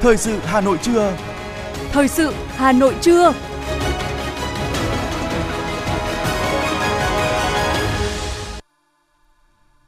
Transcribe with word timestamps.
Thời 0.00 0.16
sự 0.16 0.38
Hà 0.44 0.60
Nội 0.60 0.78
trưa. 0.82 1.16
Thời 1.92 2.08
sự 2.08 2.32
Hà 2.48 2.72
Nội 2.72 2.94
trưa. 3.00 3.32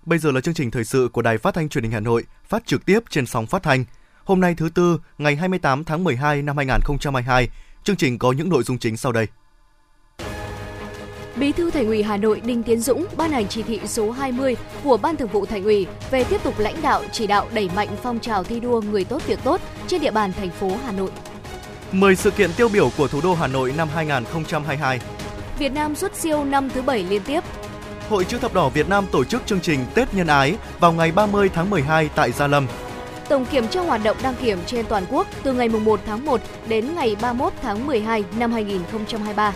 Bây 0.07 0.19
giờ 0.19 0.33
là 0.33 0.41
chương 0.41 0.55
trình 0.55 0.71
thời 0.71 0.85
sự 0.85 1.09
của 1.13 1.23
Đài 1.23 1.39
Phát 1.39 1.55
thanh 1.55 1.69
Truyền 1.69 1.85
hình 1.85 1.93
Hà 1.93 2.01
Nội, 2.01 2.25
phát 2.49 2.67
trực 2.67 2.87
tiếp 2.87 3.01
trên 3.11 3.27
sóng 3.27 3.47
phát 3.47 3.63
thanh. 3.63 3.85
Hôm 4.25 4.41
nay 4.41 4.55
thứ 4.55 4.69
tư, 4.75 5.01
ngày 5.19 5.37
28 5.37 5.85
tháng 5.85 6.05
12 6.05 6.43
năm 6.43 6.57
2022, 6.57 7.49
chương 7.85 7.97
trình 7.97 8.19
có 8.19 8.33
những 8.33 8.49
nội 8.49 8.63
dung 8.63 8.79
chính 8.79 8.97
sau 8.97 9.13
đây. 9.13 9.27
Bí 11.37 11.53
thư 11.53 11.71
Thành 11.71 11.87
ủy 11.87 12.03
Hà 12.03 12.17
Nội 12.17 12.41
Đinh 12.45 12.63
Tiến 12.63 12.81
Dũng 12.81 13.07
ban 13.17 13.33
hành 13.33 13.49
chỉ 13.49 13.63
thị 13.63 13.81
số 13.87 14.11
20 14.11 14.57
của 14.85 14.97
Ban 14.97 15.17
Thường 15.17 15.29
vụ 15.29 15.47
Thành 15.47 15.65
ủy 15.65 15.87
về 16.11 16.25
tiếp 16.25 16.41
tục 16.43 16.59
lãnh 16.59 16.83
đạo 16.83 17.03
chỉ 17.13 17.27
đạo 17.27 17.47
đẩy 17.55 17.71
mạnh 17.77 17.89
phong 18.03 18.19
trào 18.19 18.45
thi 18.45 18.61
đua 18.61 18.81
người 18.81 19.05
tốt 19.05 19.27
việc 19.27 19.39
tốt 19.45 19.61
trên 19.87 20.01
địa 20.01 20.11
bàn 20.11 20.33
thành 20.33 20.51
phố 20.51 20.71
Hà 20.85 20.93
Nội. 20.93 21.11
10 21.93 22.17
sự 22.17 22.31
kiện 22.31 22.51
tiêu 22.57 22.69
biểu 22.69 22.91
của 22.99 23.09
thủ 23.09 23.21
đô 23.23 23.35
Hà 23.35 23.47
Nội 23.47 23.75
năm 23.77 23.89
2022. 23.95 25.01
Việt 25.59 25.73
Nam 25.73 25.95
xuất 25.95 26.17
siêu 26.17 26.45
năm 26.45 26.71
thứ 26.71 26.83
7 26.83 27.05
liên 27.11 27.23
tiếp. 27.23 27.41
Hội 28.09 28.25
chữ 28.25 28.39
thập 28.39 28.55
đỏ 28.55 28.69
Việt 28.69 28.89
Nam 28.89 29.05
tổ 29.13 29.25
chức 29.25 29.43
chương 29.47 29.61
trình 29.61 29.81
Tết 29.95 30.15
Nhân 30.15 30.27
Ái 30.27 30.57
vào 30.81 30.93
ngày 30.93 31.13
30 31.13 31.49
tháng 31.55 31.71
12 31.71 32.11
tại 32.15 32.33
Gia 32.33 32.47
Lâm. 32.47 32.67
Tổng 33.29 33.45
kiểm 33.45 33.69
tra 33.69 33.81
hoạt 33.81 34.01
động 34.05 34.17
đăng 34.23 34.35
kiểm 34.35 34.59
trên 34.67 34.87
toàn 34.87 35.05
quốc 35.11 35.27
từ 35.43 35.53
ngày 35.53 35.69
1 35.69 36.01
tháng 36.07 36.25
1 36.25 36.41
đến 36.69 36.95
ngày 36.95 37.17
31 37.23 37.53
tháng 37.63 37.87
12 37.87 38.25
năm 38.39 38.53
2023. 38.53 39.53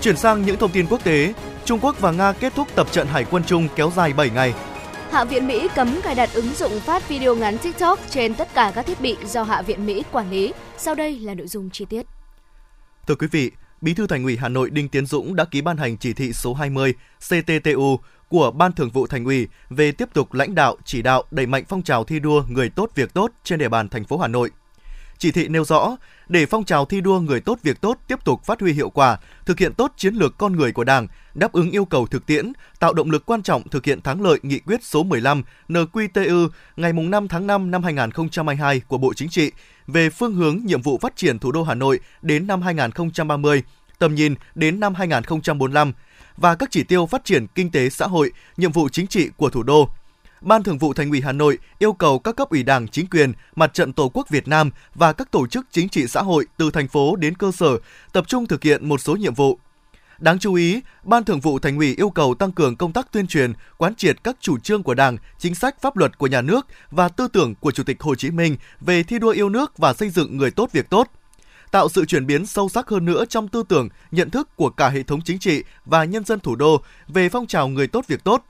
Chuyển 0.00 0.16
sang 0.16 0.42
những 0.42 0.56
thông 0.56 0.70
tin 0.70 0.86
quốc 0.86 1.04
tế, 1.04 1.34
Trung 1.64 1.78
Quốc 1.82 2.00
và 2.00 2.12
Nga 2.12 2.32
kết 2.32 2.54
thúc 2.56 2.68
tập 2.74 2.92
trận 2.92 3.06
hải 3.06 3.24
quân 3.24 3.42
chung 3.46 3.68
kéo 3.76 3.92
dài 3.96 4.12
7 4.12 4.30
ngày. 4.30 4.54
Hạ 5.10 5.24
viện 5.24 5.46
Mỹ 5.46 5.68
cấm 5.76 6.00
cài 6.02 6.14
đặt 6.14 6.30
ứng 6.32 6.54
dụng 6.54 6.80
phát 6.80 7.08
video 7.08 7.36
ngắn 7.36 7.58
TikTok 7.58 8.00
trên 8.10 8.34
tất 8.34 8.48
cả 8.54 8.72
các 8.74 8.86
thiết 8.86 9.00
bị 9.00 9.16
do 9.26 9.42
Hạ 9.42 9.62
viện 9.62 9.86
Mỹ 9.86 10.02
quản 10.12 10.30
lý. 10.30 10.52
Sau 10.78 10.94
đây 10.94 11.18
là 11.18 11.34
nội 11.34 11.46
dung 11.46 11.70
chi 11.70 11.84
tiết. 11.84 12.06
Thưa 13.06 13.14
quý 13.14 13.26
vị, 13.30 13.50
Bí 13.80 13.94
thư 13.94 14.06
Thành 14.06 14.24
ủy 14.24 14.36
Hà 14.36 14.48
Nội 14.48 14.70
Đinh 14.70 14.88
Tiến 14.88 15.06
Dũng 15.06 15.36
đã 15.36 15.44
ký 15.44 15.60
ban 15.60 15.76
hành 15.76 15.96
chỉ 15.96 16.12
thị 16.12 16.32
số 16.32 16.54
20 16.54 16.94
CTTU 17.28 17.98
của 18.28 18.50
Ban 18.50 18.72
Thường 18.72 18.90
vụ 18.90 19.06
Thành 19.06 19.24
ủy 19.24 19.48
về 19.70 19.92
tiếp 19.92 20.08
tục 20.14 20.34
lãnh 20.34 20.54
đạo, 20.54 20.76
chỉ 20.84 21.02
đạo 21.02 21.24
đẩy 21.30 21.46
mạnh 21.46 21.64
phong 21.68 21.82
trào 21.82 22.04
thi 22.04 22.20
đua 22.20 22.42
người 22.48 22.70
tốt 22.70 22.90
việc 22.94 23.14
tốt 23.14 23.30
trên 23.44 23.58
địa 23.58 23.68
bàn 23.68 23.88
thành 23.88 24.04
phố 24.04 24.18
Hà 24.18 24.28
Nội. 24.28 24.50
Chỉ 25.18 25.30
thị 25.30 25.48
nêu 25.48 25.64
rõ, 25.64 25.96
để 26.30 26.46
phong 26.46 26.64
trào 26.64 26.84
thi 26.84 27.00
đua 27.00 27.20
người 27.20 27.40
tốt 27.40 27.58
việc 27.62 27.80
tốt 27.80 27.98
tiếp 28.08 28.24
tục 28.24 28.44
phát 28.44 28.60
huy 28.60 28.72
hiệu 28.72 28.90
quả, 28.90 29.18
thực 29.46 29.58
hiện 29.58 29.74
tốt 29.74 29.92
chiến 29.96 30.14
lược 30.14 30.38
con 30.38 30.56
người 30.56 30.72
của 30.72 30.84
Đảng, 30.84 31.06
đáp 31.34 31.52
ứng 31.52 31.70
yêu 31.70 31.84
cầu 31.84 32.06
thực 32.06 32.26
tiễn, 32.26 32.52
tạo 32.78 32.92
động 32.92 33.10
lực 33.10 33.26
quan 33.26 33.42
trọng 33.42 33.68
thực 33.68 33.84
hiện 33.84 34.00
thắng 34.00 34.22
lợi 34.22 34.38
nghị 34.42 34.58
quyết 34.58 34.84
số 34.84 35.02
15 35.02 35.42
NQTU 35.68 36.48
ngày 36.76 36.92
5 36.92 37.28
tháng 37.28 37.46
5 37.46 37.70
năm 37.70 37.82
2022 37.82 38.80
của 38.80 38.98
Bộ 38.98 39.14
Chính 39.14 39.28
trị 39.28 39.52
về 39.86 40.10
phương 40.10 40.34
hướng 40.34 40.60
nhiệm 40.64 40.82
vụ 40.82 40.98
phát 40.98 41.16
triển 41.16 41.38
thủ 41.38 41.52
đô 41.52 41.62
Hà 41.62 41.74
Nội 41.74 42.00
đến 42.22 42.46
năm 42.46 42.62
2030, 42.62 43.62
tầm 43.98 44.14
nhìn 44.14 44.34
đến 44.54 44.80
năm 44.80 44.94
2045 44.94 45.92
và 46.36 46.54
các 46.54 46.70
chỉ 46.70 46.82
tiêu 46.82 47.06
phát 47.06 47.24
triển 47.24 47.46
kinh 47.46 47.70
tế 47.70 47.90
xã 47.90 48.06
hội, 48.06 48.32
nhiệm 48.56 48.72
vụ 48.72 48.88
chính 48.88 49.06
trị 49.06 49.28
của 49.36 49.50
thủ 49.50 49.62
đô. 49.62 49.88
Ban 50.40 50.62
Thường 50.62 50.78
vụ 50.78 50.92
Thành 50.92 51.10
ủy 51.10 51.20
Hà 51.20 51.32
Nội 51.32 51.58
yêu 51.78 51.92
cầu 51.92 52.18
các 52.18 52.36
cấp 52.36 52.50
ủy 52.50 52.62
Đảng, 52.62 52.88
chính 52.88 53.06
quyền, 53.06 53.32
Mặt 53.56 53.74
trận 53.74 53.92
Tổ 53.92 54.08
quốc 54.14 54.28
Việt 54.28 54.48
Nam 54.48 54.70
và 54.94 55.12
các 55.12 55.30
tổ 55.30 55.46
chức 55.46 55.66
chính 55.70 55.88
trị 55.88 56.06
xã 56.06 56.22
hội 56.22 56.46
từ 56.56 56.70
thành 56.70 56.88
phố 56.88 57.16
đến 57.16 57.34
cơ 57.34 57.52
sở 57.52 57.78
tập 58.12 58.28
trung 58.28 58.46
thực 58.46 58.62
hiện 58.62 58.88
một 58.88 59.00
số 59.00 59.16
nhiệm 59.16 59.34
vụ. 59.34 59.58
Đáng 60.18 60.38
chú 60.38 60.54
ý, 60.54 60.80
Ban 61.02 61.24
Thường 61.24 61.40
vụ 61.40 61.58
Thành 61.58 61.76
ủy 61.76 61.94
yêu 61.96 62.10
cầu 62.10 62.34
tăng 62.34 62.52
cường 62.52 62.76
công 62.76 62.92
tác 62.92 63.12
tuyên 63.12 63.26
truyền, 63.26 63.52
quán 63.76 63.94
triệt 63.94 64.24
các 64.24 64.36
chủ 64.40 64.58
trương 64.58 64.82
của 64.82 64.94
Đảng, 64.94 65.16
chính 65.38 65.54
sách 65.54 65.80
pháp 65.80 65.96
luật 65.96 66.18
của 66.18 66.26
nhà 66.26 66.42
nước 66.42 66.66
và 66.90 67.08
tư 67.08 67.28
tưởng 67.28 67.54
của 67.54 67.70
Chủ 67.70 67.82
tịch 67.82 68.00
Hồ 68.00 68.14
Chí 68.14 68.30
Minh 68.30 68.56
về 68.80 69.02
thi 69.02 69.18
đua 69.18 69.30
yêu 69.30 69.48
nước 69.48 69.78
và 69.78 69.92
xây 69.92 70.10
dựng 70.10 70.36
người 70.36 70.50
tốt 70.50 70.68
việc 70.72 70.90
tốt 70.90 71.08
tạo 71.70 71.88
sự 71.88 72.04
chuyển 72.04 72.26
biến 72.26 72.46
sâu 72.46 72.68
sắc 72.68 72.88
hơn 72.88 73.04
nữa 73.04 73.24
trong 73.28 73.48
tư 73.48 73.62
tưởng, 73.68 73.88
nhận 74.10 74.30
thức 74.30 74.56
của 74.56 74.70
cả 74.70 74.88
hệ 74.88 75.02
thống 75.02 75.20
chính 75.20 75.38
trị 75.38 75.64
và 75.84 76.04
nhân 76.04 76.24
dân 76.24 76.40
thủ 76.40 76.56
đô 76.56 76.82
về 77.08 77.28
phong 77.28 77.46
trào 77.46 77.68
người 77.68 77.86
tốt 77.86 78.04
việc 78.08 78.24
tốt, 78.24 78.44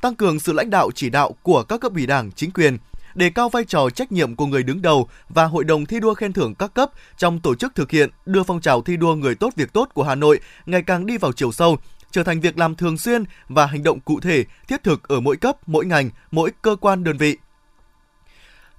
tăng 0.00 0.14
cường 0.14 0.40
sự 0.40 0.52
lãnh 0.52 0.70
đạo 0.70 0.90
chỉ 0.94 1.10
đạo 1.10 1.36
của 1.42 1.62
các 1.62 1.80
cấp 1.80 1.92
ủy 1.94 2.06
Đảng, 2.06 2.32
chính 2.32 2.50
quyền, 2.50 2.78
đề 3.14 3.30
cao 3.30 3.48
vai 3.48 3.64
trò 3.64 3.90
trách 3.90 4.12
nhiệm 4.12 4.36
của 4.36 4.46
người 4.46 4.62
đứng 4.62 4.82
đầu 4.82 5.08
và 5.28 5.44
hội 5.44 5.64
đồng 5.64 5.86
thi 5.86 6.00
đua 6.00 6.14
khen 6.14 6.32
thưởng 6.32 6.54
các 6.54 6.74
cấp 6.74 6.90
trong 7.16 7.40
tổ 7.40 7.54
chức 7.54 7.74
thực 7.74 7.90
hiện 7.90 8.10
đưa 8.26 8.42
phong 8.42 8.60
trào 8.60 8.82
thi 8.82 8.96
đua 8.96 9.14
người 9.14 9.34
tốt 9.34 9.52
việc 9.56 9.72
tốt 9.72 9.88
của 9.94 10.02
Hà 10.02 10.14
Nội 10.14 10.40
ngày 10.66 10.82
càng 10.82 11.06
đi 11.06 11.18
vào 11.18 11.32
chiều 11.32 11.52
sâu, 11.52 11.78
trở 12.10 12.22
thành 12.22 12.40
việc 12.40 12.58
làm 12.58 12.74
thường 12.74 12.98
xuyên 12.98 13.24
và 13.48 13.66
hành 13.66 13.82
động 13.82 14.00
cụ 14.00 14.20
thể, 14.20 14.44
thiết 14.68 14.82
thực 14.82 15.08
ở 15.08 15.20
mỗi 15.20 15.36
cấp, 15.36 15.68
mỗi 15.68 15.86
ngành, 15.86 16.10
mỗi 16.30 16.50
cơ 16.62 16.76
quan 16.76 17.04
đơn 17.04 17.16
vị. 17.16 17.36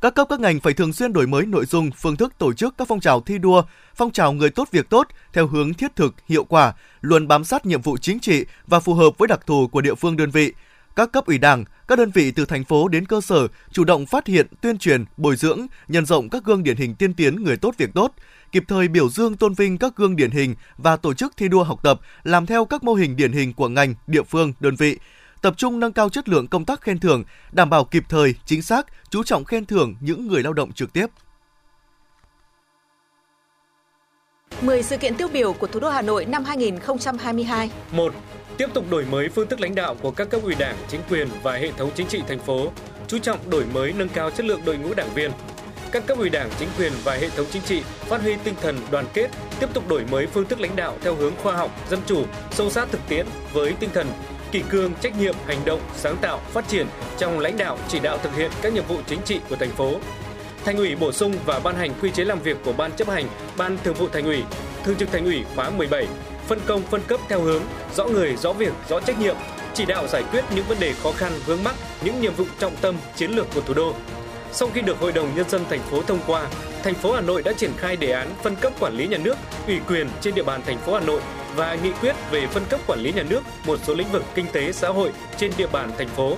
Các 0.01 0.15
cấp 0.15 0.27
các 0.29 0.39
ngành 0.39 0.59
phải 0.59 0.73
thường 0.73 0.93
xuyên 0.93 1.13
đổi 1.13 1.27
mới 1.27 1.45
nội 1.45 1.65
dung, 1.65 1.91
phương 1.91 2.15
thức 2.15 2.33
tổ 2.37 2.53
chức 2.53 2.77
các 2.77 2.87
phong 2.87 2.99
trào 2.99 3.21
thi 3.21 3.37
đua, 3.37 3.63
phong 3.95 4.11
trào 4.11 4.33
người 4.33 4.49
tốt 4.49 4.67
việc 4.71 4.89
tốt 4.89 5.07
theo 5.33 5.47
hướng 5.47 5.73
thiết 5.73 5.95
thực, 5.95 6.15
hiệu 6.27 6.43
quả, 6.43 6.73
luôn 7.01 7.27
bám 7.27 7.43
sát 7.43 7.65
nhiệm 7.65 7.81
vụ 7.81 7.97
chính 7.97 8.19
trị 8.19 8.45
và 8.67 8.79
phù 8.79 8.93
hợp 8.93 9.17
với 9.17 9.27
đặc 9.27 9.39
thù 9.45 9.67
của 9.67 9.81
địa 9.81 9.95
phương 9.95 10.17
đơn 10.17 10.31
vị, 10.31 10.53
các 10.95 11.11
cấp 11.11 11.25
ủy 11.25 11.37
Đảng, 11.37 11.65
các 11.87 11.97
đơn 11.97 12.11
vị 12.13 12.31
từ 12.31 12.45
thành 12.45 12.63
phố 12.63 12.87
đến 12.87 13.05
cơ 13.05 13.21
sở 13.21 13.47
chủ 13.71 13.83
động 13.83 14.05
phát 14.05 14.27
hiện, 14.27 14.47
tuyên 14.61 14.77
truyền, 14.77 15.05
bồi 15.17 15.35
dưỡng, 15.35 15.67
nhân 15.87 16.05
rộng 16.05 16.29
các 16.29 16.43
gương 16.43 16.63
điển 16.63 16.77
hình 16.77 16.95
tiên 16.95 17.13
tiến 17.13 17.43
người 17.43 17.57
tốt 17.57 17.75
việc 17.77 17.89
tốt, 17.93 18.13
kịp 18.51 18.63
thời 18.67 18.87
biểu 18.87 19.09
dương 19.09 19.37
tôn 19.37 19.53
vinh 19.53 19.77
các 19.77 19.95
gương 19.95 20.15
điển 20.15 20.31
hình 20.31 20.55
và 20.77 20.97
tổ 20.97 21.13
chức 21.13 21.37
thi 21.37 21.47
đua 21.47 21.63
học 21.63 21.79
tập, 21.83 21.99
làm 22.23 22.45
theo 22.45 22.65
các 22.65 22.83
mô 22.83 22.93
hình 22.93 23.15
điển 23.15 23.31
hình 23.31 23.53
của 23.53 23.69
ngành, 23.69 23.95
địa 24.07 24.23
phương, 24.23 24.53
đơn 24.59 24.75
vị, 24.75 24.97
tập 25.41 25.53
trung 25.57 25.79
nâng 25.79 25.93
cao 25.93 26.09
chất 26.09 26.29
lượng 26.29 26.47
công 26.47 26.65
tác 26.65 26.81
khen 26.81 26.99
thưởng, 26.99 27.23
đảm 27.51 27.69
bảo 27.69 27.85
kịp 27.85 28.03
thời, 28.09 28.35
chính 28.45 28.61
xác, 28.61 28.85
chú 29.09 29.23
trọng 29.23 29.45
khen 29.45 29.65
thưởng 29.65 29.95
những 29.99 30.27
người 30.27 30.43
lao 30.43 30.53
động 30.53 30.71
trực 30.71 30.93
tiếp. 30.93 31.07
10 34.61 34.83
sự 34.83 34.97
kiện 34.97 35.15
tiêu 35.15 35.27
biểu 35.33 35.53
của 35.53 35.67
thủ 35.67 35.79
đô 35.79 35.89
Hà 35.89 36.01
Nội 36.01 36.25
năm 36.25 36.43
2022. 36.43 37.71
1 37.91 38.13
tiếp 38.57 38.69
tục 38.73 38.85
đổi 38.91 39.05
mới 39.05 39.29
phương 39.29 39.47
thức 39.47 39.61
lãnh 39.61 39.75
đạo 39.75 39.95
của 40.01 40.11
các 40.11 40.29
cấp 40.29 40.41
ủy 40.43 40.55
đảng, 40.55 40.75
chính 40.87 41.01
quyền 41.09 41.27
và 41.43 41.53
hệ 41.53 41.71
thống 41.71 41.89
chính 41.95 42.07
trị 42.07 42.21
thành 42.27 42.39
phố, 42.39 42.71
chú 43.07 43.17
trọng 43.17 43.49
đổi 43.49 43.65
mới 43.73 43.93
nâng 43.93 44.09
cao 44.09 44.31
chất 44.31 44.45
lượng 44.45 44.61
đội 44.65 44.77
ngũ 44.77 44.93
đảng 44.93 45.13
viên. 45.13 45.31
Các 45.91 46.07
cấp 46.07 46.17
ủy 46.17 46.29
đảng, 46.29 46.49
chính 46.59 46.69
quyền 46.77 46.93
và 47.03 47.13
hệ 47.13 47.29
thống 47.29 47.45
chính 47.51 47.61
trị 47.61 47.81
phát 47.99 48.21
huy 48.21 48.35
tinh 48.43 48.53
thần 48.61 48.77
đoàn 48.91 49.05
kết, 49.13 49.27
tiếp 49.59 49.67
tục 49.73 49.89
đổi 49.89 50.05
mới 50.11 50.27
phương 50.27 50.45
thức 50.45 50.59
lãnh 50.59 50.75
đạo 50.75 50.97
theo 51.01 51.15
hướng 51.15 51.33
khoa 51.43 51.55
học, 51.55 51.71
dân 51.89 51.99
chủ, 52.05 52.23
sâu 52.51 52.69
sát 52.69 52.87
thực 52.91 53.01
tiễn 53.09 53.25
với 53.53 53.73
tinh 53.79 53.89
thần 53.93 54.07
kỷ 54.51 54.63
cương, 54.69 54.93
trách 55.01 55.19
nhiệm, 55.19 55.35
hành 55.45 55.59
động, 55.65 55.79
sáng 55.95 56.17
tạo, 56.21 56.39
phát 56.39 56.67
triển 56.67 56.87
trong 57.17 57.39
lãnh 57.39 57.57
đạo, 57.57 57.77
chỉ 57.87 57.99
đạo 57.99 58.17
thực 58.23 58.35
hiện 58.35 58.51
các 58.61 58.73
nhiệm 58.73 58.83
vụ 58.87 58.97
chính 59.07 59.19
trị 59.25 59.39
của 59.49 59.55
thành 59.55 59.71
phố. 59.71 59.93
Thành 60.65 60.77
ủy 60.77 60.95
bổ 60.95 61.11
sung 61.11 61.33
và 61.45 61.59
ban 61.59 61.75
hành 61.75 61.91
quy 62.01 62.11
chế 62.11 62.23
làm 62.23 62.39
việc 62.39 62.57
của 62.65 62.73
Ban 62.73 62.91
chấp 62.91 63.09
hành, 63.09 63.25
Ban 63.57 63.77
Thường 63.83 63.93
vụ 63.93 64.07
Thành 64.07 64.25
ủy, 64.25 64.43
Thường 64.83 64.95
trực 64.95 65.11
Thành 65.11 65.25
ủy 65.25 65.43
khóa 65.55 65.69
17 65.69 66.07
phân 66.47 66.59
công 66.65 66.81
phân 66.81 67.01
cấp 67.07 67.19
theo 67.29 67.41
hướng 67.41 67.61
rõ 67.95 68.05
người, 68.05 68.35
rõ 68.35 68.53
việc, 68.53 68.73
rõ 68.89 68.99
trách 68.99 69.19
nhiệm, 69.19 69.35
chỉ 69.73 69.85
đạo 69.85 70.07
giải 70.07 70.23
quyết 70.31 70.43
những 70.55 70.65
vấn 70.65 70.79
đề 70.79 70.93
khó 70.93 71.11
khăn 71.11 71.31
vướng 71.45 71.63
mắc, 71.63 71.75
những 72.03 72.21
nhiệm 72.21 72.33
vụ 72.33 72.45
trọng 72.59 72.75
tâm 72.81 72.95
chiến 73.15 73.31
lược 73.31 73.47
của 73.55 73.61
thủ 73.61 73.73
đô. 73.73 73.93
Sau 74.51 74.69
khi 74.73 74.81
được 74.81 74.99
Hội 74.99 75.11
đồng 75.11 75.35
nhân 75.35 75.49
dân 75.49 75.65
thành 75.69 75.79
phố 75.79 76.01
thông 76.01 76.19
qua, 76.27 76.47
thành 76.83 76.93
phố 76.93 77.11
Hà 77.11 77.21
Nội 77.21 77.43
đã 77.43 77.53
triển 77.53 77.71
khai 77.77 77.95
đề 77.95 78.11
án 78.11 78.27
phân 78.43 78.55
cấp 78.55 78.73
quản 78.79 78.93
lý 78.93 79.07
nhà 79.07 79.17
nước, 79.17 79.37
ủy 79.67 79.79
quyền 79.87 80.07
trên 80.21 80.35
địa 80.35 80.43
bàn 80.43 80.61
thành 80.65 80.77
phố 80.77 80.93
Hà 80.93 80.99
Nội 80.99 81.21
và 81.55 81.77
nghị 81.83 81.91
quyết 81.91 82.15
về 82.31 82.47
phân 82.47 82.63
cấp 82.69 82.79
quản 82.87 82.99
lý 82.99 83.11
nhà 83.11 83.23
nước 83.23 83.41
một 83.65 83.79
số 83.83 83.93
lĩnh 83.93 84.11
vực 84.11 84.23
kinh 84.35 84.45
tế 84.51 84.71
xã 84.71 84.89
hội 84.89 85.11
trên 85.37 85.51
địa 85.57 85.67
bàn 85.67 85.91
thành 85.97 86.07
phố. 86.07 86.37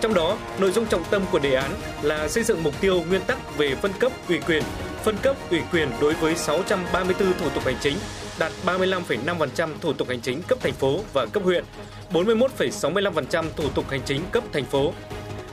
Trong 0.00 0.14
đó, 0.14 0.38
nội 0.58 0.70
dung 0.70 0.86
trọng 0.86 1.04
tâm 1.10 1.22
của 1.32 1.38
đề 1.38 1.54
án 1.54 1.70
là 2.02 2.28
xây 2.28 2.44
dựng 2.44 2.62
mục 2.62 2.80
tiêu 2.80 3.04
nguyên 3.08 3.20
tắc 3.20 3.58
về 3.58 3.74
phân 3.74 3.92
cấp 3.98 4.12
ủy 4.28 4.38
quyền, 4.46 4.62
phân 5.04 5.16
cấp 5.22 5.36
ủy 5.50 5.60
quyền 5.72 5.88
đối 6.00 6.14
với 6.14 6.36
634 6.36 7.32
thủ 7.38 7.48
tục 7.54 7.64
hành 7.64 7.76
chính 7.80 7.96
đạt 8.38 8.52
35,5% 8.66 9.68
thủ 9.80 9.92
tục 9.92 10.08
hành 10.08 10.20
chính 10.20 10.42
cấp 10.42 10.58
thành 10.60 10.72
phố 10.72 11.00
và 11.12 11.26
cấp 11.26 11.42
huyện, 11.42 11.64
41,65% 12.12 13.44
thủ 13.56 13.64
tục 13.74 13.84
hành 13.90 14.00
chính 14.04 14.20
cấp 14.32 14.44
thành 14.52 14.64
phố. 14.64 14.92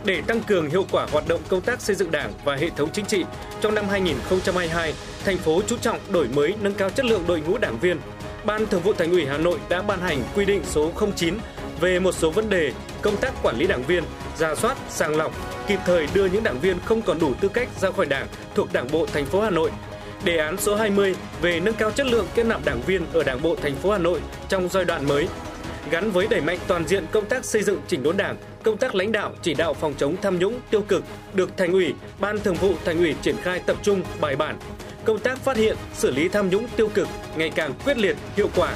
Để 0.05 0.21
tăng 0.21 0.43
cường 0.43 0.69
hiệu 0.69 0.85
quả 0.91 1.07
hoạt 1.11 1.27
động 1.27 1.41
công 1.49 1.61
tác 1.61 1.81
xây 1.81 1.95
dựng 1.95 2.11
Đảng 2.11 2.31
và 2.43 2.55
hệ 2.55 2.69
thống 2.69 2.89
chính 2.93 3.05
trị, 3.05 3.23
trong 3.61 3.75
năm 3.75 3.85
2022, 3.89 4.93
thành 5.25 5.37
phố 5.37 5.61
chú 5.67 5.77
trọng 5.77 5.99
đổi 6.09 6.27
mới 6.27 6.53
nâng 6.61 6.73
cao 6.73 6.89
chất 6.89 7.05
lượng 7.05 7.23
đội 7.27 7.41
ngũ 7.41 7.57
đảng 7.57 7.79
viên. 7.79 7.97
Ban 8.45 8.65
Thường 8.65 8.81
vụ 8.81 8.93
Thành 8.93 9.11
ủy 9.11 9.25
Hà 9.25 9.37
Nội 9.37 9.59
đã 9.69 9.81
ban 9.81 10.01
hành 10.01 10.23
quy 10.35 10.45
định 10.45 10.61
số 10.65 10.91
09 11.15 11.37
về 11.79 11.99
một 11.99 12.11
số 12.11 12.31
vấn 12.31 12.49
đề 12.49 12.71
công 13.01 13.17
tác 13.17 13.33
quản 13.43 13.57
lý 13.57 13.67
đảng 13.67 13.83
viên, 13.83 14.03
ra 14.37 14.55
soát, 14.55 14.77
sàng 14.89 15.15
lọc, 15.15 15.31
kịp 15.67 15.79
thời 15.85 16.07
đưa 16.13 16.25
những 16.25 16.43
đảng 16.43 16.59
viên 16.59 16.79
không 16.85 17.01
còn 17.01 17.19
đủ 17.19 17.33
tư 17.33 17.47
cách 17.47 17.69
ra 17.79 17.91
khỏi 17.91 18.05
Đảng 18.05 18.27
thuộc 18.55 18.73
Đảng 18.73 18.87
bộ 18.91 19.05
thành 19.05 19.25
phố 19.25 19.41
Hà 19.41 19.49
Nội 19.49 19.71
đề 20.23 20.37
án 20.37 20.57
số 20.57 20.75
20 20.75 21.15
về 21.41 21.59
nâng 21.59 21.73
cao 21.73 21.91
chất 21.91 22.07
lượng 22.07 22.27
kết 22.35 22.45
nạp 22.45 22.65
đảng 22.65 22.81
viên 22.81 23.05
ở 23.13 23.23
Đảng 23.23 23.41
bộ 23.41 23.55
thành 23.55 23.75
phố 23.75 23.91
Hà 23.91 23.97
Nội 23.97 24.21
trong 24.49 24.69
giai 24.69 24.85
đoạn 24.85 25.07
mới, 25.07 25.27
gắn 25.91 26.11
với 26.11 26.27
đẩy 26.27 26.41
mạnh 26.41 26.59
toàn 26.67 26.87
diện 26.87 27.05
công 27.11 27.25
tác 27.25 27.45
xây 27.45 27.63
dựng 27.63 27.81
chỉnh 27.87 28.03
đốn 28.03 28.17
Đảng, 28.17 28.37
công 28.63 28.77
tác 28.77 28.95
lãnh 28.95 29.11
đạo 29.11 29.31
chỉ 29.41 29.53
đạo 29.53 29.73
phòng 29.73 29.93
chống 29.97 30.15
tham 30.21 30.39
nhũng 30.39 30.59
tiêu 30.69 30.81
cực 30.81 31.03
được 31.33 31.57
Thành 31.57 31.71
ủy, 31.71 31.93
Ban 32.19 32.39
Thường 32.39 32.55
vụ 32.55 32.73
Thành 32.85 32.97
ủy 32.97 33.15
triển 33.21 33.35
khai 33.43 33.59
tập 33.65 33.77
trung 33.83 34.01
bài 34.21 34.35
bản. 34.35 34.59
Công 35.05 35.19
tác 35.19 35.39
phát 35.39 35.57
hiện, 35.57 35.77
xử 35.93 36.11
lý 36.11 36.29
tham 36.29 36.49
nhũng 36.49 36.67
tiêu 36.75 36.89
cực 36.93 37.07
ngày 37.35 37.49
càng 37.49 37.73
quyết 37.85 37.97
liệt, 37.97 38.17
hiệu 38.35 38.49
quả. 38.55 38.73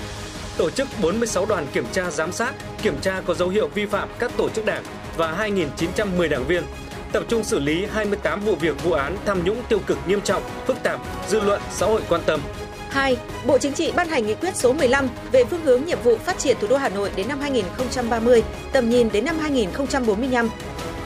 Tổ 0.59 0.69
chức 0.69 0.87
46 1.01 1.45
đoàn 1.45 1.67
kiểm 1.73 1.85
tra 1.91 2.11
giám 2.11 2.31
sát, 2.31 2.53
kiểm 2.81 2.95
tra 3.01 3.21
có 3.25 3.33
dấu 3.33 3.49
hiệu 3.49 3.67
vi 3.67 3.85
phạm 3.85 4.09
các 4.19 4.31
tổ 4.37 4.49
chức 4.49 4.65
đảng 4.65 4.83
và 5.17 5.37
2.910 5.39 6.29
đảng 6.29 6.47
viên 6.47 6.63
tập 7.11 7.23
trung 7.27 7.43
xử 7.43 7.59
lý 7.59 7.85
28 7.85 8.41
vụ 8.41 8.55
việc 8.55 8.83
vụ 8.83 8.91
án 8.91 9.17
tham 9.25 9.43
nhũng 9.43 9.63
tiêu 9.69 9.79
cực 9.87 9.97
nghiêm 10.07 10.21
trọng, 10.21 10.43
phức 10.67 10.83
tạp, 10.83 10.99
dư 11.27 11.39
luận 11.39 11.61
xã 11.71 11.85
hội 11.85 12.01
quan 12.09 12.21
tâm. 12.25 12.41
2. 12.89 13.17
Bộ 13.45 13.57
Chính 13.57 13.73
trị 13.73 13.91
ban 13.95 14.07
hành 14.07 14.27
nghị 14.27 14.33
quyết 14.33 14.55
số 14.55 14.73
15 14.73 15.07
về 15.31 15.43
phương 15.43 15.61
hướng 15.63 15.85
nhiệm 15.85 15.99
vụ 16.03 16.17
phát 16.17 16.39
triển 16.39 16.57
thủ 16.61 16.67
đô 16.67 16.77
Hà 16.77 16.89
Nội 16.89 17.11
đến 17.15 17.27
năm 17.27 17.39
2030, 17.39 18.43
tầm 18.71 18.89
nhìn 18.89 19.09
đến 19.11 19.25
năm 19.25 19.39
2045. 19.39 20.49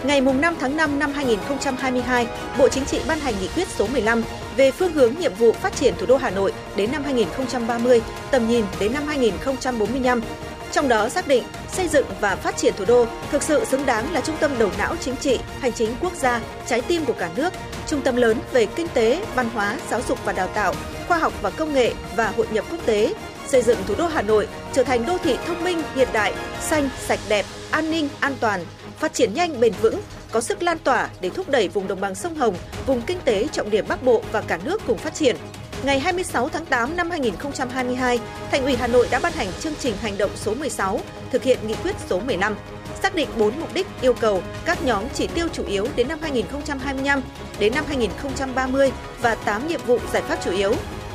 Ngày 0.03 0.21
5 0.21 0.55
tháng 0.59 0.77
5 0.77 0.99
năm 0.99 1.11
2022, 1.13 2.27
Bộ 2.59 2.69
Chính 2.69 2.85
trị 2.85 2.99
ban 3.07 3.19
hành 3.19 3.33
nghị 3.41 3.47
quyết 3.47 3.67
số 3.67 3.87
15 3.87 4.23
về 4.57 4.71
phương 4.71 4.93
hướng 4.93 5.15
nhiệm 5.19 5.33
vụ 5.33 5.51
phát 5.51 5.75
triển 5.75 5.93
thủ 5.99 6.05
đô 6.05 6.17
Hà 6.17 6.29
Nội 6.29 6.53
đến 6.75 6.91
năm 6.91 7.03
2030, 7.03 8.01
tầm 8.31 8.47
nhìn 8.47 8.65
đến 8.79 8.93
năm 8.93 9.07
2045. 9.07 10.21
Trong 10.71 10.87
đó 10.87 11.09
xác 11.09 11.27
định 11.27 11.43
xây 11.71 11.87
dựng 11.87 12.05
và 12.21 12.35
phát 12.35 12.57
triển 12.57 12.73
thủ 12.77 12.85
đô 12.85 13.05
thực 13.31 13.43
sự 13.43 13.65
xứng 13.65 13.85
đáng 13.85 14.13
là 14.13 14.21
trung 14.21 14.35
tâm 14.39 14.51
đầu 14.59 14.69
não 14.77 14.95
chính 14.99 15.15
trị, 15.15 15.39
hành 15.59 15.73
chính 15.73 15.89
quốc 16.01 16.13
gia, 16.15 16.41
trái 16.67 16.81
tim 16.81 17.05
của 17.05 17.13
cả 17.13 17.29
nước, 17.35 17.53
trung 17.87 18.01
tâm 18.01 18.15
lớn 18.15 18.37
về 18.51 18.65
kinh 18.65 18.87
tế, 18.93 19.25
văn 19.35 19.49
hóa, 19.53 19.77
giáo 19.89 20.01
dục 20.07 20.25
và 20.25 20.33
đào 20.33 20.47
tạo, 20.47 20.73
khoa 21.07 21.17
học 21.17 21.33
và 21.41 21.49
công 21.49 21.73
nghệ 21.73 21.93
và 22.15 22.33
hội 22.37 22.47
nhập 22.51 22.65
quốc 22.71 22.79
tế, 22.85 23.13
xây 23.47 23.61
dựng 23.61 23.77
thủ 23.87 23.95
đô 23.97 24.07
Hà 24.07 24.21
Nội 24.21 24.47
trở 24.73 24.83
thành 24.83 25.05
đô 25.05 25.17
thị 25.17 25.37
thông 25.47 25.63
minh, 25.63 25.81
hiện 25.95 26.07
đại, 26.13 26.33
xanh, 26.61 26.89
sạch 27.05 27.19
đẹp, 27.29 27.45
an 27.71 27.91
ninh, 27.91 28.09
an 28.19 28.33
toàn, 28.39 28.65
phát 28.99 29.13
triển 29.13 29.33
nhanh 29.33 29.59
bền 29.59 29.73
vững, 29.81 30.01
có 30.33 30.41
sức 30.41 30.63
lan 30.63 30.77
tỏa 30.83 31.09
để 31.21 31.29
thúc 31.29 31.49
đẩy 31.49 31.67
vùng 31.67 31.87
đồng 31.87 32.01
bằng 32.01 32.15
sông 32.15 32.35
Hồng, 32.35 32.55
vùng 32.85 33.01
kinh 33.01 33.19
tế 33.25 33.47
trọng 33.51 33.69
điểm 33.69 33.85
Bắc 33.87 34.03
Bộ 34.03 34.21
và 34.31 34.41
cả 34.41 34.59
nước 34.63 34.81
cùng 34.87 34.97
phát 34.97 35.13
triển. 35.13 35.35
Ngày 35.83 35.99
26 35.99 36.49
tháng 36.49 36.65
8 36.65 36.95
năm 36.95 37.09
2022, 37.09 38.19
Thành 38.51 38.63
ủy 38.63 38.75
Hà 38.75 38.87
Nội 38.87 39.07
đã 39.11 39.19
ban 39.23 39.33
hành 39.33 39.47
chương 39.59 39.73
trình 39.79 39.95
hành 40.01 40.17
động 40.17 40.31
số 40.35 40.53
16 40.53 40.99
thực 41.31 41.43
hiện 41.43 41.59
nghị 41.67 41.73
quyết 41.83 41.95
số 42.09 42.19
15, 42.19 42.55
xác 43.01 43.15
định 43.15 43.29
4 43.37 43.59
mục 43.59 43.73
đích 43.73 43.87
yêu 44.01 44.13
cầu 44.13 44.43
các 44.65 44.83
nhóm 44.83 45.03
chỉ 45.13 45.27
tiêu 45.27 45.47
chủ 45.53 45.65
yếu 45.65 45.87
đến 45.95 46.07
năm 46.07 46.19
2025 46.21 47.21
đến 47.59 47.73
năm 47.75 47.85
2030 47.87 48.91
và 49.21 49.35
8 49.35 49.67
nhiệm 49.67 49.81
vụ 49.85 49.99
giải 50.13 50.21
pháp 50.21 50.39
chủ 50.43 50.51
yếu. 50.51 50.73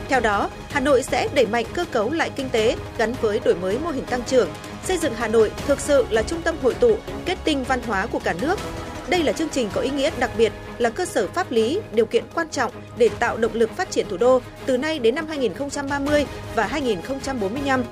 Theo 0.09 0.21
đó, 0.21 0.51
Hà 0.71 0.81
Nội 0.81 1.03
sẽ 1.03 1.29
đẩy 1.35 1.47
mạnh 1.47 1.65
cơ 1.75 1.85
cấu 1.85 2.11
lại 2.11 2.31
kinh 2.37 2.51
tế 2.51 2.77
gắn 2.99 3.15
với 3.21 3.41
đổi 3.45 3.55
mới 3.55 3.79
mô 3.79 3.91
hình 3.91 4.05
tăng 4.05 4.23
trưởng, 4.23 4.49
xây 4.85 4.99
dựng 4.99 5.15
Hà 5.15 5.29
Nội 5.29 5.51
thực 5.67 5.81
sự 5.81 6.07
là 6.11 6.23
trung 6.23 6.43
tâm 6.43 6.57
hội 6.63 6.75
tụ, 6.75 6.97
kết 7.25 7.39
tinh 7.45 7.65
văn 7.65 7.81
hóa 7.87 8.07
của 8.07 8.19
cả 8.19 8.35
nước. 8.41 8.59
Đây 9.11 9.23
là 9.23 9.33
chương 9.33 9.49
trình 9.49 9.69
có 9.75 9.81
ý 9.81 9.91
nghĩa 9.91 10.11
đặc 10.19 10.31
biệt, 10.39 10.53
là 10.79 10.91
cơ 10.91 11.05
sở 11.05 11.27
pháp 11.27 11.53
lý, 11.53 11.81
điều 11.93 12.07
kiện 12.07 12.25
quan 12.35 12.49
trọng 12.49 12.73
để 12.99 13.09
tạo 13.19 13.37
động 13.37 13.55
lực 13.55 13.77
phát 13.77 13.91
triển 13.91 14.07
thủ 14.09 14.17
đô 14.17 14.41
từ 14.67 14.77
nay 14.77 14.99
đến 14.99 15.15
năm 15.15 15.27
2030 15.29 16.27
và 16.55 16.67
2045. 16.67 17.85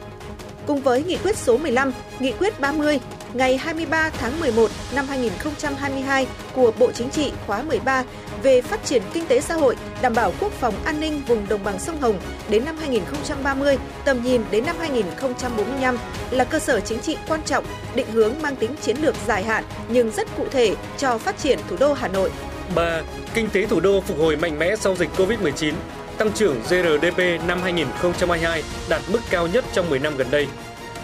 Cùng 0.67 0.81
với 0.81 1.03
nghị 1.03 1.17
quyết 1.17 1.37
số 1.37 1.57
15, 1.57 1.93
nghị 2.21 2.33
quyết 2.33 2.61
30 2.61 3.01
ngày 3.35 3.57
23 3.57 4.11
tháng 4.11 4.41
11 4.41 4.71
năm 4.95 5.07
2022 5.09 6.27
của 6.55 6.73
Bộ 6.79 6.93
Chính 6.93 7.11
trị 7.11 7.33
khóa 7.47 7.63
13 7.63 8.05
về 8.43 8.63
phát 8.63 8.85
triển 8.85 9.03
kinh 9.13 9.27
tế 9.27 9.41
xã 9.41 9.55
hội, 9.55 9.77
đảm 10.03 10.15
bảo 10.15 10.33
quốc 10.41 10.53
phòng 10.53 10.75
an 10.85 11.01
ninh 11.01 11.23
vùng 11.27 11.49
đồng 11.49 11.65
bằng 11.65 11.79
sông 11.79 12.01
Hồng 12.01 12.19
đến 12.49 12.65
năm 12.65 12.77
2030, 12.77 13.79
tầm 14.05 14.23
nhìn 14.23 14.43
đến 14.51 14.67
năm 14.67 14.77
2045 14.79 15.99
là 16.31 16.45
cơ 16.45 16.59
sở 16.59 16.81
chính 16.81 16.99
trị 16.99 17.17
quan 17.29 17.41
trọng, 17.43 17.65
định 17.95 18.07
hướng 18.13 18.33
mang 18.43 18.57
tính 18.57 18.71
chiến 18.83 18.97
lược 19.03 19.15
dài 19.27 19.43
hạn 19.43 19.65
nhưng 19.89 20.11
rất 20.11 20.29
cụ 20.37 20.47
thể 20.51 20.75
cho 20.99 21.19
phát 21.19 21.39
triển 21.39 21.59
thủ 21.69 21.77
đô 21.81 21.93
Hà 21.93 22.09
Nội. 22.09 22.31
3. 22.75 23.03
Kinh 23.35 23.49
tế 23.51 23.67
thủ 23.67 23.81
đô 23.81 24.01
phục 24.01 24.19
hồi 24.19 24.37
mạnh 24.37 24.59
mẽ 24.59 24.77
sau 24.77 24.97
dịch 24.97 25.11
Covid-19. 25.17 25.73
Tăng 26.19 26.33
trưởng 26.33 26.63
GRDP 26.63 27.47
năm 27.47 27.63
2022 27.63 28.63
đạt 28.89 29.03
mức 29.09 29.19
cao 29.31 29.47
nhất 29.47 29.65
trong 29.73 29.91
10 29.91 29.99
năm 29.99 30.17
gần 30.17 30.27
đây. 30.31 30.47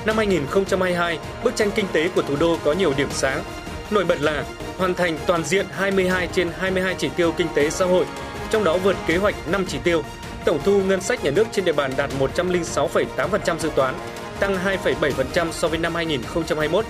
Năm 0.04 0.16
2022, 0.16 1.18
bức 1.44 1.56
tranh 1.56 1.70
kinh 1.74 1.86
tế 1.92 2.08
của 2.08 2.22
thủ 2.22 2.36
đô 2.36 2.58
có 2.64 2.72
nhiều 2.72 2.92
điểm 2.96 3.08
sáng. 3.10 3.44
Nổi 3.90 4.04
bật 4.04 4.20
là 4.20 4.44
hoàn 4.78 4.94
thành 4.94 5.18
toàn 5.26 5.44
diện 5.44 5.66
22 5.72 6.28
trên 6.32 6.50
22 6.58 6.94
chỉ 6.94 7.08
tiêu 7.16 7.32
kinh 7.36 7.46
tế 7.54 7.70
xã 7.70 7.84
hội, 7.84 8.04
trong 8.50 8.64
đó 8.64 8.76
vượt 8.76 8.96
kế 9.06 9.16
hoạch 9.16 9.34
5 9.48 9.66
chỉ 9.68 9.78
tiêu. 9.84 10.02
Tổng 10.44 10.60
thu 10.64 10.82
ngân 10.82 11.00
sách 11.00 11.24
nhà 11.24 11.30
nước 11.30 11.46
trên 11.52 11.64
địa 11.64 11.72
bàn 11.72 11.92
đạt 11.96 12.10
106,8% 12.20 13.58
dự 13.58 13.70
toán, 13.76 13.94
tăng 14.40 14.56
2,7% 14.84 15.52
so 15.52 15.68
với 15.68 15.78
năm 15.78 15.94
2021. 15.94 16.84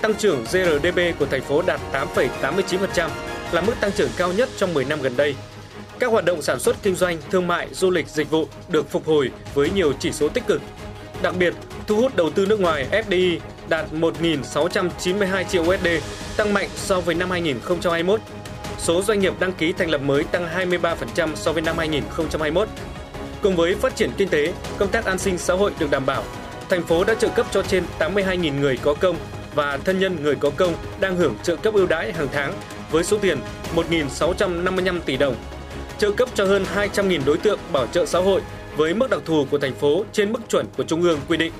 Tăng 0.00 0.14
trưởng 0.14 0.44
GRDP 0.44 1.18
của 1.18 1.26
thành 1.26 1.42
phố 1.42 1.62
đạt 1.62 1.80
8,89%, 1.92 3.08
là 3.52 3.60
mức 3.60 3.74
tăng 3.80 3.92
trưởng 3.92 4.10
cao 4.16 4.32
nhất 4.32 4.48
trong 4.56 4.74
10 4.74 4.84
năm 4.84 5.02
gần 5.02 5.16
đây. 5.16 5.34
Các 5.98 6.12
hoạt 6.12 6.24
động 6.24 6.42
sản 6.42 6.60
xuất 6.60 6.76
kinh 6.82 6.94
doanh, 6.94 7.18
thương 7.30 7.46
mại, 7.46 7.68
du 7.74 7.90
lịch, 7.90 8.08
dịch 8.08 8.30
vụ 8.30 8.46
được 8.68 8.90
phục 8.90 9.06
hồi 9.06 9.30
với 9.54 9.70
nhiều 9.70 9.92
chỉ 10.00 10.12
số 10.12 10.28
tích 10.28 10.46
cực. 10.46 10.62
Đặc 11.22 11.34
biệt, 11.38 11.54
thu 11.86 11.96
hút 11.96 12.16
đầu 12.16 12.30
tư 12.30 12.46
nước 12.46 12.60
ngoài 12.60 12.86
FDI 12.90 13.38
đạt 13.68 13.86
1.692 13.92 15.44
triệu 15.44 15.62
USD, 15.62 15.86
tăng 16.36 16.54
mạnh 16.54 16.68
so 16.74 17.00
với 17.00 17.14
năm 17.14 17.30
2021. 17.30 18.20
Số 18.78 19.02
doanh 19.02 19.20
nghiệp 19.20 19.32
đăng 19.40 19.52
ký 19.52 19.72
thành 19.72 19.90
lập 19.90 20.00
mới 20.00 20.24
tăng 20.24 20.70
23% 20.70 21.34
so 21.34 21.52
với 21.52 21.62
năm 21.62 21.78
2021. 21.78 22.68
Cùng 23.42 23.56
với 23.56 23.74
phát 23.74 23.96
triển 23.96 24.10
kinh 24.16 24.28
tế, 24.28 24.52
công 24.78 24.88
tác 24.88 25.04
an 25.04 25.18
sinh 25.18 25.38
xã 25.38 25.54
hội 25.54 25.72
được 25.78 25.90
đảm 25.90 26.06
bảo. 26.06 26.24
Thành 26.68 26.82
phố 26.82 27.04
đã 27.04 27.14
trợ 27.14 27.28
cấp 27.28 27.46
cho 27.50 27.62
trên 27.62 27.84
82.000 27.98 28.60
người 28.60 28.76
có 28.82 28.94
công 28.94 29.16
và 29.54 29.76
thân 29.76 29.98
nhân 29.98 30.22
người 30.22 30.34
có 30.34 30.50
công 30.50 30.74
đang 31.00 31.16
hưởng 31.16 31.34
trợ 31.42 31.56
cấp 31.56 31.74
ưu 31.74 31.86
đãi 31.86 32.12
hàng 32.12 32.28
tháng 32.32 32.52
với 32.90 33.04
số 33.04 33.18
tiền 33.18 33.38
1.655 33.74 35.00
tỷ 35.00 35.16
đồng. 35.16 35.34
Trợ 35.98 36.10
cấp 36.10 36.28
cho 36.34 36.44
hơn 36.44 36.64
200.000 36.74 37.20
đối 37.26 37.38
tượng 37.38 37.58
bảo 37.72 37.86
trợ 37.86 38.06
xã 38.06 38.18
hội 38.18 38.40
với 38.76 38.94
mức 38.94 39.10
đặc 39.10 39.20
thù 39.24 39.46
của 39.50 39.58
thành 39.58 39.74
phố 39.74 40.04
trên 40.12 40.32
mức 40.32 40.40
chuẩn 40.48 40.66
của 40.76 40.82
Trung 40.82 41.02
ương 41.02 41.18
quy 41.28 41.36
định. 41.36 41.52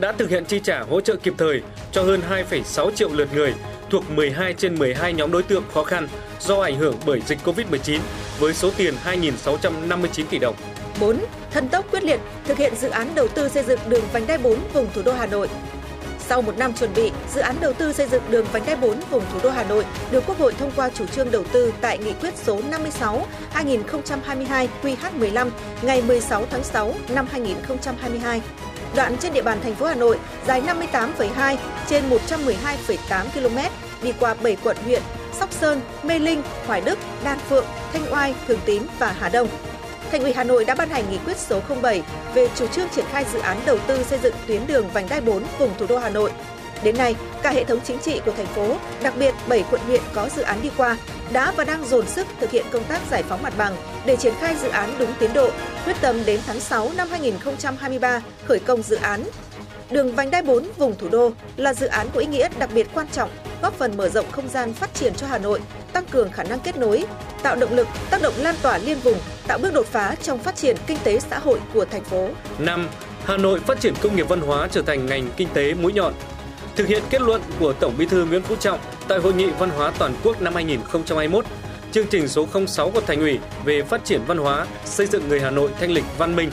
Đã 0.00 0.12
thực 0.12 0.30
hiện 0.30 0.44
chi 0.44 0.60
trả 0.64 0.80
hỗ 0.80 1.00
trợ 1.00 1.16
kịp 1.16 1.34
thời 1.38 1.62
cho 1.92 2.02
hơn 2.02 2.20
2,6 2.30 2.90
triệu 2.90 3.08
lượt 3.12 3.28
người 3.34 3.54
thuộc 3.90 4.10
12 4.10 4.54
trên 4.54 4.78
12 4.78 5.12
nhóm 5.12 5.32
đối 5.32 5.42
tượng 5.42 5.64
khó 5.74 5.84
khăn 5.84 6.08
do 6.40 6.60
ảnh 6.60 6.76
hưởng 6.76 6.94
bởi 7.06 7.20
dịch 7.26 7.38
Covid-19 7.44 7.98
với 8.38 8.54
số 8.54 8.70
tiền 8.76 8.94
2.659 9.04 10.24
tỷ 10.30 10.38
đồng. 10.38 10.54
4. 11.00 11.16
Thần 11.50 11.68
tốc 11.68 11.90
quyết 11.90 12.02
liệt 12.02 12.20
thực 12.44 12.58
hiện 12.58 12.76
dự 12.76 12.88
án 12.88 13.14
đầu 13.14 13.28
tư 13.28 13.48
xây 13.48 13.62
dựng 13.62 13.80
đường 13.88 14.04
vành 14.12 14.26
đai 14.26 14.38
4 14.38 14.58
vùng 14.72 14.86
thủ 14.94 15.02
đô 15.02 15.12
Hà 15.12 15.26
Nội 15.26 15.48
sau 16.30 16.42
một 16.42 16.58
năm 16.58 16.72
chuẩn 16.74 16.94
bị, 16.94 17.12
dự 17.34 17.40
án 17.40 17.56
đầu 17.60 17.72
tư 17.72 17.92
xây 17.92 18.06
dựng 18.08 18.22
đường 18.30 18.46
vành 18.52 18.66
đai 18.66 18.76
4 18.76 19.00
vùng 19.10 19.22
thủ 19.32 19.38
đô 19.42 19.50
Hà 19.50 19.64
Nội 19.64 19.86
được 20.10 20.24
Quốc 20.26 20.38
hội 20.38 20.54
thông 20.58 20.70
qua 20.76 20.90
chủ 20.94 21.06
trương 21.06 21.30
đầu 21.30 21.44
tư 21.52 21.72
tại 21.80 21.98
nghị 21.98 22.12
quyết 22.12 22.34
số 22.36 22.60
56 22.70 23.26
2022 23.50 24.68
QH15 24.82 25.50
ngày 25.82 26.02
16 26.02 26.46
tháng 26.50 26.64
6 26.64 26.94
năm 27.08 27.26
2022. 27.30 28.42
Đoạn 28.96 29.16
trên 29.20 29.32
địa 29.32 29.42
bàn 29.42 29.58
thành 29.62 29.74
phố 29.74 29.86
Hà 29.86 29.94
Nội 29.94 30.18
dài 30.46 30.62
58,2 30.62 31.56
trên 31.88 32.04
112,8 32.10 33.24
km 33.34 33.58
đi 34.02 34.12
qua 34.20 34.34
7 34.34 34.56
quận 34.64 34.76
huyện 34.84 35.02
Sóc 35.40 35.52
Sơn, 35.52 35.80
Mê 36.02 36.18
Linh, 36.18 36.42
Hoài 36.66 36.80
Đức, 36.80 36.98
Đan 37.24 37.38
Phượng, 37.38 37.64
Thanh 37.92 38.12
Oai, 38.12 38.34
Thường 38.46 38.60
Tín 38.66 38.82
và 38.98 39.12
Hà 39.20 39.28
Đông. 39.28 39.48
Thành 40.10 40.22
ủy 40.22 40.32
Hà 40.32 40.44
Nội 40.44 40.64
đã 40.64 40.74
ban 40.74 40.88
hành 40.88 41.10
nghị 41.10 41.18
quyết 41.18 41.36
số 41.36 41.60
07 41.82 42.02
về 42.34 42.48
chủ 42.54 42.66
trương 42.66 42.88
triển 42.88 43.04
khai 43.12 43.24
dự 43.32 43.38
án 43.38 43.60
đầu 43.66 43.78
tư 43.86 44.02
xây 44.02 44.18
dựng 44.22 44.34
tuyến 44.46 44.66
đường 44.66 44.88
vành 44.92 45.08
đai 45.08 45.20
4 45.20 45.42
vùng 45.58 45.70
thủ 45.78 45.86
đô 45.88 45.98
Hà 45.98 46.10
Nội. 46.10 46.32
Đến 46.82 46.98
nay, 46.98 47.14
cả 47.42 47.50
hệ 47.50 47.64
thống 47.64 47.80
chính 47.84 47.98
trị 47.98 48.20
của 48.26 48.32
thành 48.32 48.46
phố, 48.46 48.76
đặc 49.02 49.14
biệt 49.18 49.34
7 49.48 49.64
quận 49.70 49.80
huyện 49.80 50.00
có 50.14 50.28
dự 50.36 50.42
án 50.42 50.62
đi 50.62 50.70
qua, 50.76 50.96
đã 51.32 51.52
và 51.56 51.64
đang 51.64 51.84
dồn 51.84 52.06
sức 52.06 52.26
thực 52.40 52.50
hiện 52.50 52.66
công 52.70 52.84
tác 52.84 53.00
giải 53.10 53.22
phóng 53.22 53.42
mặt 53.42 53.52
bằng 53.58 53.76
để 54.06 54.16
triển 54.16 54.34
khai 54.40 54.56
dự 54.62 54.68
án 54.68 54.94
đúng 54.98 55.12
tiến 55.18 55.32
độ, 55.32 55.50
quyết 55.84 55.96
tâm 56.00 56.24
đến 56.26 56.40
tháng 56.46 56.60
6 56.60 56.90
năm 56.96 57.08
2023 57.10 58.22
khởi 58.44 58.58
công 58.58 58.82
dự 58.82 58.96
án. 58.96 59.24
Đường 59.90 60.14
vành 60.14 60.30
đai 60.30 60.42
4 60.42 60.64
vùng 60.78 60.94
thủ 60.98 61.08
đô 61.08 61.30
là 61.56 61.74
dự 61.74 61.86
án 61.86 62.06
có 62.14 62.20
ý 62.20 62.26
nghĩa 62.26 62.48
đặc 62.58 62.70
biệt 62.74 62.86
quan 62.94 63.06
trọng, 63.12 63.30
góp 63.62 63.74
phần 63.74 63.96
mở 63.96 64.08
rộng 64.08 64.30
không 64.32 64.48
gian 64.48 64.72
phát 64.72 64.94
triển 64.94 65.14
cho 65.14 65.26
Hà 65.26 65.38
Nội, 65.38 65.60
tăng 65.92 66.04
cường 66.06 66.30
khả 66.32 66.42
năng 66.42 66.60
kết 66.60 66.76
nối, 66.76 67.04
tạo 67.42 67.56
động 67.56 67.72
lực, 67.72 67.88
tác 68.10 68.22
động 68.22 68.34
lan 68.38 68.54
tỏa 68.62 68.78
liên 68.78 68.98
vùng, 68.98 69.18
tạo 69.46 69.58
bước 69.58 69.74
đột 69.74 69.86
phá 69.86 70.14
trong 70.22 70.38
phát 70.38 70.56
triển 70.56 70.76
kinh 70.86 70.98
tế 71.04 71.20
xã 71.20 71.38
hội 71.38 71.60
của 71.74 71.84
thành 71.84 72.04
phố. 72.04 72.28
5. 72.58 72.88
Hà 73.24 73.36
Nội 73.36 73.60
phát 73.60 73.80
triển 73.80 73.94
công 74.02 74.16
nghiệp 74.16 74.28
văn 74.28 74.40
hóa 74.40 74.68
trở 74.72 74.82
thành 74.82 75.06
ngành 75.06 75.28
kinh 75.36 75.48
tế 75.54 75.74
mũi 75.74 75.92
nhọn. 75.92 76.12
Thực 76.76 76.88
hiện 76.88 77.02
kết 77.10 77.22
luận 77.22 77.42
của 77.60 77.72
Tổng 77.72 77.94
Bí 77.98 78.06
thư 78.06 78.24
Nguyễn 78.24 78.42
Phú 78.42 78.56
Trọng 78.56 78.78
tại 79.08 79.18
Hội 79.18 79.34
nghị 79.34 79.50
Văn 79.58 79.70
hóa 79.70 79.92
Toàn 79.98 80.14
quốc 80.24 80.42
năm 80.42 80.54
2021, 80.54 81.44
chương 81.92 82.06
trình 82.06 82.28
số 82.28 82.46
06 82.66 82.90
của 82.90 83.00
Thành 83.00 83.20
ủy 83.20 83.38
về 83.64 83.82
phát 83.82 84.04
triển 84.04 84.20
văn 84.26 84.38
hóa, 84.38 84.66
xây 84.84 85.06
dựng 85.06 85.28
người 85.28 85.40
Hà 85.40 85.50
Nội 85.50 85.70
thanh 85.80 85.90
lịch 85.90 86.04
văn 86.18 86.36
minh. 86.36 86.50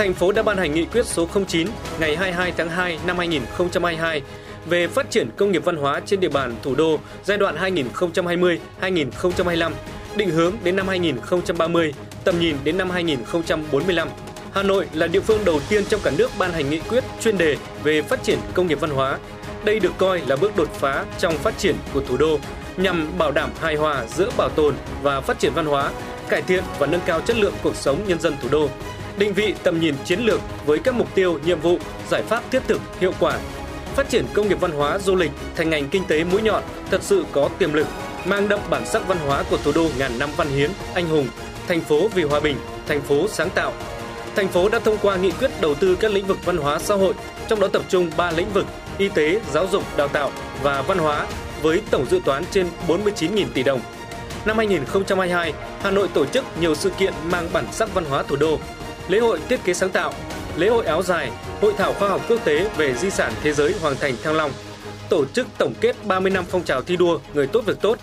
Thành 0.00 0.14
phố 0.14 0.32
đã 0.32 0.42
ban 0.42 0.56
hành 0.56 0.74
nghị 0.74 0.84
quyết 0.84 1.06
số 1.06 1.28
09 1.48 1.68
ngày 1.98 2.16
22 2.16 2.52
tháng 2.56 2.68
2 2.68 2.98
năm 3.06 3.18
2022 3.18 4.22
về 4.66 4.88
phát 4.88 5.10
triển 5.10 5.28
công 5.36 5.52
nghiệp 5.52 5.64
văn 5.64 5.76
hóa 5.76 6.00
trên 6.06 6.20
địa 6.20 6.28
bàn 6.28 6.54
thủ 6.62 6.74
đô 6.74 6.98
giai 7.24 7.38
đoạn 7.38 7.74
2020-2025 8.80 9.72
định 10.16 10.30
hướng 10.30 10.52
đến 10.64 10.76
năm 10.76 10.88
2030, 10.88 11.94
tầm 12.24 12.40
nhìn 12.40 12.56
đến 12.64 12.78
năm 12.78 12.90
2045. 12.90 14.08
Hà 14.52 14.62
Nội 14.62 14.86
là 14.92 15.06
địa 15.06 15.20
phương 15.20 15.44
đầu 15.44 15.60
tiên 15.68 15.84
trong 15.84 16.00
cả 16.04 16.10
nước 16.18 16.30
ban 16.38 16.52
hành 16.52 16.70
nghị 16.70 16.80
quyết 16.80 17.04
chuyên 17.20 17.38
đề 17.38 17.56
về 17.82 18.02
phát 18.02 18.22
triển 18.22 18.38
công 18.54 18.66
nghiệp 18.66 18.80
văn 18.80 18.90
hóa. 18.90 19.18
Đây 19.64 19.80
được 19.80 19.92
coi 19.98 20.20
là 20.26 20.36
bước 20.36 20.56
đột 20.56 20.68
phá 20.72 21.04
trong 21.18 21.34
phát 21.38 21.58
triển 21.58 21.76
của 21.94 22.00
thủ 22.00 22.16
đô 22.16 22.38
nhằm 22.76 23.18
bảo 23.18 23.32
đảm 23.32 23.50
hài 23.60 23.74
hòa 23.74 24.06
giữa 24.06 24.30
bảo 24.36 24.48
tồn 24.48 24.74
và 25.02 25.20
phát 25.20 25.38
triển 25.38 25.52
văn 25.54 25.66
hóa, 25.66 25.90
cải 26.28 26.42
thiện 26.42 26.64
và 26.78 26.86
nâng 26.86 27.00
cao 27.06 27.20
chất 27.20 27.36
lượng 27.36 27.54
cuộc 27.62 27.76
sống 27.76 27.98
nhân 28.06 28.20
dân 28.20 28.34
thủ 28.42 28.48
đô. 28.52 28.68
Định 29.18 29.34
vị 29.34 29.54
tầm 29.62 29.80
nhìn 29.80 29.94
chiến 30.04 30.20
lược 30.20 30.40
với 30.66 30.78
các 30.78 30.94
mục 30.94 31.14
tiêu, 31.14 31.38
nhiệm 31.44 31.60
vụ, 31.60 31.78
giải 32.10 32.22
pháp 32.22 32.50
thiết 32.50 32.62
thực, 32.66 32.80
hiệu 33.00 33.12
quả. 33.20 33.38
Phát 33.96 34.08
triển 34.08 34.24
công 34.34 34.48
nghiệp 34.48 34.60
văn 34.60 34.70
hóa 34.70 34.98
du 34.98 35.16
lịch 35.16 35.30
thành 35.56 35.70
ngành 35.70 35.88
kinh 35.88 36.04
tế 36.04 36.24
mũi 36.24 36.42
nhọn 36.42 36.62
thật 36.90 37.02
sự 37.02 37.24
có 37.32 37.48
tiềm 37.58 37.72
lực 37.72 37.86
mang 38.24 38.48
đậm 38.48 38.60
bản 38.70 38.86
sắc 38.86 39.08
văn 39.08 39.18
hóa 39.26 39.42
của 39.50 39.56
thủ 39.56 39.72
đô 39.74 39.86
ngàn 39.98 40.18
năm 40.18 40.30
văn 40.36 40.48
hiến, 40.48 40.70
anh 40.94 41.08
hùng, 41.08 41.28
thành 41.68 41.80
phố 41.80 42.08
vì 42.08 42.22
hòa 42.22 42.40
bình, 42.40 42.56
thành 42.86 43.00
phố 43.00 43.28
sáng 43.28 43.50
tạo. 43.50 43.72
Thành 44.36 44.48
phố 44.48 44.68
đã 44.68 44.78
thông 44.78 44.98
qua 45.02 45.16
nghị 45.16 45.30
quyết 45.30 45.50
đầu 45.60 45.74
tư 45.74 45.96
các 45.96 46.12
lĩnh 46.12 46.26
vực 46.26 46.38
văn 46.44 46.56
hóa 46.56 46.78
xã 46.78 46.94
hội, 46.94 47.14
trong 47.48 47.60
đó 47.60 47.68
tập 47.68 47.82
trung 47.88 48.10
3 48.16 48.30
lĩnh 48.30 48.52
vực 48.52 48.66
y 48.98 49.08
tế, 49.08 49.40
giáo 49.52 49.66
dục, 49.72 49.84
đào 49.96 50.08
tạo 50.08 50.30
và 50.62 50.82
văn 50.82 50.98
hóa 50.98 51.26
với 51.62 51.82
tổng 51.90 52.06
dự 52.10 52.20
toán 52.24 52.44
trên 52.50 52.66
49.000 52.88 53.46
tỷ 53.54 53.62
đồng. 53.62 53.80
Năm 54.44 54.56
2022, 54.56 55.52
Hà 55.82 55.90
Nội 55.90 56.08
tổ 56.14 56.26
chức 56.26 56.44
nhiều 56.60 56.74
sự 56.74 56.90
kiện 56.90 57.12
mang 57.24 57.48
bản 57.52 57.64
sắc 57.72 57.94
văn 57.94 58.04
hóa 58.04 58.22
thủ 58.22 58.36
đô, 58.36 58.58
lễ 59.10 59.18
hội 59.18 59.40
thiết 59.48 59.64
kế 59.64 59.74
sáng 59.74 59.90
tạo, 59.90 60.12
lễ 60.56 60.68
hội 60.68 60.86
áo 60.86 61.02
dài, 61.02 61.30
hội 61.60 61.72
thảo 61.78 61.92
khoa 61.92 62.08
học 62.08 62.20
quốc 62.28 62.44
tế 62.44 62.70
về 62.76 62.94
di 62.94 63.10
sản 63.10 63.32
thế 63.42 63.52
giới 63.52 63.74
Hoàng 63.80 63.96
Thành 64.00 64.14
Thăng 64.22 64.34
Long, 64.34 64.50
tổ 65.08 65.24
chức 65.24 65.46
tổng 65.58 65.74
kết 65.80 65.96
30 66.04 66.30
năm 66.30 66.44
phong 66.48 66.62
trào 66.62 66.82
thi 66.82 66.96
đua 66.96 67.18
người 67.34 67.46
tốt 67.46 67.60
việc 67.66 67.80
tốt, 67.80 67.98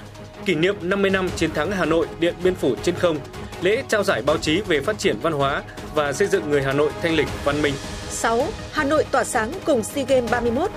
kỷ 0.46 0.56
niệm 0.56 0.76
50 0.82 1.12
năm 1.12 1.30
chiến 1.36 1.52
thắng 1.54 1.72
Hà 1.72 1.86
Nội 1.86 2.08
Điện 2.20 2.36
Biên 2.44 2.56
Phủ 2.56 2.76
trên 2.84 2.96
không, 2.96 3.18
lễ 3.62 3.84
trao 3.88 4.04
giải 4.04 4.22
báo 4.22 4.38
chí 4.38 4.62
về 4.62 4.82
phát 4.82 5.00
triển 5.00 5.20
văn 5.22 5.34
hóa 5.34 5.64
và 5.96 6.14
xây 6.14 6.28
dựng 6.28 6.50
người 6.50 6.64
Hà 6.64 6.74
Nội 6.74 6.90
thanh 7.02 7.16
lịch 7.16 7.28
văn 7.44 7.62
minh. 7.62 7.74
6. 8.10 8.48
Hà 8.72 8.84
Nội 8.84 9.06
tỏa 9.12 9.24
sáng 9.24 9.52
cùng 9.66 9.84
SEA 9.84 10.06
Games 10.06 10.32
31 10.32 10.72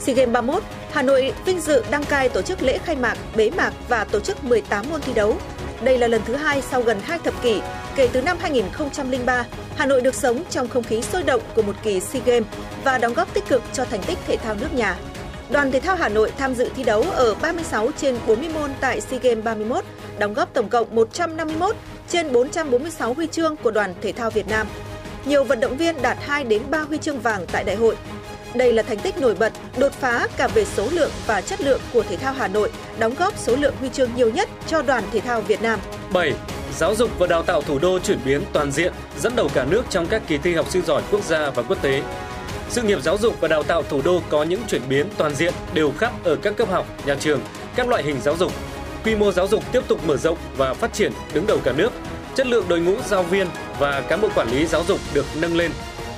SEA 0.00 0.14
Games 0.14 0.32
31, 0.32 0.62
Hà 0.92 1.02
Nội 1.02 1.32
vinh 1.44 1.60
dự 1.60 1.84
đăng 1.90 2.04
cai 2.04 2.28
tổ 2.28 2.42
chức 2.42 2.62
lễ 2.62 2.78
khai 2.78 2.96
mạc, 2.96 3.18
bế 3.36 3.50
mạc 3.50 3.72
và 3.88 4.04
tổ 4.04 4.20
chức 4.20 4.44
18 4.44 4.86
môn 4.90 5.00
thi 5.00 5.12
đấu. 5.14 5.36
Đây 5.84 5.98
là 5.98 6.06
lần 6.06 6.22
thứ 6.24 6.36
hai 6.36 6.62
sau 6.62 6.82
gần 6.82 6.98
2 7.02 7.18
thập 7.18 7.42
kỷ 7.42 7.60
kể 7.96 8.08
từ 8.12 8.22
năm 8.22 8.36
2003, 8.40 9.46
Hà 9.76 9.86
Nội 9.86 10.00
được 10.00 10.14
sống 10.14 10.42
trong 10.50 10.68
không 10.68 10.82
khí 10.82 11.02
sôi 11.02 11.22
động 11.22 11.40
của 11.54 11.62
một 11.62 11.76
kỳ 11.82 12.00
SEA 12.00 12.22
Games 12.26 12.48
và 12.84 12.98
đóng 12.98 13.14
góp 13.14 13.34
tích 13.34 13.48
cực 13.48 13.62
cho 13.72 13.84
thành 13.84 14.02
tích 14.02 14.18
thể 14.26 14.36
thao 14.36 14.54
nước 14.54 14.74
nhà. 14.74 14.98
Đoàn 15.50 15.72
thể 15.72 15.80
thao 15.80 15.96
Hà 15.96 16.08
Nội 16.08 16.32
tham 16.38 16.54
dự 16.54 16.70
thi 16.76 16.82
đấu 16.82 17.02
ở 17.02 17.34
36 17.34 17.90
trên 17.96 18.16
40 18.26 18.48
môn 18.48 18.70
tại 18.80 19.00
SEA 19.00 19.20
Games 19.22 19.44
31, 19.44 19.84
đóng 20.18 20.34
góp 20.34 20.54
tổng 20.54 20.68
cộng 20.68 20.94
151 20.94 21.76
trên 22.08 22.32
446 22.32 23.14
huy 23.14 23.26
chương 23.26 23.56
của 23.56 23.70
đoàn 23.70 23.94
thể 24.02 24.12
thao 24.12 24.30
Việt 24.30 24.48
Nam. 24.48 24.66
Nhiều 25.24 25.44
vận 25.44 25.60
động 25.60 25.76
viên 25.76 26.02
đạt 26.02 26.18
2 26.20 26.44
đến 26.44 26.62
3 26.70 26.80
huy 26.80 26.98
chương 26.98 27.20
vàng 27.20 27.46
tại 27.52 27.64
đại 27.64 27.76
hội. 27.76 27.96
Đây 28.54 28.72
là 28.72 28.82
thành 28.82 28.98
tích 28.98 29.18
nổi 29.18 29.34
bật, 29.34 29.52
đột 29.76 29.92
phá 29.92 30.28
cả 30.36 30.48
về 30.54 30.64
số 30.64 30.88
lượng 30.90 31.10
và 31.26 31.40
chất 31.40 31.60
lượng 31.60 31.80
của 31.92 32.02
thể 32.02 32.16
thao 32.16 32.32
Hà 32.32 32.48
Nội, 32.48 32.72
đóng 32.98 33.14
góp 33.18 33.38
số 33.38 33.56
lượng 33.56 33.74
huy 33.80 33.88
chương 33.88 34.10
nhiều 34.16 34.30
nhất 34.30 34.48
cho 34.66 34.82
đoàn 34.82 35.04
thể 35.12 35.20
thao 35.20 35.40
Việt 35.40 35.62
Nam. 35.62 35.80
7. 36.12 36.32
Giáo 36.78 36.94
dục 36.94 37.10
và 37.18 37.26
đào 37.26 37.42
tạo 37.42 37.62
thủ 37.62 37.78
đô 37.78 37.98
chuyển 37.98 38.18
biến 38.24 38.42
toàn 38.52 38.72
diện, 38.72 38.92
dẫn 39.20 39.36
đầu 39.36 39.48
cả 39.54 39.64
nước 39.64 39.82
trong 39.90 40.06
các 40.06 40.22
kỳ 40.26 40.38
thi 40.38 40.54
học 40.54 40.70
sinh 40.70 40.82
giỏi 40.82 41.02
quốc 41.10 41.24
gia 41.24 41.50
và 41.50 41.62
quốc 41.62 41.82
tế. 41.82 42.02
Sự 42.68 42.82
nghiệp 42.82 43.02
giáo 43.02 43.18
dục 43.18 43.40
và 43.40 43.48
đào 43.48 43.62
tạo 43.62 43.82
thủ 43.82 44.02
đô 44.04 44.22
có 44.30 44.42
những 44.42 44.60
chuyển 44.68 44.82
biến 44.88 45.06
toàn 45.16 45.34
diện 45.34 45.54
đều 45.74 45.92
khắp 45.98 46.12
ở 46.24 46.36
các 46.36 46.56
cấp 46.56 46.68
học, 46.70 46.86
nhà 47.06 47.16
trường, 47.20 47.40
các 47.76 47.88
loại 47.88 48.02
hình 48.02 48.16
giáo 48.22 48.36
dục. 48.36 48.52
Quy 49.04 49.14
mô 49.14 49.32
giáo 49.32 49.48
dục 49.48 49.64
tiếp 49.72 49.80
tục 49.88 50.06
mở 50.06 50.16
rộng 50.16 50.38
và 50.56 50.74
phát 50.74 50.92
triển 50.92 51.12
đứng 51.34 51.46
đầu 51.46 51.58
cả 51.64 51.72
nước. 51.76 51.92
Chất 52.34 52.46
lượng 52.46 52.64
đội 52.68 52.80
ngũ 52.80 52.94
giáo 53.08 53.22
viên 53.22 53.46
và 53.78 54.00
cán 54.00 54.20
bộ 54.20 54.28
quản 54.34 54.48
lý 54.50 54.66
giáo 54.66 54.84
dục 54.88 54.98
được 55.14 55.26
nâng 55.34 55.56
lên. 55.56 55.70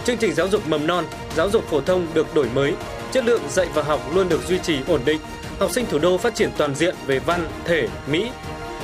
Chương 0.04 0.16
trình 0.16 0.34
giáo 0.34 0.49
dục 0.49 0.68
mầm 0.68 0.87
non, 0.87 1.04
giáo 1.37 1.50
dục 1.50 1.64
phổ 1.70 1.80
thông 1.80 2.06
được 2.14 2.34
đổi 2.34 2.46
mới, 2.54 2.75
chất 3.12 3.25
lượng 3.25 3.42
dạy 3.49 3.66
và 3.75 3.82
học 3.82 4.00
luôn 4.14 4.28
được 4.28 4.40
duy 4.49 4.58
trì 4.58 4.78
ổn 4.88 5.00
định. 5.04 5.20
Học 5.58 5.70
sinh 5.70 5.87
thủ 5.87 5.99
đô 5.99 6.18
phát 6.18 6.34
triển 6.34 6.50
toàn 6.56 6.75
diện 6.75 6.94
về 7.06 7.18
văn, 7.18 7.49
thể, 7.64 7.88
mỹ. 8.06 8.30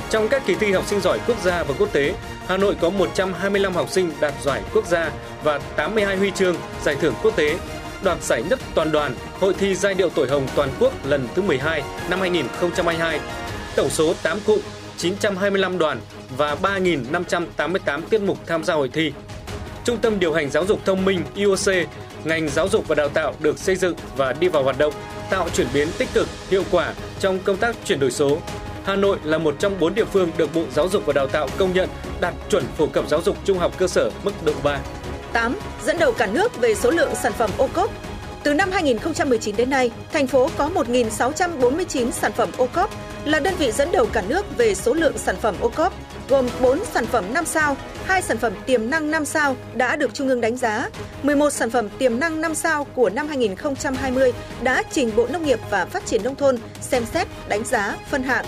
Trong 0.09 0.27
các 0.27 0.43
kỳ 0.45 0.55
thi 0.55 0.71
học 0.71 0.87
sinh 0.87 1.01
giỏi 1.01 1.19
quốc 1.27 1.37
gia 1.43 1.63
và 1.63 1.73
quốc 1.79 1.93
tế, 1.93 2.13
Hà 2.47 2.57
Nội 2.57 2.75
có 2.81 2.89
125 2.89 3.73
học 3.73 3.89
sinh 3.89 4.11
đạt 4.19 4.33
giải 4.41 4.61
quốc 4.73 4.87
gia 4.87 5.11
và 5.43 5.59
82 5.75 6.17
huy 6.17 6.31
chương 6.31 6.55
giải 6.83 6.95
thưởng 6.95 7.13
quốc 7.23 7.35
tế. 7.35 7.57
Đoạt 8.03 8.23
giải 8.23 8.43
nhất 8.49 8.59
toàn 8.75 8.91
đoàn 8.91 9.15
Hội 9.39 9.53
thi 9.53 9.75
giai 9.75 9.93
điệu 9.93 10.09
tuổi 10.09 10.27
hồng 10.27 10.47
toàn 10.55 10.69
quốc 10.79 10.93
lần 11.05 11.27
thứ 11.35 11.41
12 11.41 11.83
năm 12.09 12.19
2022. 12.19 13.19
Tổng 13.75 13.89
số 13.89 14.13
8 14.23 14.39
cụm, 14.45 14.59
925 14.97 15.77
đoàn 15.77 15.99
và 16.37 16.55
3.588 16.61 18.01
tiết 18.09 18.21
mục 18.21 18.37
tham 18.47 18.63
gia 18.63 18.73
hội 18.73 18.89
thi. 18.93 19.11
Trung 19.85 19.97
tâm 19.97 20.19
điều 20.19 20.33
hành 20.33 20.49
giáo 20.49 20.65
dục 20.65 20.79
thông 20.85 21.05
minh 21.05 21.23
IOC, 21.35 21.87
ngành 22.23 22.49
giáo 22.49 22.67
dục 22.67 22.87
và 22.87 22.95
đào 22.95 23.09
tạo 23.09 23.33
được 23.39 23.59
xây 23.59 23.75
dựng 23.75 23.95
và 24.17 24.33
đi 24.33 24.47
vào 24.47 24.63
hoạt 24.63 24.77
động, 24.77 24.93
tạo 25.29 25.49
chuyển 25.49 25.67
biến 25.73 25.87
tích 25.97 26.09
cực, 26.13 26.27
hiệu 26.49 26.63
quả 26.71 26.93
trong 27.19 27.39
công 27.39 27.57
tác 27.57 27.75
chuyển 27.85 27.99
đổi 27.99 28.11
số. 28.11 28.37
Hà 28.83 28.95
Nội 28.95 29.17
là 29.23 29.37
một 29.37 29.55
trong 29.59 29.79
bốn 29.79 29.95
địa 29.95 30.05
phương 30.05 30.31
được 30.37 30.55
Bộ 30.55 30.63
Giáo 30.75 30.89
dục 30.89 31.05
và 31.05 31.13
Đào 31.13 31.27
tạo 31.27 31.47
công 31.57 31.73
nhận 31.73 31.89
đạt 32.21 32.33
chuẩn 32.49 32.63
phổ 32.77 32.87
cập 32.87 33.09
giáo 33.09 33.21
dục 33.21 33.37
trung 33.45 33.57
học 33.57 33.77
cơ 33.77 33.87
sở 33.87 34.11
mức 34.23 34.31
độ 34.45 34.53
3. 34.63 34.79
8. 35.33 35.55
Dẫn 35.85 35.97
đầu 35.99 36.11
cả 36.11 36.27
nước 36.27 36.61
về 36.61 36.75
số 36.75 36.91
lượng 36.91 37.09
sản 37.23 37.33
phẩm 37.37 37.49
ô 37.57 37.69
cốp. 37.73 37.91
Từ 38.43 38.53
năm 38.53 38.71
2019 38.71 39.55
đến 39.55 39.69
nay, 39.69 39.91
thành 40.13 40.27
phố 40.27 40.49
có 40.57 40.69
1.649 40.75 42.11
sản 42.11 42.31
phẩm 42.31 42.49
ô 42.57 42.67
cốp, 42.73 42.89
là 43.25 43.39
đơn 43.39 43.53
vị 43.57 43.71
dẫn 43.71 43.91
đầu 43.91 44.05
cả 44.05 44.23
nước 44.27 44.57
về 44.57 44.75
số 44.75 44.93
lượng 44.93 45.17
sản 45.17 45.35
phẩm 45.41 45.55
ô 45.61 45.69
cốp, 45.69 45.93
gồm 46.29 46.47
4 46.61 46.79
sản 46.93 47.05
phẩm 47.05 47.33
5 47.33 47.45
sao, 47.45 47.77
2 48.05 48.21
sản 48.21 48.37
phẩm 48.37 48.53
tiềm 48.65 48.89
năng 48.89 49.11
5 49.11 49.25
sao 49.25 49.55
đã 49.73 49.95
được 49.95 50.13
Trung 50.13 50.27
ương 50.27 50.41
đánh 50.41 50.57
giá, 50.57 50.89
11 51.23 51.49
sản 51.49 51.69
phẩm 51.69 51.89
tiềm 51.97 52.19
năng 52.19 52.41
5 52.41 52.55
sao 52.55 52.83
của 52.83 53.09
năm 53.09 53.27
2020 53.27 54.31
đã 54.63 54.83
trình 54.91 55.11
Bộ 55.15 55.27
Nông 55.27 55.43
nghiệp 55.43 55.59
và 55.69 55.85
Phát 55.85 56.05
triển 56.05 56.23
Nông 56.23 56.35
thôn 56.35 56.57
xem 56.81 57.05
xét, 57.13 57.27
đánh 57.47 57.63
giá, 57.65 57.97
phân 58.09 58.23
hạng. 58.23 58.45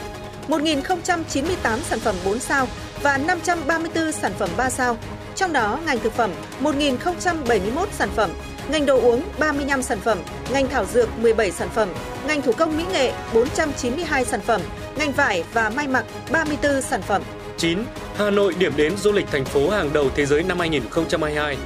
1.098 0.48 1.80
sản 1.80 2.00
phẩm 2.00 2.16
4 2.26 2.40
sao 2.40 2.68
và 3.02 3.18
534 3.18 4.12
sản 4.12 4.32
phẩm 4.40 4.50
3 4.58 4.70
sao. 4.70 4.98
Trong 5.36 5.54
đó, 5.54 5.80
ngành 5.86 6.00
thực 6.00 6.14
phẩm 6.14 6.32
1.071 6.62 7.86
sản 7.92 8.10
phẩm, 8.16 8.30
ngành 8.70 8.86
đồ 8.86 9.02
uống 9.02 9.22
35 9.40 9.82
sản 9.82 10.00
phẩm, 10.00 10.18
ngành 10.52 10.70
thảo 10.70 10.86
dược 10.86 11.20
17 11.20 11.52
sản 11.52 11.70
phẩm, 11.76 11.90
ngành 12.28 12.42
thủ 12.42 12.52
công 12.52 12.78
mỹ 12.78 12.84
nghệ 12.92 13.14
492 13.34 14.26
sản 14.26 14.42
phẩm, 14.42 14.62
ngành 14.98 15.12
vải 15.12 15.44
và 15.54 15.70
may 15.70 15.88
mặc 15.88 16.06
34 16.32 16.82
sản 16.82 17.02
phẩm. 17.02 17.22
9. 17.64 17.80
Hà 18.16 18.30
Nội 18.30 18.56
điểm 18.60 18.72
đến 18.76 18.98
du 18.98 19.12
lịch 19.12 19.28
thành 19.32 19.46
phố 19.46 19.70
hàng 19.70 19.90
đầu 19.94 20.10
thế 20.16 20.26
giới 20.26 20.44
năm 20.44 20.60
2022. 20.60 21.58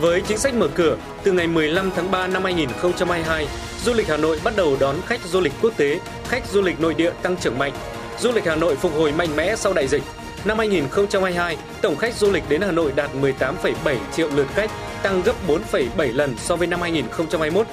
Với 0.00 0.20
chính 0.20 0.38
sách 0.38 0.54
mở 0.54 0.68
cửa, 0.74 0.96
từ 1.22 1.32
ngày 1.32 1.46
15 1.46 1.90
tháng 1.96 2.10
3 2.10 2.26
năm 2.26 2.44
2022, 2.44 3.46
du 3.84 3.92
lịch 3.92 4.08
Hà 4.08 4.16
Nội 4.16 4.40
bắt 4.44 4.56
đầu 4.56 4.76
đón 4.80 4.96
khách 5.06 5.20
du 5.20 5.40
lịch 5.40 5.52
quốc 5.62 5.72
tế, 5.76 6.00
khách 6.28 6.46
du 6.46 6.62
lịch 6.62 6.80
nội 6.80 6.94
địa 6.94 7.10
tăng 7.22 7.36
trưởng 7.36 7.58
mạnh. 7.58 7.72
Du 8.20 8.32
lịch 8.32 8.44
Hà 8.44 8.56
Nội 8.56 8.76
phục 8.76 8.94
hồi 8.94 9.12
mạnh 9.12 9.36
mẽ 9.36 9.56
sau 9.56 9.72
đại 9.72 9.88
dịch. 9.88 10.02
Năm 10.44 10.58
2022, 10.58 11.56
tổng 11.80 11.96
khách 11.96 12.14
du 12.14 12.30
lịch 12.30 12.42
đến 12.48 12.60
Hà 12.60 12.72
Nội 12.72 12.92
đạt 12.96 13.10
18,7 13.14 13.96
triệu 14.16 14.28
lượt 14.34 14.46
khách, 14.54 14.70
tăng 15.02 15.22
gấp 15.22 15.34
4,7 15.48 16.16
lần 16.16 16.36
so 16.38 16.56
với 16.56 16.66
năm 16.66 16.80
2021. 16.80 17.66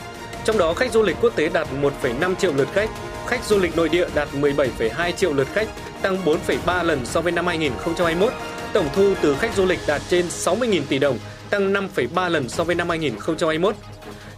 Trong 0.45 0.57
đó 0.57 0.73
khách 0.73 0.91
du 0.91 1.03
lịch 1.03 1.17
quốc 1.21 1.35
tế 1.35 1.49
đạt 1.49 1.67
1,5 1.81 2.35
triệu 2.35 2.53
lượt 2.53 2.67
khách, 2.73 2.89
khách 3.27 3.43
du 3.43 3.59
lịch 3.59 3.77
nội 3.77 3.89
địa 3.89 4.07
đạt 4.15 4.27
17,2 4.33 5.11
triệu 5.11 5.33
lượt 5.33 5.47
khách, 5.53 5.67
tăng 6.01 6.17
4,3 6.25 6.83
lần 6.83 7.05
so 7.05 7.21
với 7.21 7.31
năm 7.31 7.47
2021. 7.47 8.33
Tổng 8.73 8.89
thu 8.95 9.13
từ 9.21 9.35
khách 9.35 9.55
du 9.55 9.65
lịch 9.65 9.79
đạt 9.87 10.01
trên 10.09 10.25
60.000 10.27 10.81
tỷ 10.89 10.99
đồng, 10.99 11.19
tăng 11.49 11.73
5,3 11.73 12.29
lần 12.29 12.49
so 12.49 12.63
với 12.63 12.75
năm 12.75 12.89
2021. 12.89 13.75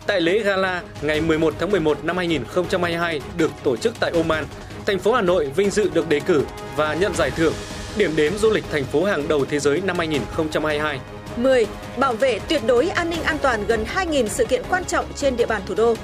Tại 0.08 0.22
lễ 0.22 0.40
gala 0.40 0.82
ngày 1.02 1.22
11 1.22 1.54
tháng 1.60 1.72
11 1.72 2.04
năm 2.04 2.18
2022 2.18 3.22
được 3.38 3.52
tổ 3.64 3.78
chức 3.78 3.94
tại 4.00 4.12
Oman, 4.12 4.46
thành 4.86 5.00
phố 5.00 5.14
Hà 5.14 5.22
Nội 5.22 5.52
vinh 5.56 5.70
dự 5.70 5.90
được 5.94 6.10
đề 6.10 6.20
cử 6.20 6.44
và 6.76 6.94
nhận 6.94 7.16
giải 7.16 7.32
thưởng 7.32 7.54
điểm 7.98 8.16
đến 8.16 8.38
du 8.38 8.50
lịch 8.50 8.64
thành 8.72 8.84
phố 8.84 9.04
hàng 9.04 9.28
đầu 9.28 9.46
thế 9.46 9.60
giới 9.60 9.82
năm 9.82 9.98
2022. 9.98 11.00
10. 11.38 11.68
Bảo 11.98 12.14
vệ 12.14 12.40
tuyệt 12.40 12.62
đối 12.68 12.90
an 12.90 13.10
ninh 13.10 13.24
an 13.24 13.38
toàn 13.42 13.66
gần 13.68 13.86
2.000 13.96 14.28
sự 14.28 14.46
kiện 14.46 14.62
quan 14.70 14.86
trọng 14.86 15.06
trên 15.16 15.38
địa 15.38 15.46
bàn 15.46 15.62
thủ 15.66 15.76
đô. 15.76 15.96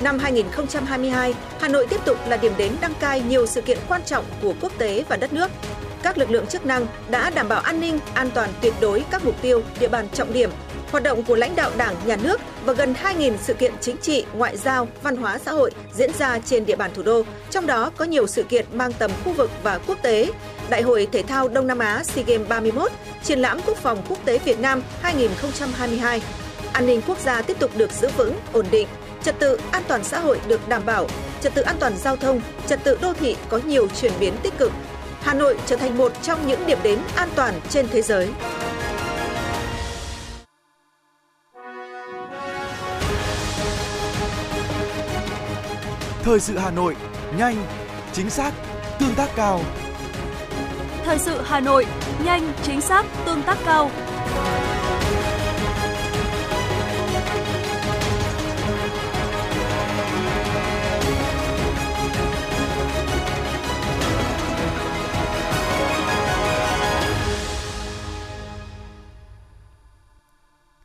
Năm 0.00 0.18
2022, 0.18 1.34
Hà 1.60 1.68
Nội 1.68 1.86
tiếp 1.90 2.00
tục 2.04 2.18
là 2.28 2.36
điểm 2.36 2.52
đến 2.56 2.72
đăng 2.80 2.94
cai 2.94 3.20
nhiều 3.20 3.46
sự 3.46 3.60
kiện 3.60 3.78
quan 3.88 4.02
trọng 4.06 4.24
của 4.42 4.54
quốc 4.60 4.72
tế 4.78 5.04
và 5.08 5.16
đất 5.16 5.32
nước. 5.32 5.50
Các 6.02 6.18
lực 6.18 6.30
lượng 6.30 6.46
chức 6.46 6.66
năng 6.66 6.86
đã 7.10 7.30
đảm 7.30 7.48
bảo 7.48 7.60
an 7.60 7.80
ninh, 7.80 7.98
an 8.14 8.30
toàn 8.34 8.50
tuyệt 8.60 8.74
đối 8.80 9.04
các 9.10 9.24
mục 9.24 9.42
tiêu, 9.42 9.62
địa 9.80 9.88
bàn 9.88 10.08
trọng 10.12 10.32
điểm, 10.32 10.50
hoạt 10.90 11.02
động 11.02 11.24
của 11.24 11.36
lãnh 11.36 11.56
đạo 11.56 11.70
Đảng, 11.76 11.94
Nhà 12.04 12.16
nước 12.16 12.40
và 12.64 12.72
gần 12.72 12.94
2.000 13.02 13.32
sự 13.42 13.54
kiện 13.54 13.72
chính 13.80 13.96
trị, 13.96 14.24
ngoại 14.34 14.56
giao, 14.56 14.88
văn 15.02 15.16
hóa 15.16 15.38
xã 15.38 15.52
hội 15.52 15.70
diễn 15.94 16.12
ra 16.18 16.38
trên 16.38 16.66
địa 16.66 16.76
bàn 16.76 16.90
thủ 16.94 17.02
đô, 17.02 17.22
trong 17.50 17.66
đó 17.66 17.90
có 17.96 18.04
nhiều 18.04 18.26
sự 18.26 18.42
kiện 18.42 18.66
mang 18.72 18.92
tầm 18.92 19.10
khu 19.24 19.32
vực 19.32 19.50
và 19.62 19.78
quốc 19.86 19.98
tế. 20.02 20.32
Đại 20.68 20.82
hội 20.82 21.08
Thể 21.12 21.22
thao 21.22 21.48
Đông 21.48 21.66
Nam 21.66 21.78
Á 21.78 22.04
SEA 22.04 22.24
Games 22.24 22.48
31, 22.48 22.92
Triển 23.22 23.38
lãm 23.38 23.60
Quốc 23.66 23.76
phòng 23.76 24.02
Quốc 24.08 24.18
tế 24.24 24.38
Việt 24.38 24.60
Nam 24.60 24.82
2022. 25.02 26.22
An 26.72 26.86
ninh 26.86 27.00
quốc 27.06 27.18
gia 27.18 27.42
tiếp 27.42 27.56
tục 27.58 27.70
được 27.76 27.92
giữ 27.92 28.08
vững, 28.16 28.34
ổn 28.52 28.66
định, 28.70 28.88
trật 29.24 29.38
tự 29.38 29.60
an 29.72 29.82
toàn 29.88 30.04
xã 30.04 30.18
hội 30.18 30.40
được 30.48 30.68
đảm 30.68 30.82
bảo, 30.86 31.06
trật 31.40 31.54
tự 31.54 31.62
an 31.62 31.76
toàn 31.80 31.96
giao 31.96 32.16
thông, 32.16 32.40
trật 32.66 32.84
tự 32.84 32.98
đô 33.02 33.12
thị 33.12 33.36
có 33.48 33.60
nhiều 33.66 33.88
chuyển 33.88 34.12
biến 34.20 34.34
tích 34.42 34.58
cực. 34.58 34.72
Hà 35.22 35.34
Nội 35.34 35.58
trở 35.66 35.76
thành 35.76 35.98
một 35.98 36.12
trong 36.22 36.46
những 36.46 36.66
điểm 36.66 36.78
đến 36.82 36.98
an 37.14 37.28
toàn 37.34 37.60
trên 37.68 37.88
thế 37.88 38.02
giới. 38.02 38.30
Thời 46.22 46.40
sự 46.40 46.58
Hà 46.58 46.70
Nội, 46.70 46.96
nhanh, 47.36 47.56
chính 48.12 48.30
xác, 48.30 48.52
tương 48.98 49.14
tác 49.14 49.28
cao. 49.36 49.60
Thời 51.04 51.18
sự 51.18 51.40
Hà 51.44 51.60
Nội, 51.60 51.86
nhanh, 52.24 52.52
chính 52.62 52.80
xác, 52.80 53.06
tương 53.26 53.42
tác 53.42 53.58
cao. 53.64 53.90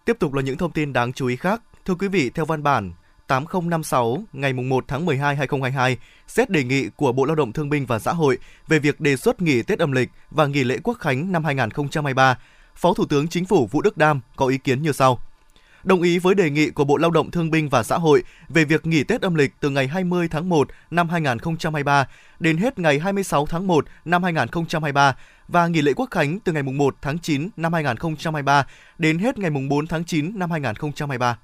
Tiếp 0.06 0.18
tục 0.20 0.34
là 0.34 0.42
những 0.42 0.58
thông 0.58 0.72
tin 0.72 0.94
đáng 0.94 1.14
chú 1.14 1.28
ý 1.28 1.36
khác. 1.36 1.62
Thưa 1.86 1.96
quý 1.96 2.08
vị, 2.08 2.30
theo 2.30 2.46
văn 2.46 2.64
bản 2.64 2.92
8056 3.28 4.24
ngày 4.34 4.54
1 4.54 4.86
tháng 4.88 5.06
12 5.06 5.36
2022 5.36 5.98
xét 6.28 6.50
đề 6.50 6.64
nghị 6.64 6.90
của 6.96 7.12
Bộ 7.12 7.26
Lao 7.26 7.36
động 7.36 7.54
Thương 7.54 7.70
binh 7.70 7.86
và 7.86 8.00
Xã 8.00 8.14
hội 8.14 8.38
về 8.68 8.80
việc 8.80 9.02
đề 9.02 9.16
xuất 9.16 9.42
nghỉ 9.42 9.62
Tết 9.62 9.80
âm 9.80 9.92
lịch 9.92 10.10
và 10.32 10.46
nghỉ 10.46 10.64
lễ 10.64 10.78
Quốc 10.84 10.94
khánh 11.00 11.32
năm 11.32 11.44
2023, 11.44 12.38
Phó 12.76 12.94
Thủ 12.94 13.06
tướng 13.06 13.28
Chính 13.28 13.46
phủ 13.46 13.68
Vũ 13.72 13.82
Đức 13.82 13.98
Đam 13.98 14.20
có 14.36 14.48
ý 14.48 14.58
kiến 14.58 14.82
như 14.82 14.92
sau. 14.92 15.20
Đồng 15.86 16.02
ý 16.02 16.20
với 16.20 16.36
đề 16.36 16.50
nghị 16.50 16.70
của 16.70 16.84
Bộ 16.84 16.98
Lao 16.98 17.12
động 17.12 17.32
Thương 17.32 17.52
binh 17.52 17.70
và 17.70 17.84
Xã 17.84 17.98
hội 17.98 18.24
về 18.50 18.66
việc 18.66 18.86
nghỉ 18.86 19.04
Tết 19.04 19.22
âm 19.22 19.36
lịch 19.36 19.54
từ 19.60 19.70
ngày 19.70 19.88
20 19.88 20.28
tháng 20.32 20.50
1 20.50 20.68
năm 20.92 21.10
2023 21.10 22.08
đến 22.40 22.58
hết 22.58 22.80
ngày 22.80 23.00
26 23.00 23.46
tháng 23.46 23.68
1 23.68 23.86
năm 24.06 24.24
2023 24.24 25.16
và 25.48 25.68
nghỉ 25.68 25.82
lễ 25.82 25.94
Quốc 25.96 26.12
khánh 26.12 26.40
từ 26.40 26.52
ngày 26.52 26.64
1 26.64 26.96
tháng 27.02 27.20
9 27.20 27.50
năm 27.58 27.74
2023 27.74 28.68
đến 28.98 29.20
hết 29.20 29.38
ngày 29.38 29.52
4 29.70 29.88
tháng 29.88 30.06
9 30.06 30.40
năm 30.40 30.52
2023. 30.52 31.38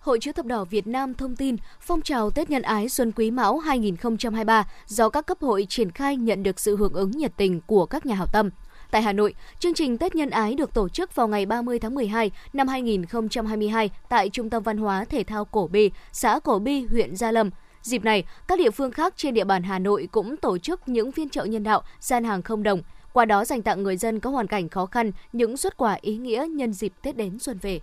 Hội 0.00 0.18
chữ 0.20 0.32
thập 0.32 0.46
đỏ 0.46 0.64
Việt 0.64 0.86
Nam 0.86 1.14
thông 1.14 1.36
tin 1.36 1.56
phong 1.80 2.02
trào 2.02 2.30
Tết 2.30 2.50
nhân 2.50 2.62
ái 2.62 2.88
Xuân 2.88 3.12
Quý 3.12 3.30
Mão 3.30 3.58
2023 3.58 4.68
do 4.86 5.08
các 5.08 5.26
cấp 5.26 5.38
hội 5.40 5.66
triển 5.68 5.90
khai 5.90 6.16
nhận 6.16 6.42
được 6.42 6.60
sự 6.60 6.76
hưởng 6.76 6.92
ứng 6.92 7.10
nhiệt 7.10 7.32
tình 7.36 7.60
của 7.60 7.86
các 7.86 8.06
nhà 8.06 8.14
hảo 8.14 8.26
tâm. 8.32 8.50
Tại 8.90 9.02
Hà 9.02 9.12
Nội, 9.12 9.34
chương 9.58 9.74
trình 9.74 9.98
Tết 9.98 10.14
nhân 10.14 10.30
ái 10.30 10.54
được 10.54 10.74
tổ 10.74 10.88
chức 10.88 11.14
vào 11.14 11.28
ngày 11.28 11.46
30 11.46 11.78
tháng 11.78 11.94
12 11.94 12.30
năm 12.52 12.68
2022 12.68 13.90
tại 14.08 14.28
Trung 14.30 14.50
tâm 14.50 14.62
Văn 14.62 14.78
hóa 14.78 15.04
Thể 15.04 15.24
thao 15.24 15.44
Cổ 15.44 15.66
Bi, 15.66 15.90
xã 16.12 16.38
Cổ 16.44 16.58
Bi, 16.58 16.86
huyện 16.90 17.16
Gia 17.16 17.32
Lâm. 17.32 17.50
Dịp 17.82 18.04
này, 18.04 18.24
các 18.48 18.58
địa 18.58 18.70
phương 18.70 18.90
khác 18.90 19.14
trên 19.16 19.34
địa 19.34 19.44
bàn 19.44 19.62
Hà 19.62 19.78
Nội 19.78 20.08
cũng 20.12 20.36
tổ 20.36 20.58
chức 20.58 20.88
những 20.88 21.12
phiên 21.12 21.28
chợ 21.28 21.44
nhân 21.44 21.62
đạo, 21.62 21.82
gian 22.00 22.24
hàng 22.24 22.42
không 22.42 22.62
đồng, 22.62 22.82
qua 23.12 23.24
đó 23.24 23.44
dành 23.44 23.62
tặng 23.62 23.82
người 23.82 23.96
dân 23.96 24.20
có 24.20 24.30
hoàn 24.30 24.46
cảnh 24.46 24.68
khó 24.68 24.86
khăn 24.86 25.12
những 25.32 25.56
xuất 25.56 25.76
quà 25.76 25.98
ý 26.00 26.16
nghĩa 26.16 26.46
nhân 26.50 26.72
dịp 26.72 26.92
Tết 27.02 27.16
đến 27.16 27.38
xuân 27.38 27.58
về. 27.62 27.80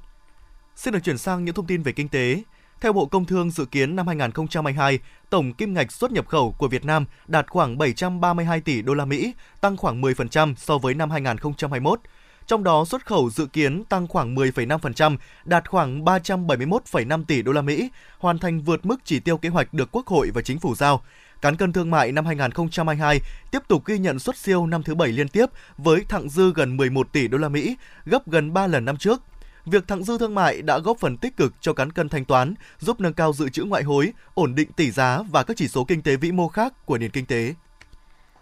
Xin 0.75 0.93
được 0.93 0.99
chuyển 1.03 1.17
sang 1.17 1.45
những 1.45 1.55
thông 1.55 1.67
tin 1.67 1.83
về 1.83 1.91
kinh 1.91 2.09
tế. 2.09 2.41
Theo 2.81 2.93
Bộ 2.93 3.05
Công 3.05 3.25
Thương 3.25 3.51
dự 3.51 3.65
kiến 3.65 3.95
năm 3.95 4.07
2022, 4.07 4.99
tổng 5.29 5.53
kim 5.53 5.73
ngạch 5.73 5.91
xuất 5.91 6.11
nhập 6.11 6.27
khẩu 6.27 6.55
của 6.57 6.67
Việt 6.67 6.85
Nam 6.85 7.05
đạt 7.27 7.47
khoảng 7.49 7.77
732 7.77 8.61
tỷ 8.61 8.81
đô 8.81 8.93
la 8.93 9.05
Mỹ, 9.05 9.33
tăng 9.61 9.77
khoảng 9.77 10.01
10% 10.01 10.53
so 10.57 10.77
với 10.77 10.93
năm 10.93 11.11
2021. 11.11 11.99
Trong 12.47 12.63
đó 12.63 12.85
xuất 12.85 13.05
khẩu 13.05 13.29
dự 13.29 13.45
kiến 13.45 13.83
tăng 13.83 14.07
khoảng 14.07 14.35
10,5%, 14.35 15.17
đạt 15.45 15.69
khoảng 15.69 16.05
371,5 16.05 17.23
tỷ 17.25 17.41
đô 17.41 17.51
la 17.51 17.61
Mỹ, 17.61 17.89
hoàn 18.19 18.39
thành 18.39 18.61
vượt 18.61 18.85
mức 18.85 18.95
chỉ 19.03 19.19
tiêu 19.19 19.37
kế 19.37 19.49
hoạch 19.49 19.73
được 19.73 19.89
Quốc 19.91 20.07
hội 20.07 20.31
và 20.33 20.41
Chính 20.41 20.59
phủ 20.59 20.75
giao. 20.75 21.01
Cán 21.41 21.55
cân 21.55 21.73
thương 21.73 21.91
mại 21.91 22.11
năm 22.11 22.25
2022 22.25 23.19
tiếp 23.51 23.59
tục 23.67 23.85
ghi 23.85 23.97
nhận 23.97 24.19
xuất 24.19 24.37
siêu 24.37 24.65
năm 24.65 24.83
thứ 24.83 24.95
bảy 24.95 25.09
liên 25.09 25.27
tiếp 25.27 25.45
với 25.77 26.01
thặng 26.09 26.29
dư 26.29 26.53
gần 26.53 26.77
11 26.77 27.11
tỷ 27.11 27.27
đô 27.27 27.37
la 27.37 27.49
Mỹ, 27.49 27.75
gấp 28.05 28.27
gần 28.27 28.53
3 28.53 28.67
lần 28.67 28.85
năm 28.85 28.97
trước. 28.97 29.21
Việc 29.65 29.87
thặng 29.87 30.03
dư 30.03 30.17
thương 30.17 30.35
mại 30.35 30.61
đã 30.61 30.79
góp 30.79 30.97
phần 30.99 31.17
tích 31.17 31.37
cực 31.37 31.53
cho 31.61 31.73
cán 31.73 31.91
cân 31.91 32.09
thanh 32.09 32.25
toán, 32.25 32.53
giúp 32.79 33.01
nâng 33.01 33.13
cao 33.13 33.33
dự 33.33 33.49
trữ 33.49 33.63
ngoại 33.63 33.83
hối, 33.83 34.13
ổn 34.33 34.55
định 34.55 34.71
tỷ 34.71 34.91
giá 34.91 35.21
và 35.31 35.43
các 35.43 35.57
chỉ 35.57 35.67
số 35.67 35.83
kinh 35.83 36.01
tế 36.01 36.15
vĩ 36.15 36.31
mô 36.31 36.47
khác 36.47 36.85
của 36.85 36.97
nền 36.97 37.11
kinh 37.11 37.25
tế. 37.25 37.53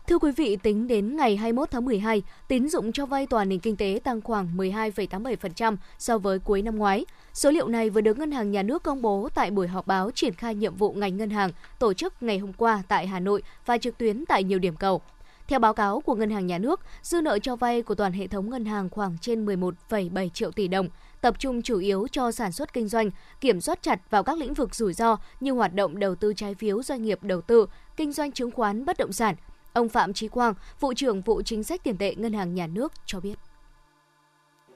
Thưa 0.08 0.20
quý 0.20 0.32
vị, 0.32 0.56
tính 0.56 0.88
đến 0.88 1.15
ngày 1.15 1.36
21 1.36 1.72
tháng 1.72 1.86
12, 1.86 2.22
tín 2.48 2.70
dụng 2.70 2.92
cho 2.92 3.06
vay 3.06 3.27
toàn 3.27 3.50
nền 3.50 3.60
kinh 3.60 3.75
tế 3.75 4.00
tăng 4.03 4.22
khoảng 4.22 4.58
12,87% 4.58 5.75
so 5.98 6.18
với 6.18 6.39
cuối 6.39 6.62
năm 6.62 6.75
ngoái. 6.75 7.06
Số 7.34 7.51
liệu 7.51 7.68
này 7.68 7.89
vừa 7.89 8.01
được 8.01 8.18
Ngân 8.18 8.32
hàng 8.32 8.51
Nhà 8.51 8.63
nước 8.63 8.84
công 8.84 9.01
bố 9.01 9.30
tại 9.36 9.51
buổi 9.51 9.68
họp 9.68 9.88
báo 9.88 10.12
triển 10.12 10.34
khai 10.34 10.56
nhiệm 10.56 10.75
vụ 10.75 10.94
ngành 10.94 11.18
ngân 11.18 11.30
hàng 11.30 11.51
tổ 11.80 11.94
chức 11.94 12.24
ngày 12.24 12.38
hôm 12.38 12.53
qua 12.53 12.84
tại 12.88 13.08
Hà 13.08 13.20
Nội 13.20 13.44
và 13.65 13.77
trực 13.77 13.98
tuyến 13.98 14.25
tại 14.25 14.44
nhiều 14.44 14.60
điểm 14.60 14.75
cầu. 14.75 15.01
Theo 15.48 15.60
báo 15.60 15.74
cáo 15.74 16.01
của 16.01 16.15
Ngân 16.15 16.30
hàng 16.30 16.48
Nhà 16.48 16.58
nước, 16.58 16.80
dư 17.01 17.22
nợ 17.22 17.39
cho 17.39 17.56
vay 17.56 17.82
của 17.82 17.95
toàn 17.95 18.12
hệ 18.13 18.28
thống 18.28 18.50
ngân 18.50 18.65
hàng 18.65 18.89
khoảng 18.89 19.17
trên 19.21 19.45
11,7 19.45 20.30
triệu 20.30 20.52
tỷ 20.52 20.67
đồng, 20.67 20.89
tập 21.24 21.40
trung 21.40 21.62
chủ 21.62 21.80
yếu 21.80 22.08
cho 22.12 22.32
sản 22.32 22.52
xuất 22.52 22.74
kinh 22.74 22.88
doanh, 22.88 23.10
kiểm 23.42 23.62
soát 23.62 23.82
chặt 23.82 24.00
vào 24.10 24.24
các 24.24 24.38
lĩnh 24.38 24.54
vực 24.54 24.76
rủi 24.76 24.94
ro 24.94 25.18
như 25.40 25.52
hoạt 25.52 25.74
động 25.74 26.00
đầu 26.00 26.16
tư 26.16 26.34
trái 26.34 26.54
phiếu 26.54 26.84
doanh 26.84 27.04
nghiệp 27.04 27.20
đầu 27.22 27.42
tư, 27.42 27.68
kinh 27.98 28.12
doanh 28.12 28.32
chứng 28.32 28.52
khoán 28.52 28.86
bất 28.86 28.98
động 28.98 29.14
sản. 29.14 29.36
Ông 29.74 29.90
Phạm 29.90 30.14
trí 30.14 30.28
Quang, 30.28 30.54
vụ 30.80 30.94
trưởng 30.94 31.22
vụ 31.22 31.42
chính 31.42 31.64
sách 31.64 31.84
tiền 31.84 31.98
tệ 31.98 32.16
Ngân 32.16 32.34
hàng 32.34 32.56
Nhà 32.56 32.68
nước 32.68 32.94
cho 33.06 33.20
biết. 33.20 33.36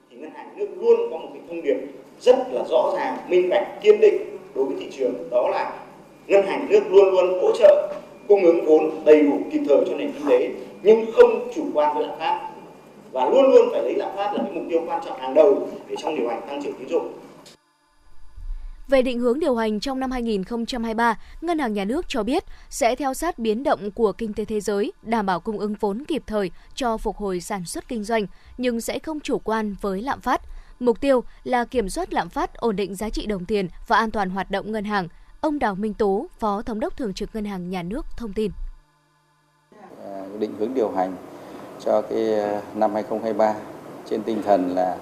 Thì 0.09 0.17
ngân 0.17 0.31
hàng 0.31 0.57
nước 0.57 0.67
luôn 0.75 1.11
có 1.11 1.17
một 1.17 1.29
cái 1.33 1.41
thông 1.47 1.61
điệp 1.61 1.77
rất 2.21 2.35
là 2.51 2.63
rõ 2.69 2.93
ràng, 2.95 3.29
minh 3.29 3.49
bạch, 3.49 3.67
kiên 3.81 4.01
định 4.01 4.37
đối 4.55 4.65
với 4.65 4.75
thị 4.79 4.89
trường, 4.97 5.29
đó 5.31 5.49
là 5.51 5.79
ngân 6.27 6.47
hàng 6.47 6.67
nước 6.69 6.81
luôn 6.89 7.11
luôn 7.11 7.41
hỗ 7.41 7.51
trợ 7.59 7.93
cung 8.27 8.43
ứng 8.43 8.65
vốn 8.65 9.05
đầy 9.05 9.21
đủ 9.23 9.39
kịp 9.51 9.61
thời 9.69 9.85
cho 9.87 9.97
nền 9.97 10.11
kinh 10.11 10.29
tế 10.29 10.51
nhưng 10.83 11.11
không 11.13 11.51
chủ 11.55 11.65
quan 11.73 11.97
với 11.97 12.07
lạm 12.07 12.19
phát 12.19 12.51
và 13.17 13.25
luôn 13.29 13.51
luôn 13.51 13.69
phải 13.71 13.83
lấy 13.83 13.95
lạm 13.95 14.15
phát 14.15 14.33
là 14.33 14.43
cái 14.43 14.53
mục 14.53 14.63
tiêu 14.69 14.83
quan 14.87 15.01
trọng 15.05 15.19
hàng 15.19 15.33
đầu 15.33 15.69
để 15.87 15.95
trong 15.97 16.15
điều 16.15 16.29
hành 16.29 16.41
tăng 16.47 16.63
trưởng 16.63 16.73
tín 16.79 16.89
dụng. 16.89 17.13
Về 18.87 19.01
định 19.01 19.19
hướng 19.19 19.39
điều 19.39 19.55
hành 19.55 19.79
trong 19.79 19.99
năm 19.99 20.11
2023, 20.11 21.19
Ngân 21.41 21.59
hàng 21.59 21.73
Nhà 21.73 21.85
nước 21.85 22.05
cho 22.07 22.23
biết 22.23 22.43
sẽ 22.69 22.95
theo 22.95 23.13
sát 23.13 23.39
biến 23.39 23.63
động 23.63 23.91
của 23.91 24.11
kinh 24.11 24.33
tế 24.33 24.45
thế 24.45 24.59
giới, 24.59 24.91
đảm 25.01 25.25
bảo 25.25 25.39
cung 25.39 25.59
ứng 25.59 25.75
vốn 25.79 26.03
kịp 26.07 26.23
thời 26.27 26.51
cho 26.75 26.97
phục 26.97 27.17
hồi 27.17 27.41
sản 27.41 27.65
xuất 27.65 27.87
kinh 27.87 28.03
doanh, 28.03 28.25
nhưng 28.57 28.81
sẽ 28.81 28.99
không 28.99 29.19
chủ 29.19 29.39
quan 29.39 29.75
với 29.81 30.01
lạm 30.01 30.21
phát. 30.21 30.41
Mục 30.79 31.01
tiêu 31.01 31.23
là 31.43 31.65
kiểm 31.65 31.89
soát 31.89 32.13
lạm 32.13 32.29
phát, 32.29 32.53
ổn 32.53 32.75
định 32.75 32.95
giá 32.95 33.09
trị 33.09 33.25
đồng 33.25 33.45
tiền 33.45 33.67
và 33.87 33.97
an 33.97 34.11
toàn 34.11 34.29
hoạt 34.29 34.51
động 34.51 34.71
ngân 34.71 34.83
hàng. 34.83 35.07
Ông 35.41 35.59
Đào 35.59 35.75
Minh 35.75 35.93
Tú, 35.93 36.27
Phó 36.39 36.61
Thống 36.61 36.79
đốc 36.79 36.97
Thường 36.97 37.13
trực 37.13 37.35
Ngân 37.35 37.45
hàng 37.45 37.69
Nhà 37.69 37.83
nước 37.83 38.05
thông 38.17 38.33
tin. 38.33 38.51
À, 40.03 40.25
định 40.39 40.51
hướng 40.59 40.73
điều 40.73 40.91
hành 40.91 41.15
cho 41.85 42.01
cái 42.01 42.33
ờ, 42.33 42.61
năm 42.75 42.93
2023 42.93 43.55
trên 44.05 44.23
tinh 44.23 44.41
thần 44.45 44.75
là 44.75 44.97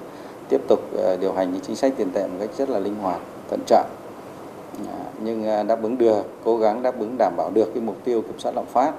tiếp 0.49 0.61
tục 0.67 0.79
ờ, 0.97 1.17
điều 1.17 1.33
hành 1.33 1.51
những 1.51 1.61
chính 1.61 1.75
sách 1.75 1.93
tiền 1.97 2.11
tệ 2.13 2.27
một 2.27 2.35
cách 2.39 2.49
rất 2.57 2.69
là 2.69 2.79
linh 2.79 2.95
hoạt, 2.95 3.21
thận 3.49 3.59
trọng. 3.65 3.89
Dạ, 4.85 4.99
nhưng 5.23 5.47
ờ, 5.47 5.63
đáp 5.63 5.83
ứng 5.83 5.97
được, 5.97 6.23
cố 6.43 6.57
gắng 6.57 6.83
đáp 6.83 6.99
ứng 6.99 7.15
đảm 7.17 7.33
bảo 7.37 7.51
được 7.53 7.73
cái 7.73 7.83
mục 7.83 7.95
tiêu 8.03 8.21
kiểm 8.21 8.39
soát 8.39 8.51
lạm 8.55 8.65
phát, 8.65 8.91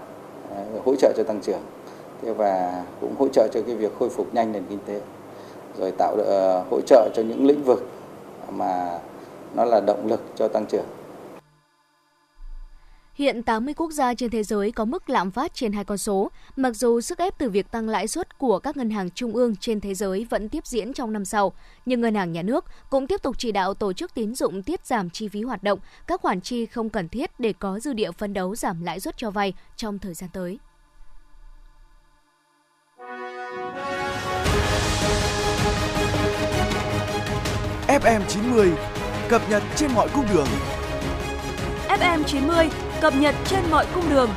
hỗ 0.85 0.95
trợ 0.97 1.12
cho 1.17 1.23
tăng 1.23 1.41
trưởng. 1.41 1.61
Thế 2.23 2.33
và 2.33 2.83
cũng 3.01 3.15
hỗ 3.19 3.29
trợ 3.29 3.49
cho 3.53 3.61
cái 3.67 3.75
việc 3.75 3.93
khôi 3.99 4.09
phục 4.09 4.35
nhanh 4.35 4.53
nền 4.53 4.62
kinh 4.69 4.79
tế 4.87 5.01
rồi 5.79 5.93
tạo 5.99 6.17
được, 6.17 6.62
hỗ 6.71 6.81
trợ 6.81 7.09
cho 7.15 7.23
những 7.23 7.47
lĩnh 7.47 7.62
vực 7.62 7.87
mà 8.51 8.99
nó 9.55 9.65
là 9.65 9.81
động 9.81 10.07
lực 10.07 10.21
cho 10.35 10.49
tăng 10.49 10.67
trưởng. 10.67 10.85
Hiện 13.16 13.42
80 13.42 13.74
quốc 13.74 13.92
gia 13.92 14.14
trên 14.14 14.31
thế 14.31 14.42
giới 14.42 14.72
có 14.72 14.85
mức 14.85 15.11
lạm 15.11 15.31
phát 15.31 15.55
trên 15.55 15.72
hai 15.72 15.85
con 15.85 15.98
số, 15.98 16.31
mặc 16.57 16.76
dù 16.76 17.00
sức 17.00 17.18
ép 17.18 17.38
từ 17.38 17.50
việc 17.50 17.70
tăng 17.70 17.88
lãi 17.88 18.09
suất 18.09 18.38
của 18.38 18.59
các 18.59 18.76
ngân 18.76 18.90
hàng 18.90 19.11
trung 19.11 19.33
ương 19.33 19.57
trên 19.57 19.81
thế 19.81 19.94
giới 19.94 20.26
vẫn 20.31 20.48
tiếp 20.48 20.66
diễn 20.66 20.92
trong 20.92 21.12
năm 21.12 21.24
sau, 21.24 21.52
nhưng 21.87 22.00
ngân 22.00 22.14
hàng 22.14 22.33
nhà 22.33 22.42
nước 22.42 22.64
cũng 22.90 23.07
tiếp 23.07 23.22
tục 23.22 23.35
chỉ 23.38 23.52
đạo 23.52 23.74
tổ 23.74 23.92
chức 23.92 24.14
tín 24.14 24.35
dụng 24.35 24.62
tiết 24.62 24.87
giảm 24.87 25.11
chi 25.11 25.29
phí 25.29 25.42
hoạt 25.42 25.62
động, 25.62 25.79
các 26.07 26.20
khoản 26.20 26.40
chi 26.40 26.66
không 26.66 26.88
cần 26.88 27.09
thiết 27.09 27.40
để 27.40 27.52
có 27.59 27.81
dư 27.81 27.92
địa 27.92 28.12
phân 28.12 28.33
đấu 28.33 28.57
giảm 28.57 28.83
lãi 28.83 29.00
suất 29.00 29.16
cho 29.16 29.31
vay 29.31 29.55
trong 29.76 29.98
thời 29.98 30.14
gian 30.14 30.31
tới. 30.33 30.59
FM90 37.88 38.70
cập 39.29 39.50
nhật 39.50 39.62
trên 39.76 39.92
mọi 39.94 40.09
cung 40.14 40.24
đường. 40.35 40.48
FM90 41.88 42.86
cập 43.01 43.15
nhật 43.17 43.35
trên 43.47 43.61
mọi 43.71 43.87
cung 43.95 44.11
đường. 44.11 44.31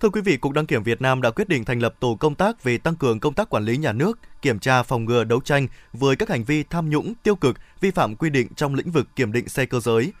Thưa 0.00 0.08
quý 0.08 0.20
vị, 0.20 0.36
Cục 0.36 0.52
Đăng 0.52 0.66
kiểm 0.66 0.82
Việt 0.82 1.02
Nam 1.02 1.22
đã 1.22 1.30
quyết 1.30 1.48
định 1.48 1.64
thành 1.64 1.78
lập 1.78 1.94
tổ 2.00 2.14
công 2.14 2.34
tác 2.34 2.62
về 2.62 2.78
tăng 2.78 2.96
cường 2.96 3.20
công 3.20 3.34
tác 3.34 3.50
quản 3.50 3.64
lý 3.64 3.76
nhà 3.76 3.92
nước, 3.92 4.18
kiểm 4.42 4.58
tra 4.58 4.82
phòng 4.82 5.04
ngừa 5.04 5.24
đấu 5.24 5.40
tranh 5.40 5.66
với 5.92 6.16
các 6.16 6.28
hành 6.28 6.44
vi 6.44 6.62
tham 6.62 6.90
nhũng, 6.90 7.14
tiêu 7.22 7.36
cực, 7.36 7.56
vi 7.80 7.90
phạm 7.90 8.16
quy 8.16 8.30
định 8.30 8.48
trong 8.56 8.74
lĩnh 8.74 8.90
vực 8.90 9.08
kiểm 9.16 9.32
định 9.32 9.48
xe 9.48 9.66
cơ 9.66 9.80
giới. 9.80 10.12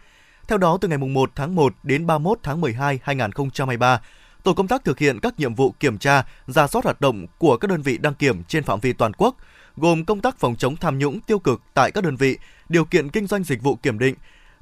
Theo 0.48 0.58
đó, 0.58 0.78
từ 0.80 0.88
ngày 0.88 0.98
1 0.98 1.30
tháng 1.34 1.54
1 1.54 1.74
đến 1.82 2.06
31 2.06 2.38
tháng 2.42 2.60
12 2.60 2.98
2023, 3.02 4.00
tổ 4.42 4.54
công 4.54 4.68
tác 4.68 4.84
thực 4.84 4.98
hiện 4.98 5.20
các 5.20 5.38
nhiệm 5.38 5.54
vụ 5.54 5.74
kiểm 5.80 5.98
tra, 5.98 6.24
ra 6.46 6.66
soát 6.66 6.84
hoạt 6.84 7.00
động 7.00 7.26
của 7.38 7.56
các 7.56 7.68
đơn 7.68 7.82
vị 7.82 7.98
đăng 7.98 8.14
kiểm 8.14 8.44
trên 8.44 8.64
phạm 8.64 8.80
vi 8.80 8.92
toàn 8.92 9.12
quốc, 9.12 9.36
gồm 9.76 10.04
công 10.04 10.20
tác 10.20 10.38
phòng 10.38 10.56
chống 10.56 10.76
tham 10.76 10.98
nhũng 10.98 11.20
tiêu 11.20 11.38
cực 11.38 11.62
tại 11.74 11.90
các 11.90 12.04
đơn 12.04 12.16
vị, 12.16 12.38
điều 12.68 12.84
kiện 12.84 13.08
kinh 13.08 13.26
doanh 13.26 13.44
dịch 13.44 13.62
vụ 13.62 13.76
kiểm 13.76 13.98
định, 13.98 14.14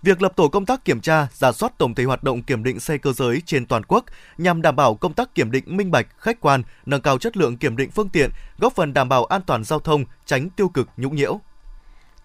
Việc 0.02 0.22
lập 0.22 0.32
tổ 0.36 0.48
công 0.48 0.66
tác 0.66 0.84
kiểm 0.84 1.00
tra, 1.00 1.26
giả 1.32 1.52
soát 1.52 1.78
tổng 1.78 1.94
thể 1.94 2.04
hoạt 2.04 2.24
động 2.24 2.42
kiểm 2.42 2.64
định 2.64 2.80
xe 2.80 2.98
cơ 2.98 3.12
giới 3.12 3.42
trên 3.46 3.66
toàn 3.66 3.82
quốc 3.88 4.04
nhằm 4.38 4.62
đảm 4.62 4.76
bảo 4.76 4.94
công 4.94 5.12
tác 5.12 5.34
kiểm 5.34 5.50
định 5.50 5.76
minh 5.76 5.90
bạch, 5.90 6.06
khách 6.18 6.40
quan, 6.40 6.62
nâng 6.86 7.00
cao 7.00 7.18
chất 7.18 7.36
lượng 7.36 7.56
kiểm 7.56 7.76
định 7.76 7.90
phương 7.90 8.08
tiện, 8.08 8.30
góp 8.58 8.74
phần 8.74 8.94
đảm 8.94 9.08
bảo 9.08 9.24
an 9.24 9.40
toàn 9.46 9.64
giao 9.64 9.80
thông, 9.80 10.04
tránh 10.26 10.50
tiêu 10.50 10.68
cực 10.68 10.88
nhũng 10.96 11.16
nhiễu. 11.16 11.40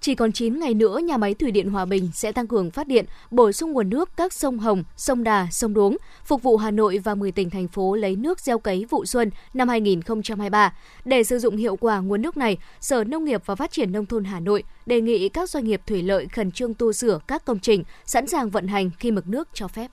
Chỉ 0.06 0.16
còn 0.16 0.32
9 0.32 0.60
ngày 0.60 0.74
nữa, 0.74 1.00
nhà 1.04 1.18
máy 1.18 1.34
thủy 1.34 1.52
điện 1.52 1.70
Hòa 1.70 1.86
Bình 1.86 2.10
sẽ 2.14 2.32
tăng 2.32 2.48
cường 2.48 2.72
phát 2.72 2.88
điện, 2.88 3.06
bổ 3.32 3.52
sung 3.52 3.72
nguồn 3.72 3.90
nước 3.90 4.10
các 4.18 4.34
sông 4.34 4.60
Hồng, 4.60 4.84
sông 4.98 5.24
Đà, 5.24 5.48
sông 5.52 5.74
Đuống, 5.74 5.98
phục 6.26 6.44
vụ 6.44 6.58
Hà 6.58 6.72
Nội 6.72 6.98
và 7.04 7.16
10 7.16 7.32
tỉnh 7.32 7.50
thành 7.50 7.68
phố 7.68 7.96
lấy 7.96 8.16
nước 8.16 8.40
gieo 8.40 8.60
cấy 8.60 8.86
vụ 8.90 9.06
xuân 9.06 9.30
năm 9.54 9.70
2023. 9.70 10.74
Để 11.06 11.24
sử 11.24 11.40
dụng 11.40 11.58
hiệu 11.58 11.76
quả 11.76 12.00
nguồn 12.00 12.22
nước 12.22 12.38
này, 12.38 12.58
Sở 12.82 13.04
Nông 13.04 13.26
nghiệp 13.26 13.42
và 13.46 13.56
Phát 13.56 13.72
triển 13.72 13.92
Nông 13.92 14.06
thôn 14.06 14.24
Hà 14.24 14.40
Nội 14.40 14.64
đề 14.86 15.02
nghị 15.02 15.30
các 15.30 15.50
doanh 15.50 15.66
nghiệp 15.66 15.82
thủy 15.88 16.02
lợi 16.02 16.28
khẩn 16.28 16.52
trương 16.52 16.74
tu 16.74 16.94
sửa 16.94 17.20
các 17.28 17.46
công 17.46 17.60
trình, 17.60 17.84
sẵn 18.06 18.28
sàng 18.28 18.50
vận 18.50 18.68
hành 18.68 18.90
khi 19.00 19.12
mực 19.12 19.28
nước 19.28 19.50
cho 19.54 19.68
phép. 19.68 19.92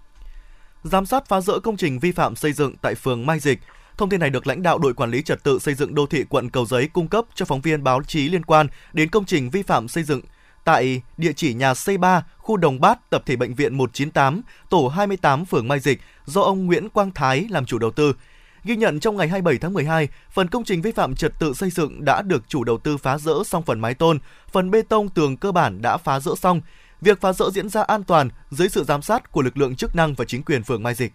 Giám 0.85 1.07
sát 1.07 1.29
phá 1.29 1.41
rỡ 1.41 1.59
công 1.59 1.77
trình 1.77 1.99
vi 1.99 2.13
phạm 2.13 2.37
xây 2.37 2.53
dựng 2.53 2.75
tại 2.83 2.95
phường 2.95 3.27
Mai 3.27 3.39
Dịch, 3.39 3.59
Thông 3.99 4.09
tin 4.09 4.21
này 4.21 4.31
được 4.31 4.47
lãnh 4.47 4.63
đạo 4.63 4.79
đội 4.79 4.95
quản 4.95 5.11
lý 5.11 5.23
trật 5.23 5.45
tự 5.45 5.59
xây 5.59 5.75
dựng 5.75 5.95
đô 5.95 6.07
thị 6.07 6.25
quận 6.29 6.51
Cầu 6.51 6.67
Giấy 6.67 6.89
cung 6.93 7.09
cấp 7.09 7.25
cho 7.35 7.45
phóng 7.45 7.61
viên 7.61 7.85
báo 7.85 8.03
chí 8.07 8.29
liên 8.29 8.45
quan 8.45 8.67
đến 8.93 9.11
công 9.11 9.25
trình 9.25 9.51
vi 9.51 9.63
phạm 9.63 9.89
xây 9.89 10.05
dựng 10.05 10.21
tại 10.65 11.03
địa 11.17 11.33
chỉ 11.33 11.55
nhà 11.55 11.73
C3, 11.73 12.23
khu 12.39 12.57
Đồng 12.57 12.81
Bát, 12.81 13.11
tập 13.11 13.23
thể 13.27 13.37
bệnh 13.37 13.55
viện 13.55 13.75
198, 13.75 14.43
tổ 14.71 14.89
28 14.89 15.45
phường 15.45 15.69
Mai 15.69 15.81
Dịch 15.81 16.01
do 16.25 16.41
ông 16.41 16.67
Nguyễn 16.67 16.89
Quang 16.89 17.11
Thái 17.11 17.47
làm 17.51 17.67
chủ 17.67 17.79
đầu 17.79 17.91
tư. 17.91 18.15
Ghi 18.65 18.77
nhận 18.77 19.01
trong 19.01 19.17
ngày 19.17 19.29
27 19.29 19.59
tháng 19.59 19.73
12, 19.73 20.09
phần 20.31 20.49
công 20.49 20.65
trình 20.65 20.83
vi 20.83 20.93
phạm 20.93 21.15
trật 21.15 21.33
tự 21.39 21.55
xây 21.55 21.71
dựng 21.71 22.05
đã 22.05 22.23
được 22.23 22.49
chủ 22.49 22.65
đầu 22.65 22.79
tư 22.79 22.97
phá 22.97 23.19
rỡ 23.19 23.35
xong 23.47 23.63
phần 23.63 23.81
mái 23.81 23.95
tôn, 23.95 24.19
phần 24.53 24.71
bê 24.71 24.83
tông 24.83 25.09
tường 25.09 25.37
cơ 25.37 25.53
bản 25.53 25.83
đã 25.83 25.97
phá 25.97 26.21
rỡ 26.21 26.35
xong. 26.39 26.61
Việc 27.01 27.21
phá 27.21 27.33
rỡ 27.33 27.51
diễn 27.51 27.69
ra 27.69 27.83
an 27.83 28.05
toàn 28.05 28.29
dưới 28.51 28.69
sự 28.69 28.85
giám 28.85 29.03
sát 29.03 29.33
của 29.33 29.43
lực 29.43 29.57
lượng 29.57 29.77
chức 29.77 29.97
năng 29.97 30.15
và 30.15 30.25
chính 30.25 30.43
quyền 30.43 30.63
phường 30.63 30.83
Mai 30.83 30.95
Dịch. 30.95 31.13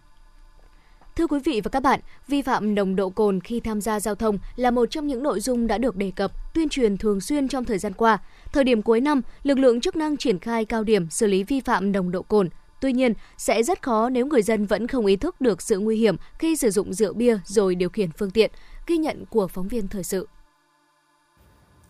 Thưa 1.17 1.27
quý 1.27 1.39
vị 1.43 1.61
và 1.63 1.69
các 1.69 1.83
bạn, 1.83 1.99
vi 2.27 2.41
phạm 2.41 2.75
nồng 2.75 2.95
độ 2.95 3.09
cồn 3.09 3.41
khi 3.41 3.59
tham 3.59 3.81
gia 3.81 3.99
giao 3.99 4.15
thông 4.15 4.37
là 4.55 4.71
một 4.71 4.85
trong 4.91 5.07
những 5.07 5.23
nội 5.23 5.39
dung 5.39 5.67
đã 5.67 5.77
được 5.77 5.95
đề 5.95 6.11
cập, 6.15 6.31
tuyên 6.53 6.69
truyền 6.69 6.97
thường 6.97 7.21
xuyên 7.21 7.47
trong 7.47 7.65
thời 7.65 7.77
gian 7.77 7.93
qua. 7.93 8.17
Thời 8.53 8.63
điểm 8.63 8.81
cuối 8.81 9.01
năm, 9.01 9.21
lực 9.43 9.57
lượng 9.57 9.81
chức 9.81 9.95
năng 9.95 10.17
triển 10.17 10.39
khai 10.39 10.65
cao 10.65 10.83
điểm 10.83 11.09
xử 11.09 11.27
lý 11.27 11.43
vi 11.43 11.59
phạm 11.59 11.91
nồng 11.91 12.11
độ 12.11 12.21
cồn. 12.21 12.49
Tuy 12.81 12.93
nhiên, 12.93 13.13
sẽ 13.37 13.63
rất 13.63 13.81
khó 13.81 14.09
nếu 14.09 14.25
người 14.25 14.41
dân 14.41 14.65
vẫn 14.65 14.87
không 14.87 15.05
ý 15.05 15.15
thức 15.15 15.41
được 15.41 15.61
sự 15.61 15.79
nguy 15.79 15.97
hiểm 15.97 16.15
khi 16.39 16.55
sử 16.55 16.69
dụng 16.69 16.93
rượu 16.93 17.13
bia 17.13 17.37
rồi 17.45 17.75
điều 17.75 17.89
khiển 17.89 18.11
phương 18.11 18.31
tiện, 18.31 18.51
ghi 18.87 18.97
nhận 18.97 19.25
của 19.25 19.47
phóng 19.47 19.67
viên 19.67 19.87
thời 19.87 20.03
sự. 20.03 20.27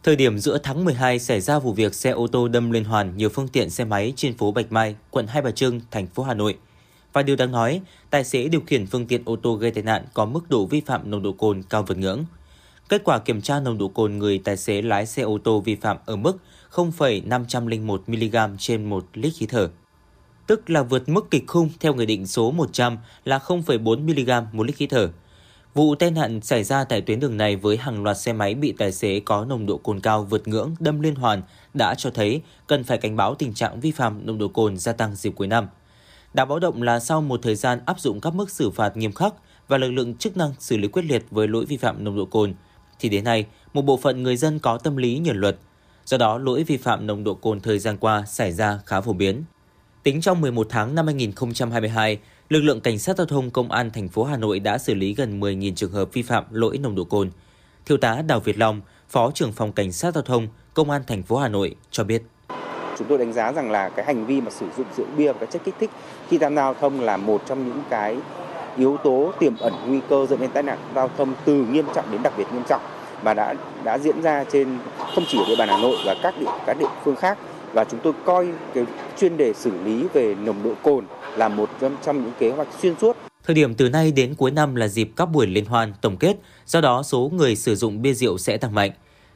Thời 0.04 0.16
điểm 0.16 0.40
giữa 0.40 0.58
tháng 0.64 0.86
12 0.86 1.20
xảy 1.20 1.42
ra 1.42 1.60
vụ 1.60 1.74
việc 1.74 1.94
xe 1.94 2.10
ô 2.10 2.28
tô 2.28 2.48
đâm 2.48 2.72
liên 2.72 2.84
hoàn 2.84 3.18
nhiều 3.18 3.30
phương 3.30 3.48
tiện 3.48 3.70
xe 3.70 3.86
máy 3.86 4.14
trên 4.16 4.38
phố 4.38 4.52
Bạch 4.52 4.72
Mai, 4.72 4.96
quận 5.12 5.28
Hai 5.28 5.42
Bà 5.42 5.52
Trưng, 5.52 5.82
thành 5.92 6.08
phố 6.08 6.24
Hà 6.24 6.34
Nội– 6.34 6.58
và 7.18 7.24
điều 7.24 7.36
đáng 7.36 7.52
nói, 7.52 7.82
tài 8.10 8.24
xế 8.24 8.48
điều 8.48 8.62
khiển 8.62 8.88
phương 8.88 9.08
tiện 9.08 9.22
ô 9.26 9.36
tô 9.36 9.54
gây 9.54 9.72
tai 9.72 9.84
nạn 9.84 10.06
có 10.14 10.26
mức 10.26 10.50
độ 10.50 10.66
vi 10.66 10.82
phạm 10.82 11.12
nồng 11.12 11.24
độ 11.24 11.32
cồn 11.32 11.64
cao 11.70 11.84
vượt 11.84 11.98
ngưỡng. 11.98 12.26
Kết 12.90 13.02
quả 13.04 13.20
kiểm 13.20 13.42
tra 13.42 13.60
nồng 13.60 13.78
độ 13.78 13.88
cồn 13.88 14.18
người 14.18 14.40
tài 14.40 14.58
xế 14.58 14.82
lái 14.82 15.06
xe 15.06 15.24
ô 15.24 15.38
tô 15.44 15.60
vi 15.60 15.76
phạm 15.76 15.98
ở 16.06 16.16
mức 16.16 16.38
0,501 16.70 18.04
mg 18.08 18.36
trên 18.58 18.86
1 18.86 19.06
lít 19.14 19.34
khí 19.38 19.46
thở. 19.46 19.70
Tức 20.48 20.70
là 20.70 20.84
vượt 20.84 21.10
mức 21.10 21.28
kịch 21.32 21.44
khung 21.48 21.70
theo 21.80 21.94
Nghị 21.94 22.06
định 22.06 22.28
số 22.28 22.52
100 22.52 22.98
là 23.26 23.38
0,4 23.38 24.00
mg 24.00 24.58
một 24.58 24.64
lít 24.64 24.76
khí 24.76 24.88
thở. 24.88 25.10
Vụ 25.74 25.96
tai 25.96 26.12
nạn 26.12 26.42
xảy 26.42 26.64
ra 26.64 26.84
tại 26.84 27.02
tuyến 27.02 27.20
đường 27.20 27.38
này 27.38 27.56
với 27.56 27.78
hàng 27.78 28.04
loạt 28.04 28.18
xe 28.18 28.34
máy 28.34 28.56
bị 28.56 28.74
tài 28.78 28.92
xế 28.92 29.20
có 29.20 29.46
nồng 29.46 29.66
độ 29.66 29.78
cồn 29.78 30.00
cao 30.00 30.24
vượt 30.24 30.48
ngưỡng 30.48 30.76
đâm 30.80 31.02
liên 31.02 31.16
hoàn 31.16 31.42
đã 31.74 31.96
cho 31.96 32.10
thấy 32.10 32.42
cần 32.68 32.84
phải 32.84 32.98
cảnh 32.98 33.16
báo 33.16 33.36
tình 33.36 33.54
trạng 33.54 33.80
vi 33.80 33.92
phạm 33.92 34.26
nồng 34.26 34.38
độ 34.38 34.48
cồn 34.48 34.78
gia 34.78 34.94
tăng 34.94 35.16
dịp 35.16 35.32
cuối 35.36 35.48
năm. 35.48 35.68
Đáng 36.34 36.48
báo 36.48 36.60
động 36.60 36.82
là 36.82 37.00
sau 37.00 37.22
một 37.22 37.40
thời 37.44 37.56
gian 37.56 37.80
áp 37.86 38.00
dụng 38.00 38.22
các 38.22 38.36
mức 38.36 38.50
xử 38.50 38.70
phạt 38.70 38.98
nghiêm 38.98 39.14
khắc 39.14 39.34
và 39.68 39.78
lực 39.78 39.92
lượng 39.92 40.16
chức 40.16 40.38
năng 40.38 40.54
xử 40.60 40.78
lý 40.78 40.88
quyết 40.88 41.06
liệt 41.06 41.24
với 41.32 41.48
lỗi 41.48 41.66
vi 41.66 41.78
phạm 41.78 42.04
nồng 42.04 42.18
độ 42.18 42.26
cồn, 42.26 42.54
thì 43.00 43.10
đến 43.10 43.24
nay, 43.24 43.46
một 43.74 43.82
bộ 43.82 43.98
phận 43.98 44.24
người 44.24 44.38
dân 44.38 44.60
có 44.60 44.78
tâm 44.78 44.98
lý 44.98 45.18
nhờn 45.18 45.38
luật. 45.38 45.58
Do 46.06 46.18
đó, 46.18 46.38
lỗi 46.38 46.64
vi 46.64 46.78
phạm 46.78 47.08
nồng 47.08 47.24
độ 47.24 47.34
cồn 47.34 47.60
thời 47.60 47.80
gian 47.80 47.98
qua 47.98 48.24
xảy 48.28 48.52
ra 48.52 48.80
khá 48.86 49.02
phổ 49.02 49.14
biến. 49.14 49.44
Tính 50.04 50.22
trong 50.22 50.42
11 50.42 50.68
tháng 50.70 50.96
năm 50.96 51.06
2022, 51.06 52.20
lực 52.50 52.62
lượng 52.62 52.82
cảnh 52.82 53.00
sát 53.00 53.18
giao 53.18 53.28
thông 53.28 53.50
công 53.50 53.72
an 53.72 53.92
thành 53.92 54.10
phố 54.10 54.24
Hà 54.24 54.38
Nội 54.38 54.60
đã 54.60 54.78
xử 54.78 54.94
lý 54.94 55.14
gần 55.14 55.40
10.000 55.40 55.76
trường 55.76 55.92
hợp 55.92 56.14
vi 56.14 56.22
phạm 56.22 56.44
lỗi 56.52 56.78
nồng 56.78 56.96
độ 56.96 57.04
cồn. 57.04 57.32
Thiếu 57.86 57.98
tá 57.98 58.22
Đào 58.22 58.40
Việt 58.40 58.58
Long, 58.58 58.82
Phó 59.10 59.32
trưởng 59.32 59.52
phòng 59.52 59.72
cảnh 59.72 59.92
sát 59.92 60.14
giao 60.14 60.24
thông 60.24 60.48
công 60.74 60.90
an 60.90 61.02
thành 61.08 61.24
phố 61.24 61.38
Hà 61.38 61.48
Nội 61.48 61.76
cho 61.92 62.04
biết 62.04 62.24
chúng 63.00 63.08
tôi 63.08 63.18
đánh 63.18 63.34
giá 63.34 63.52
rằng 63.54 63.72
là 63.72 63.90
cái 63.90 64.06
hành 64.06 64.26
vi 64.26 64.42
mà 64.42 64.52
sử 64.52 64.66
dụng 64.78 64.88
rượu 64.98 65.08
bia 65.18 65.34
và 65.34 65.40
các 65.40 65.52
chất 65.52 65.62
kích 65.66 65.76
thích 65.80 65.90
khi 66.30 66.38
tham 66.38 66.56
gia 66.56 66.62
giao 66.62 66.74
thông 66.74 67.02
là 67.02 67.18
một 67.18 67.42
trong 67.46 67.68
những 67.68 67.84
cái 67.90 68.18
yếu 68.78 68.98
tố 68.98 69.32
tiềm 69.40 69.58
ẩn 69.58 69.74
nguy 69.88 70.00
cơ 70.10 70.26
dẫn 70.30 70.40
đến 70.40 70.50
tai 70.54 70.64
nạn 70.64 70.78
giao 70.96 71.10
thông 71.18 71.34
từ 71.46 71.54
nghiêm 71.54 71.86
trọng 71.96 72.12
đến 72.12 72.24
đặc 72.24 72.34
biệt 72.38 72.46
nghiêm 72.54 72.64
trọng 72.70 72.82
và 73.24 73.34
đã 73.34 73.56
đã 73.84 73.98
diễn 73.98 74.22
ra 74.22 74.44
trên 74.44 74.78
không 75.16 75.24
chỉ 75.28 75.38
ở 75.38 75.46
địa 75.48 75.56
bàn 75.56 75.70
Hà 75.70 75.78
Nội 75.78 75.98
và 76.06 76.16
các 76.24 76.36
địa 76.40 76.52
các 76.66 76.78
địa 76.80 76.90
phương 77.04 77.16
khác 77.16 77.38
và 77.74 77.84
chúng 77.84 78.00
tôi 78.04 78.14
coi 78.26 78.48
cái 78.74 78.86
chuyên 79.20 79.38
đề 79.38 79.54
xử 79.54 79.72
lý 79.86 80.08
về 80.14 80.36
nồng 80.36 80.64
độ 80.64 80.74
cồn 80.84 81.06
là 81.38 81.48
một 81.50 81.70
trong, 81.82 81.98
trong 82.06 82.24
những 82.24 82.34
kế 82.40 82.50
hoạch 82.50 82.68
xuyên 82.82 82.94
suốt. 83.02 83.18
Thời 83.46 83.56
điểm 83.56 83.74
từ 83.74 83.90
nay 83.90 84.12
đến 84.12 84.36
cuối 84.36 84.52
năm 84.52 84.76
là 84.76 84.88
dịp 84.88 85.12
các 85.16 85.26
buổi 85.26 85.48
liên 85.48 85.66
hoan 85.66 85.94
tổng 86.02 86.18
kết, 86.18 86.38
do 86.66 86.82
đó 86.82 87.04
số 87.04 87.32
người 87.34 87.56
sử 87.56 87.76
dụng 87.76 88.02
bia 88.02 88.14
rượu 88.14 88.38
sẽ 88.38 88.58
tăng 88.58 88.76
mạnh. 88.76 88.92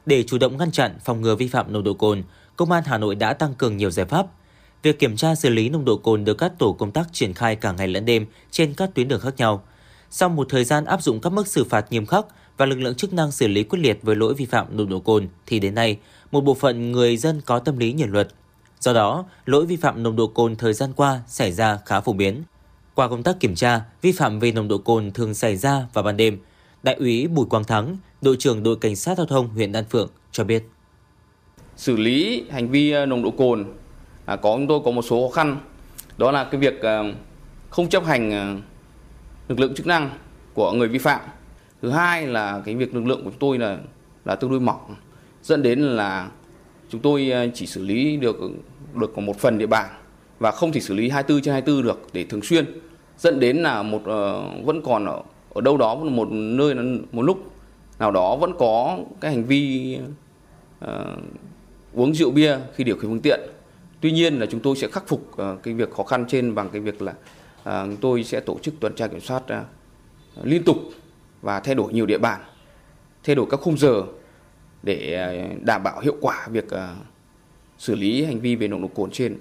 Để 0.06 0.24
chủ 0.24 0.38
động 0.38 0.58
ngăn 0.58 0.72
chặn 0.72 0.92
phòng 1.06 1.22
ngừa 1.22 1.36
vi 1.36 1.48
phạm 1.48 1.74
nồng 1.74 1.84
độ 1.84 1.94
cồn, 1.94 2.24
Công 2.62 2.72
an 2.72 2.84
Hà 2.86 2.98
Nội 2.98 3.16
đã 3.16 3.34
tăng 3.34 3.54
cường 3.54 3.78
nhiều 3.78 3.92
giải 3.92 4.06
pháp. 4.06 4.28
Việc 4.84 5.00
kiểm 5.00 5.16
tra 5.16 5.36
xử 5.36 5.50
lý 5.50 5.70
nồng 5.70 5.86
độ 5.86 5.98
cồn 5.98 6.26
được 6.26 6.34
các 6.34 6.52
tổ 6.60 6.74
công 6.74 6.92
tác 6.92 7.08
triển 7.12 7.34
khai 7.34 7.56
cả 7.56 7.72
ngày 7.72 7.88
lẫn 7.88 8.06
đêm 8.06 8.26
trên 8.52 8.74
các 8.74 8.90
tuyến 8.96 9.08
đường 9.08 9.20
khác 9.20 9.34
nhau. 9.38 9.64
Sau 10.10 10.30
một 10.30 10.48
thời 10.50 10.64
gian 10.64 10.86
áp 10.86 11.04
dụng 11.04 11.22
các 11.22 11.34
mức 11.34 11.48
xử 11.48 11.64
phạt 11.64 11.92
nghiêm 11.92 12.06
khắc 12.06 12.26
và 12.58 12.66
lực 12.66 12.80
lượng 12.80 12.96
chức 12.96 13.14
năng 13.14 13.32
xử 13.32 13.48
lý 13.48 13.64
quyết 13.64 13.80
liệt 13.80 14.00
với 14.02 14.16
lỗi 14.16 14.34
vi 14.34 14.46
phạm 14.46 14.78
nồng 14.78 14.90
độ 14.90 15.00
cồn 15.00 15.28
thì 15.46 15.60
đến 15.60 15.76
nay, 15.76 15.98
một 16.32 16.42
bộ 16.42 16.54
phận 16.54 16.92
người 16.92 17.18
dân 17.18 17.42
có 17.46 17.60
tâm 17.60 17.78
lý 17.78 17.94
nhiệt 17.94 18.10
luật. 18.10 18.28
Do 18.80 18.94
đó, 18.94 19.26
lỗi 19.46 19.66
vi 19.66 19.76
phạm 19.76 20.04
nồng 20.04 20.16
độ 20.16 20.28
cồn 20.28 20.56
thời 20.56 20.74
gian 20.74 20.94
qua 20.96 21.22
xảy 21.28 21.52
ra 21.52 21.80
khá 21.86 22.02
phổ 22.02 22.14
biến. 22.14 22.44
Qua 22.96 23.08
công 23.08 23.24
tác 23.24 23.40
kiểm 23.40 23.56
tra, 23.56 23.82
vi 24.02 24.12
phạm 24.12 24.40
về 24.40 24.52
nồng 24.52 24.68
độ 24.68 24.78
cồn 24.78 25.12
thường 25.12 25.34
xảy 25.34 25.58
ra 25.58 25.88
vào 25.94 26.04
ban 26.04 26.18
đêm. 26.18 26.40
Đại 26.84 26.96
úy 26.96 27.28
Bùi 27.28 27.46
Quang 27.46 27.64
Thắng, 27.64 27.98
đội 28.22 28.36
trưởng 28.40 28.64
đội 28.64 28.76
cảnh 28.76 28.96
sát 28.96 29.18
giao 29.18 29.26
thông 29.26 29.48
huyện 29.48 29.72
Đan 29.72 29.86
Phượng 29.86 30.10
cho 30.32 30.44
biết 30.44 30.64
xử 31.82 31.98
lý 31.98 32.44
hành 32.50 32.70
vi 32.70 32.92
ờ, 32.92 33.06
nồng 33.06 33.24
độ 33.24 33.32
cồn. 33.32 33.66
À, 34.26 34.36
có 34.36 34.56
chúng 34.56 34.68
tôi 34.68 34.80
có 34.86 34.92
một 34.92 35.02
số 35.02 35.28
khó 35.28 35.36
khăn. 35.36 35.58
Đó 36.18 36.32
là 36.32 36.44
cái 36.44 36.62
việc 36.62 36.82
ờ, 36.82 37.04
không 37.70 37.90
chấp 37.90 38.06
hành 38.06 38.32
ờ, 38.32 38.56
lực 39.48 39.60
lượng 39.60 39.76
chức 39.76 39.88
năng 39.88 40.10
của 40.54 40.72
người 40.72 40.88
vi 40.88 40.98
phạm. 40.98 41.22
Thứ 41.82 41.90
hai 41.90 42.28
là 42.28 42.62
cái 42.66 42.76
việc 42.76 42.96
lực 42.96 43.06
lượng 43.06 43.24
của 43.24 43.30
chúng 43.30 43.40
tôi 43.40 43.58
là 43.58 43.78
là 44.26 44.36
tương 44.36 44.52
đối 44.52 44.60
mỏng 44.60 44.96
dẫn 45.44 45.64
đến 45.64 45.80
là 45.80 46.30
chúng 46.90 47.02
tôi 47.02 47.32
chỉ 47.54 47.66
xử 47.66 47.84
lý 47.84 48.18
được 48.18 48.38
được 48.96 49.18
một 49.18 49.40
phần 49.40 49.58
địa 49.58 49.66
bàn 49.66 49.90
và 50.40 50.52
không 50.52 50.72
thể 50.72 50.80
xử 50.80 50.94
lý 50.94 51.10
24 51.10 51.42
trên 51.42 51.52
24 51.52 51.84
được 51.84 52.08
để 52.14 52.24
thường 52.24 52.42
xuyên 52.42 52.66
dẫn 53.18 53.40
đến 53.40 53.58
là 53.58 53.84
một 53.84 54.02
uh, 54.02 54.66
vẫn 54.66 54.82
còn 54.82 55.06
ở, 55.06 55.22
ở 55.54 55.62
đâu 55.62 55.78
đó 55.78 55.96
một 55.96 56.28
nơi 56.32 56.76
một 57.12 57.22
lúc 57.22 57.52
nào 58.00 58.12
đó 58.12 58.36
vẫn 58.36 58.52
có 58.60 58.98
cái 59.22 59.32
hành 59.32 59.44
vi 59.44 59.98
uh, 60.86 60.90
uống 61.94 62.16
rượu 62.16 62.32
bia 62.32 62.58
khi 62.76 62.84
điều 62.84 62.96
khiển 62.96 63.10
phương 63.10 63.22
tiện. 63.22 63.40
Tuy 64.02 64.12
nhiên 64.12 64.40
là 64.40 64.46
chúng 64.46 64.60
tôi 64.60 64.76
sẽ 64.76 64.88
khắc 64.88 65.08
phục 65.08 65.38
ờ, 65.38 65.58
cái 65.64 65.74
việc 65.74 65.92
khó 65.92 66.04
khăn 66.04 66.26
trên 66.28 66.56
bằng 66.56 66.70
cái 66.70 66.82
việc 66.82 67.02
là 67.02 67.14
ờ, 67.64 67.86
chúng 67.86 67.98
tôi 67.98 68.24
sẽ 68.24 68.40
tổ 68.40 68.60
chức 68.62 68.74
tuần 68.80 68.96
tra 68.96 69.08
kiểm 69.08 69.20
soát 69.20 69.44
ờ, 69.48 69.64
liên 70.44 70.64
tục 70.64 70.78
và 71.42 71.60
thay 71.60 71.76
đổi 71.76 71.94
nhiều 71.94 72.06
địa 72.06 72.18
bàn, 72.18 72.42
thay 73.24 73.36
đổi 73.36 73.46
các 73.50 73.60
khung 73.60 73.78
giờ 73.78 74.04
để 74.84 75.30
đảm 75.62 75.84
bảo 75.84 76.00
hiệu 76.00 76.16
quả 76.22 76.48
việc 76.52 76.66
xử 77.78 77.96
lý 77.96 78.24
hành 78.24 78.40
vi 78.40 78.56
về 78.56 78.68
nồng 78.68 78.82
độ 78.82 78.88
cồn 78.88 79.12
trên. 79.12 79.38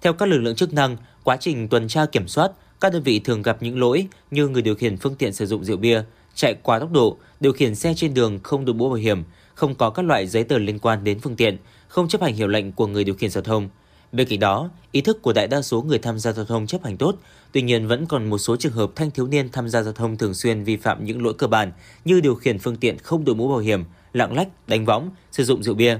Theo 0.00 0.12
các 0.12 0.26
lực 0.26 0.38
lượng 0.38 0.54
chức 0.54 0.74
năng, 0.74 0.96
quá 1.24 1.36
trình 1.40 1.68
tuần 1.68 1.88
tra 1.88 2.06
kiểm 2.06 2.28
soát, 2.28 2.52
các 2.80 2.92
đơn 2.92 3.02
vị 3.02 3.20
thường 3.20 3.42
gặp 3.42 3.56
những 3.60 3.80
lỗi 3.80 4.06
như 4.30 4.48
người 4.48 4.62
điều 4.62 4.74
khiển 4.74 4.96
phương 4.96 5.14
tiện 5.14 5.32
sử 5.32 5.46
dụng 5.46 5.64
rượu 5.64 5.76
bia, 5.76 6.02
chạy 6.34 6.54
quá 6.62 6.78
tốc 6.78 6.92
độ, 6.92 7.16
điều 7.40 7.52
khiển 7.52 7.74
xe 7.74 7.94
trên 7.96 8.14
đường 8.14 8.40
không 8.42 8.64
đội 8.64 8.74
mũ 8.74 8.88
bảo 8.88 8.94
hiểm, 8.94 9.22
không 9.60 9.74
có 9.74 9.90
các 9.90 10.04
loại 10.04 10.26
giấy 10.26 10.44
tờ 10.44 10.58
liên 10.58 10.78
quan 10.78 11.04
đến 11.04 11.20
phương 11.20 11.36
tiện, 11.36 11.56
không 11.88 12.08
chấp 12.08 12.22
hành 12.22 12.34
hiệu 12.34 12.48
lệnh 12.48 12.72
của 12.72 12.86
người 12.86 13.04
điều 13.04 13.14
khiển 13.14 13.30
giao 13.30 13.42
thông. 13.42 13.68
Bên 14.12 14.28
cạnh 14.28 14.40
đó, 14.40 14.70
ý 14.92 15.00
thức 15.00 15.22
của 15.22 15.32
đại 15.32 15.46
đa 15.46 15.62
số 15.62 15.82
người 15.82 15.98
tham 15.98 16.18
gia 16.18 16.32
giao 16.32 16.44
thông 16.44 16.66
chấp 16.66 16.84
hành 16.84 16.96
tốt, 16.96 17.14
tuy 17.52 17.62
nhiên 17.62 17.86
vẫn 17.86 18.06
còn 18.06 18.30
một 18.30 18.38
số 18.38 18.56
trường 18.56 18.72
hợp 18.72 18.90
thanh 18.96 19.10
thiếu 19.10 19.26
niên 19.26 19.48
tham 19.52 19.68
gia 19.68 19.82
giao 19.82 19.92
thông 19.92 20.16
thường 20.16 20.34
xuyên 20.34 20.64
vi 20.64 20.76
phạm 20.76 21.04
những 21.04 21.24
lỗi 21.24 21.34
cơ 21.34 21.46
bản 21.46 21.72
như 22.04 22.20
điều 22.20 22.34
khiển 22.34 22.58
phương 22.58 22.76
tiện 22.76 22.98
không 22.98 23.24
đội 23.24 23.36
mũ 23.36 23.48
bảo 23.48 23.58
hiểm, 23.58 23.84
lạng 24.12 24.36
lách, 24.36 24.68
đánh 24.68 24.84
võng, 24.84 25.10
sử 25.32 25.44
dụng 25.44 25.62
rượu 25.62 25.74
bia. 25.74 25.98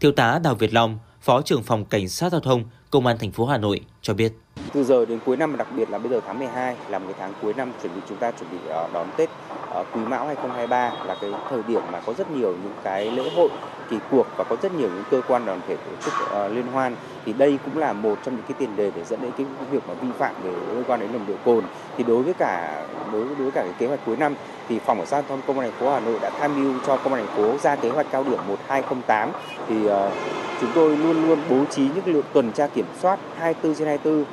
Thiếu 0.00 0.12
tá 0.12 0.38
Đào 0.38 0.54
Việt 0.54 0.74
Long, 0.74 0.98
Phó 1.20 1.42
trưởng 1.42 1.62
phòng 1.62 1.84
Cảnh 1.84 2.08
sát 2.08 2.32
giao 2.32 2.40
thông, 2.40 2.64
Công 2.90 3.06
an 3.06 3.18
thành 3.18 3.32
phố 3.32 3.46
Hà 3.46 3.58
Nội 3.58 3.80
cho 4.02 4.14
biết. 4.14 4.32
Từ 4.72 4.84
giờ 4.84 5.04
đến 5.04 5.18
cuối 5.26 5.36
năm, 5.36 5.56
đặc 5.56 5.66
biệt 5.76 5.90
là 5.90 5.98
bây 5.98 6.10
giờ 6.10 6.20
tháng 6.26 6.38
12 6.38 6.76
là 6.88 6.98
một 6.98 7.04
cái 7.08 7.16
tháng 7.18 7.32
cuối 7.42 7.54
năm 7.56 7.72
chuẩn 7.82 7.94
bị 7.94 8.00
chúng 8.08 8.18
ta 8.18 8.30
chuẩn 8.30 8.50
bị 8.50 8.58
ờ, 8.68 8.88
đón 8.94 9.06
Tết 9.16 9.30
ờ, 9.70 9.84
Quý 9.94 10.00
Mão 10.00 10.26
2023 10.26 10.92
là 11.06 11.16
cái 11.20 11.30
thời 11.50 11.62
điểm 11.68 11.82
mà 11.92 12.00
có 12.00 12.12
rất 12.18 12.30
nhiều 12.30 12.56
những 12.62 12.72
cái 12.84 13.10
lễ 13.10 13.30
hội 13.36 13.48
kỳ 13.90 13.96
cuộc 14.10 14.26
và 14.36 14.44
có 14.44 14.56
rất 14.62 14.74
nhiều 14.74 14.88
những 14.88 15.04
cơ 15.10 15.20
quan 15.28 15.46
đoàn 15.46 15.60
thể 15.68 15.76
tổ 15.76 15.92
chức 16.04 16.14
ờ, 16.30 16.48
liên 16.48 16.66
hoan. 16.66 16.96
Thì 17.24 17.32
đây 17.32 17.58
cũng 17.64 17.78
là 17.78 17.92
một 17.92 18.18
trong 18.24 18.36
những 18.36 18.44
cái 18.48 18.54
tiền 18.58 18.76
đề 18.76 18.90
để 18.96 19.04
dẫn 19.04 19.22
đến 19.22 19.30
cái 19.36 19.46
việc 19.70 19.82
mà 19.88 19.94
vi 19.94 20.08
phạm 20.18 20.34
về 20.42 20.50
liên 20.50 20.84
quan 20.86 21.00
đến 21.00 21.12
nồng 21.12 21.26
độ 21.26 21.34
cồn. 21.44 21.64
Thì 21.96 22.04
đối 22.04 22.22
với 22.22 22.34
cả 22.34 22.84
đối 23.12 23.24
với 23.24 23.34
đối 23.34 23.42
với 23.42 23.50
cả 23.50 23.62
cái 23.62 23.74
kế 23.78 23.86
hoạch 23.86 24.00
cuối 24.06 24.16
năm 24.16 24.34
thì 24.68 24.78
phòng 24.78 24.96
cảnh 24.96 25.06
sát 25.06 25.16
giao 25.16 25.24
thông 25.28 25.40
công 25.46 25.58
an 25.58 25.70
thành 25.70 25.80
phố 25.80 25.92
Hà 25.92 26.00
Nội 26.00 26.18
đã 26.22 26.30
tham 26.30 26.62
mưu 26.62 26.74
cho 26.86 26.96
công 26.96 27.14
an 27.14 27.26
thành 27.26 27.36
phố 27.36 27.58
ra 27.58 27.76
kế 27.76 27.88
hoạch 27.88 28.06
cao 28.10 28.24
điểm 28.24 28.38
1208 28.48 29.30
thì 29.68 29.76
uh, 29.86 30.12
chúng 30.62 30.70
tôi 30.74 30.96
luôn 30.96 31.26
luôn 31.26 31.38
bố 31.50 31.64
trí 31.70 31.82
những 31.82 32.14
lượng 32.14 32.24
tuần 32.32 32.52
tra 32.52 32.66
kiểm 32.66 32.86
soát 33.00 33.18
24 33.38 33.74
trên 33.74 33.88
24 33.96 34.24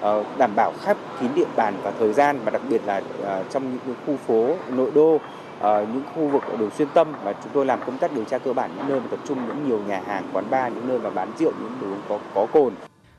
ờ, 0.00 0.24
đảm 0.38 0.56
bảo 0.56 0.72
khép 0.84 0.96
kín 1.20 1.30
địa 1.34 1.46
bàn 1.56 1.74
và 1.82 1.92
thời 1.98 2.12
gian 2.12 2.40
và 2.44 2.50
đặc 2.50 2.62
biệt 2.68 2.80
là 2.86 3.02
ờ, 3.22 3.44
trong 3.52 3.78
những 3.86 3.94
khu 4.06 4.16
phố 4.26 4.56
nội 4.76 4.90
đô 4.94 5.20
ờ, 5.60 5.86
những 5.92 6.02
khu 6.14 6.28
vực 6.28 6.42
ở 6.50 6.56
đường 6.56 6.70
xuyên 6.78 6.88
tâm 6.94 7.12
mà 7.24 7.32
chúng 7.32 7.52
tôi 7.52 7.66
làm 7.66 7.80
công 7.86 7.98
tác 7.98 8.12
điều 8.14 8.24
tra 8.24 8.38
cơ 8.38 8.52
bản 8.52 8.70
những 8.76 8.88
nơi 8.88 9.00
mà 9.00 9.06
tập 9.10 9.20
trung 9.28 9.38
những 9.48 9.68
nhiều 9.68 9.80
nhà 9.88 10.02
hàng, 10.06 10.24
quán 10.32 10.50
bar, 10.50 10.72
những 10.72 10.88
nơi 10.88 10.98
mà 10.98 11.10
bán 11.10 11.32
rượu, 11.38 11.52
những 11.60 11.72
đồ 11.80 11.86
uống 11.86 12.00
có 12.08 12.18
có 12.34 12.46
cồn. 12.52 12.74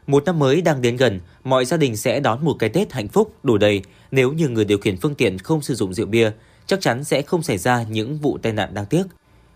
Một 0.08 0.26
năm 0.26 0.40
mới 0.40 0.62
đang 0.62 0.82
đến 0.82 0.98
gần, 0.98 1.20
mọi 1.44 1.66
gia 1.66 1.78
đình 1.78 1.98
sẽ 1.98 2.20
đón 2.20 2.46
một 2.46 2.56
cái 2.60 2.70
Tết 2.70 2.94
hạnh 2.94 3.08
phúc 3.08 3.34
đủ 3.44 3.58
đầy 3.58 3.82
nếu 4.12 4.34
như 4.34 4.50
người 4.50 4.66
điều 4.66 4.78
khiển 4.78 4.98
phương 4.98 5.16
tiện 5.16 5.38
không 5.38 5.62
sử 5.62 5.76
dụng 5.76 5.94
rượu 5.94 6.06
bia, 6.06 6.32
chắc 6.66 6.82
chắn 6.82 7.04
sẽ 7.04 7.22
không 7.22 7.44
xảy 7.44 7.58
ra 7.58 7.84
những 7.90 8.18
vụ 8.18 8.38
tai 8.42 8.54
nạn 8.54 8.74
đáng 8.74 8.86
tiếc. 8.86 9.04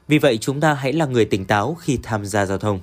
Vì 0.08 0.18
vậy 0.18 0.38
chúng 0.38 0.60
ta 0.60 0.74
hãy 0.74 0.94
là 0.94 1.06
người 1.06 1.26
tỉnh 1.26 1.46
táo 1.46 1.78
khi 1.80 2.00
tham 2.04 2.26
gia 2.26 2.46
giao 2.46 2.58
thông. 2.58 2.80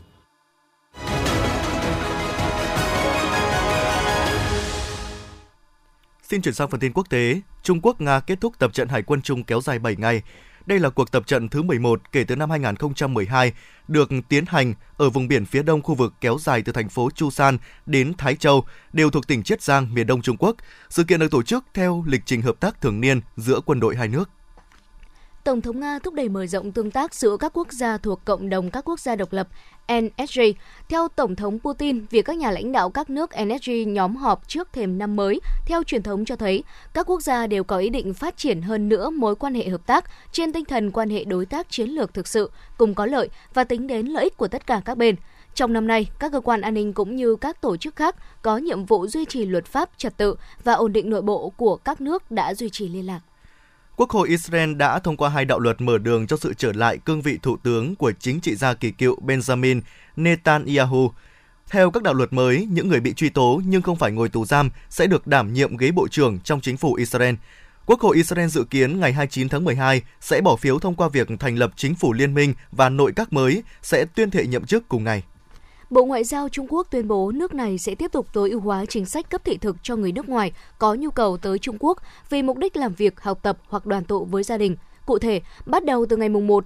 Xin 6.28 6.42
chuyển 6.42 6.54
sang 6.54 6.70
phần 6.70 6.80
tin 6.80 6.92
quốc 6.92 7.10
tế. 7.10 7.40
Trung 7.62 7.80
Quốc 7.82 8.00
Nga 8.00 8.20
kết 8.20 8.40
thúc 8.40 8.58
tập 8.58 8.72
trận 8.74 8.88
hải 8.88 9.02
quân 9.02 9.22
chung 9.22 9.44
kéo 9.44 9.60
dài 9.60 9.78
7 9.78 9.96
ngày. 9.96 10.22
Đây 10.66 10.78
là 10.78 10.90
cuộc 10.90 11.12
tập 11.12 11.26
trận 11.26 11.48
thứ 11.48 11.62
11 11.62 12.12
kể 12.12 12.24
từ 12.24 12.36
năm 12.36 12.50
2012 12.50 13.52
được 13.88 14.10
tiến 14.28 14.44
hành 14.46 14.74
ở 14.96 15.10
vùng 15.10 15.28
biển 15.28 15.46
phía 15.46 15.62
đông 15.62 15.82
khu 15.82 15.94
vực 15.94 16.14
kéo 16.20 16.36
dài 16.40 16.62
từ 16.62 16.72
thành 16.72 16.88
phố 16.88 17.10
Chusan 17.10 17.58
đến 17.86 18.12
Thái 18.18 18.34
Châu, 18.36 18.64
đều 18.92 19.10
thuộc 19.10 19.26
tỉnh 19.26 19.42
Chiết 19.42 19.62
Giang, 19.62 19.94
miền 19.94 20.06
đông 20.06 20.22
Trung 20.22 20.36
Quốc. 20.36 20.56
Sự 20.90 21.04
kiện 21.04 21.20
được 21.20 21.30
tổ 21.30 21.42
chức 21.42 21.64
theo 21.74 22.04
lịch 22.06 22.22
trình 22.26 22.42
hợp 22.42 22.60
tác 22.60 22.80
thường 22.80 23.00
niên 23.00 23.20
giữa 23.36 23.60
quân 23.66 23.80
đội 23.80 23.96
hai 23.96 24.08
nước. 24.08 24.30
Tổng 25.46 25.60
thống 25.60 25.80
Nga 25.80 25.98
thúc 25.98 26.14
đẩy 26.14 26.28
mở 26.28 26.46
rộng 26.46 26.72
tương 26.72 26.90
tác 26.90 27.14
giữa 27.14 27.36
các 27.36 27.52
quốc 27.54 27.72
gia 27.72 27.98
thuộc 27.98 28.24
cộng 28.24 28.48
đồng 28.48 28.70
các 28.70 28.88
quốc 28.88 29.00
gia 29.00 29.16
độc 29.16 29.32
lập 29.32 29.48
NSG. 29.92 30.40
Theo 30.88 31.08
Tổng 31.08 31.36
thống 31.36 31.58
Putin, 31.58 32.06
việc 32.10 32.24
các 32.24 32.36
nhà 32.36 32.50
lãnh 32.50 32.72
đạo 32.72 32.90
các 32.90 33.10
nước 33.10 33.30
NSG 33.44 33.92
nhóm 33.92 34.16
họp 34.16 34.48
trước 34.48 34.68
thềm 34.72 34.98
năm 34.98 35.16
mới 35.16 35.40
theo 35.66 35.82
truyền 35.82 36.02
thống 36.02 36.24
cho 36.24 36.36
thấy 36.36 36.64
các 36.94 37.10
quốc 37.10 37.22
gia 37.22 37.46
đều 37.46 37.64
có 37.64 37.78
ý 37.78 37.88
định 37.88 38.14
phát 38.14 38.36
triển 38.36 38.62
hơn 38.62 38.88
nữa 38.88 39.10
mối 39.10 39.36
quan 39.36 39.54
hệ 39.54 39.68
hợp 39.68 39.86
tác 39.86 40.04
trên 40.32 40.52
tinh 40.52 40.64
thần 40.64 40.90
quan 40.90 41.10
hệ 41.10 41.24
đối 41.24 41.46
tác 41.46 41.70
chiến 41.70 41.90
lược 41.90 42.14
thực 42.14 42.28
sự, 42.28 42.50
cùng 42.78 42.94
có 42.94 43.06
lợi 43.06 43.28
và 43.54 43.64
tính 43.64 43.86
đến 43.86 44.06
lợi 44.06 44.24
ích 44.24 44.36
của 44.36 44.48
tất 44.48 44.66
cả 44.66 44.80
các 44.84 44.98
bên. 44.98 45.16
Trong 45.54 45.72
năm 45.72 45.86
nay, 45.86 46.06
các 46.18 46.32
cơ 46.32 46.40
quan 46.40 46.60
an 46.60 46.74
ninh 46.74 46.92
cũng 46.92 47.16
như 47.16 47.36
các 47.36 47.60
tổ 47.60 47.76
chức 47.76 47.96
khác 47.96 48.16
có 48.42 48.56
nhiệm 48.58 48.84
vụ 48.84 49.06
duy 49.06 49.24
trì 49.24 49.44
luật 49.44 49.66
pháp, 49.66 49.90
trật 49.96 50.16
tự 50.16 50.36
và 50.64 50.72
ổn 50.72 50.92
định 50.92 51.10
nội 51.10 51.22
bộ 51.22 51.52
của 51.56 51.76
các 51.76 52.00
nước 52.00 52.30
đã 52.30 52.54
duy 52.54 52.70
trì 52.70 52.88
liên 52.88 53.06
lạc. 53.06 53.20
Quốc 53.96 54.10
hội 54.10 54.28
Israel 54.28 54.74
đã 54.74 54.98
thông 54.98 55.16
qua 55.16 55.28
hai 55.28 55.44
đạo 55.44 55.58
luật 55.58 55.80
mở 55.80 55.98
đường 55.98 56.26
cho 56.26 56.36
sự 56.36 56.54
trở 56.54 56.72
lại 56.72 56.98
cương 56.98 57.22
vị 57.22 57.38
thủ 57.42 57.56
tướng 57.62 57.96
của 57.96 58.12
chính 58.12 58.40
trị 58.40 58.54
gia 58.54 58.74
kỳ 58.74 58.90
cựu 58.90 59.20
Benjamin 59.20 59.80
Netanyahu. 60.16 61.12
Theo 61.70 61.90
các 61.90 62.02
đạo 62.02 62.14
luật 62.14 62.32
mới, 62.32 62.66
những 62.70 62.88
người 62.88 63.00
bị 63.00 63.14
truy 63.14 63.28
tố 63.28 63.60
nhưng 63.66 63.82
không 63.82 63.96
phải 63.96 64.12
ngồi 64.12 64.28
tù 64.28 64.44
giam 64.44 64.70
sẽ 64.90 65.06
được 65.06 65.26
đảm 65.26 65.52
nhiệm 65.52 65.76
ghế 65.76 65.90
bộ 65.90 66.08
trưởng 66.08 66.38
trong 66.40 66.60
chính 66.60 66.76
phủ 66.76 66.94
Israel. 66.94 67.34
Quốc 67.86 68.00
hội 68.00 68.16
Israel 68.16 68.48
dự 68.48 68.64
kiến 68.64 69.00
ngày 69.00 69.12
29 69.12 69.48
tháng 69.48 69.64
12 69.64 70.02
sẽ 70.20 70.40
bỏ 70.40 70.56
phiếu 70.56 70.78
thông 70.78 70.94
qua 70.94 71.08
việc 71.08 71.28
thành 71.38 71.56
lập 71.56 71.72
chính 71.76 71.94
phủ 71.94 72.12
liên 72.12 72.34
minh 72.34 72.54
và 72.72 72.88
nội 72.88 73.12
các 73.16 73.32
mới 73.32 73.62
sẽ 73.82 74.04
tuyên 74.14 74.30
thệ 74.30 74.46
nhậm 74.46 74.64
chức 74.64 74.88
cùng 74.88 75.04
ngày. 75.04 75.22
Bộ 75.90 76.04
Ngoại 76.04 76.24
giao 76.24 76.48
Trung 76.48 76.66
Quốc 76.68 76.86
tuyên 76.90 77.08
bố 77.08 77.32
nước 77.32 77.54
này 77.54 77.78
sẽ 77.78 77.94
tiếp 77.94 78.12
tục 78.12 78.26
tối 78.32 78.50
ưu 78.50 78.60
hóa 78.60 78.84
chính 78.86 79.06
sách 79.06 79.30
cấp 79.30 79.44
thị 79.44 79.56
thực 79.56 79.76
cho 79.82 79.96
người 79.96 80.12
nước 80.12 80.28
ngoài 80.28 80.52
có 80.78 80.94
nhu 80.94 81.10
cầu 81.10 81.36
tới 81.36 81.58
Trung 81.58 81.76
Quốc 81.80 81.98
vì 82.30 82.42
mục 82.42 82.58
đích 82.58 82.76
làm 82.76 82.94
việc, 82.94 83.20
học 83.20 83.38
tập 83.42 83.58
hoặc 83.68 83.86
đoàn 83.86 84.04
tụ 84.04 84.24
với 84.24 84.42
gia 84.42 84.58
đình. 84.58 84.76
Cụ 85.06 85.18
thể, 85.18 85.40
bắt 85.66 85.84
đầu 85.84 86.06
từ 86.08 86.16
ngày 86.16 86.28
1 86.28 86.64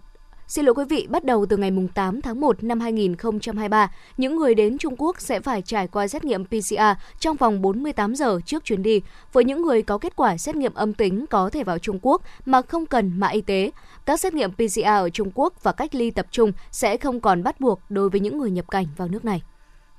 Xin 0.50 0.64
lỗi 0.64 0.74
quý 0.74 0.84
vị, 0.88 1.06
bắt 1.10 1.24
đầu 1.24 1.46
từ 1.46 1.56
ngày 1.56 1.70
8 1.94 2.22
tháng 2.22 2.40
1 2.40 2.64
năm 2.64 2.80
2023, 2.80 3.90
những 4.16 4.36
người 4.36 4.54
đến 4.54 4.78
Trung 4.78 4.94
Quốc 4.98 5.20
sẽ 5.20 5.40
phải 5.40 5.62
trải 5.62 5.88
qua 5.88 6.08
xét 6.08 6.24
nghiệm 6.24 6.44
PCR 6.44 6.82
trong 7.20 7.36
vòng 7.36 7.62
48 7.62 8.14
giờ 8.14 8.40
trước 8.46 8.64
chuyến 8.64 8.82
đi. 8.82 9.02
Với 9.32 9.44
những 9.44 9.62
người 9.62 9.82
có 9.82 9.98
kết 9.98 10.16
quả 10.16 10.36
xét 10.36 10.56
nghiệm 10.56 10.74
âm 10.74 10.94
tính 10.94 11.26
có 11.30 11.50
thể 11.50 11.64
vào 11.64 11.78
Trung 11.78 11.98
Quốc 12.02 12.22
mà 12.46 12.62
không 12.62 12.86
cần 12.86 13.12
mã 13.16 13.28
y 13.28 13.40
tế. 13.40 13.70
Các 14.06 14.20
xét 14.20 14.34
nghiệm 14.34 14.52
PCR 14.52 14.84
ở 14.84 15.10
Trung 15.10 15.30
Quốc 15.34 15.62
và 15.62 15.72
cách 15.72 15.94
ly 15.94 16.10
tập 16.10 16.26
trung 16.30 16.52
sẽ 16.70 16.96
không 16.96 17.20
còn 17.20 17.42
bắt 17.42 17.60
buộc 17.60 17.80
đối 17.88 18.10
với 18.10 18.20
những 18.20 18.38
người 18.38 18.50
nhập 18.50 18.70
cảnh 18.70 18.86
vào 18.96 19.08
nước 19.08 19.24
này. 19.24 19.42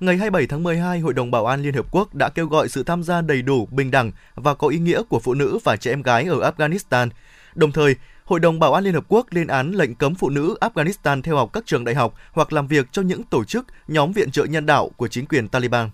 Ngày 0.00 0.16
27 0.16 0.46
tháng 0.46 0.62
12, 0.62 1.00
Hội 1.00 1.14
đồng 1.14 1.30
Bảo 1.30 1.46
an 1.46 1.62
Liên 1.62 1.74
Hợp 1.74 1.86
Quốc 1.90 2.14
đã 2.14 2.28
kêu 2.28 2.46
gọi 2.46 2.68
sự 2.68 2.82
tham 2.82 3.02
gia 3.02 3.20
đầy 3.20 3.42
đủ, 3.42 3.68
bình 3.70 3.90
đẳng 3.90 4.12
và 4.34 4.54
có 4.54 4.68
ý 4.68 4.78
nghĩa 4.78 5.02
của 5.02 5.18
phụ 5.18 5.34
nữ 5.34 5.58
và 5.64 5.76
trẻ 5.76 5.92
em 5.92 6.02
gái 6.02 6.24
ở 6.24 6.50
Afghanistan. 6.50 7.08
Đồng 7.54 7.72
thời, 7.72 7.96
Hội 8.24 8.40
đồng 8.40 8.58
Bảo 8.58 8.72
an 8.74 8.84
Liên 8.84 8.94
Hợp 8.94 9.04
Quốc 9.08 9.26
lên 9.30 9.46
án 9.46 9.72
lệnh 9.72 9.94
cấm 9.94 10.14
phụ 10.14 10.30
nữ 10.30 10.56
Afghanistan 10.60 11.22
theo 11.22 11.36
học 11.36 11.50
các 11.52 11.66
trường 11.66 11.84
đại 11.84 11.94
học 11.94 12.14
hoặc 12.32 12.52
làm 12.52 12.66
việc 12.66 12.86
cho 12.92 13.02
những 13.02 13.22
tổ 13.22 13.44
chức, 13.44 13.66
nhóm 13.88 14.12
viện 14.12 14.30
trợ 14.30 14.44
nhân 14.44 14.66
đạo 14.66 14.88
của 14.96 15.08
chính 15.08 15.26
quyền 15.26 15.48
Taliban. 15.48 15.90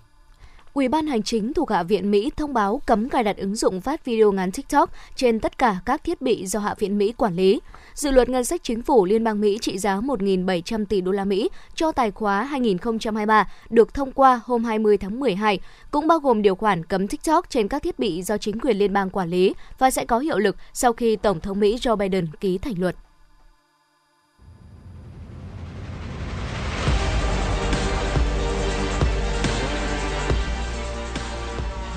Ủy 0.73 0.87
ban 0.87 1.07
Hành 1.07 1.23
chính 1.23 1.53
thuộc 1.53 1.69
Hạ 1.69 1.83
viện 1.83 2.11
Mỹ 2.11 2.31
thông 2.37 2.53
báo 2.53 2.81
cấm 2.85 3.09
cài 3.09 3.23
đặt 3.23 3.37
ứng 3.37 3.55
dụng 3.55 3.81
phát 3.81 4.05
video 4.05 4.31
ngắn 4.31 4.51
TikTok 4.51 4.91
trên 5.15 5.39
tất 5.39 5.57
cả 5.57 5.75
các 5.85 6.03
thiết 6.03 6.21
bị 6.21 6.45
do 6.45 6.59
Hạ 6.59 6.75
viện 6.79 6.97
Mỹ 6.97 7.13
quản 7.17 7.35
lý. 7.35 7.59
Dự 7.93 8.11
luật 8.11 8.29
ngân 8.29 8.43
sách 8.43 8.63
chính 8.63 8.81
phủ 8.81 9.05
Liên 9.05 9.23
bang 9.23 9.41
Mỹ 9.41 9.57
trị 9.61 9.77
giá 9.77 9.95
1.700 9.95 10.85
tỷ 10.85 11.01
đô 11.01 11.11
la 11.11 11.25
Mỹ 11.25 11.49
cho 11.75 11.91
tài 11.91 12.11
khóa 12.11 12.43
2023 12.43 13.47
được 13.69 13.93
thông 13.93 14.11
qua 14.11 14.41
hôm 14.43 14.63
20 14.63 14.97
tháng 14.97 15.19
12, 15.19 15.59
cũng 15.91 16.07
bao 16.07 16.19
gồm 16.19 16.41
điều 16.41 16.55
khoản 16.55 16.85
cấm 16.85 17.07
TikTok 17.07 17.49
trên 17.49 17.67
các 17.67 17.83
thiết 17.83 17.99
bị 17.99 18.21
do 18.21 18.37
chính 18.37 18.59
quyền 18.59 18.77
liên 18.77 18.93
bang 18.93 19.09
quản 19.09 19.29
lý 19.29 19.53
và 19.79 19.91
sẽ 19.91 20.05
có 20.05 20.19
hiệu 20.19 20.37
lực 20.37 20.55
sau 20.73 20.93
khi 20.93 21.15
Tổng 21.15 21.39
thống 21.39 21.59
Mỹ 21.59 21.77
Joe 21.77 21.95
Biden 21.95 22.27
ký 22.39 22.57
thành 22.57 22.79
luật. 22.79 22.95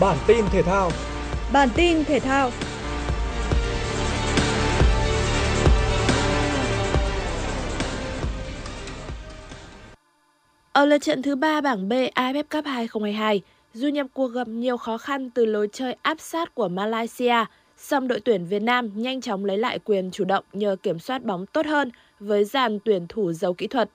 Bản 0.03 0.17
tin 0.27 0.45
thể 0.53 0.63
thao. 0.63 0.91
Bản 1.53 1.69
tin 1.75 2.05
thể 2.05 2.21
thao. 2.21 2.51
Ở 10.73 10.85
lượt 10.85 10.99
trận 10.99 11.23
thứ 11.23 11.37
3 11.37 11.61
bảng 11.61 11.89
B 11.89 11.93
AFF 11.93 12.43
Cup 12.51 12.65
2022, 12.65 13.43
dù 13.75 13.89
nhập 13.89 14.07
cuộc 14.15 14.27
gặp 14.27 14.49
nhiều 14.49 14.77
khó 14.77 14.99
khăn 14.99 15.31
từ 15.31 15.47
lối 15.47 15.69
chơi 15.73 15.97
áp 16.03 16.21
sát 16.21 16.55
của 16.55 16.69
Malaysia, 16.69 17.45
song 17.77 18.09
đội 18.09 18.21
tuyển 18.21 18.47
Việt 18.47 18.63
Nam 18.63 18.91
nhanh 18.95 19.21
chóng 19.21 19.45
lấy 19.45 19.59
lại 19.59 19.79
quyền 19.79 20.11
chủ 20.11 20.25
động 20.25 20.45
nhờ 20.53 20.77
kiểm 20.83 20.99
soát 20.99 21.25
bóng 21.25 21.47
tốt 21.47 21.67
hơn 21.67 21.91
với 22.21 22.45
dàn 22.45 22.79
tuyển 22.85 23.07
thủ 23.09 23.33
giàu 23.33 23.55
kỹ 23.55 23.67
thuật. 23.67 23.91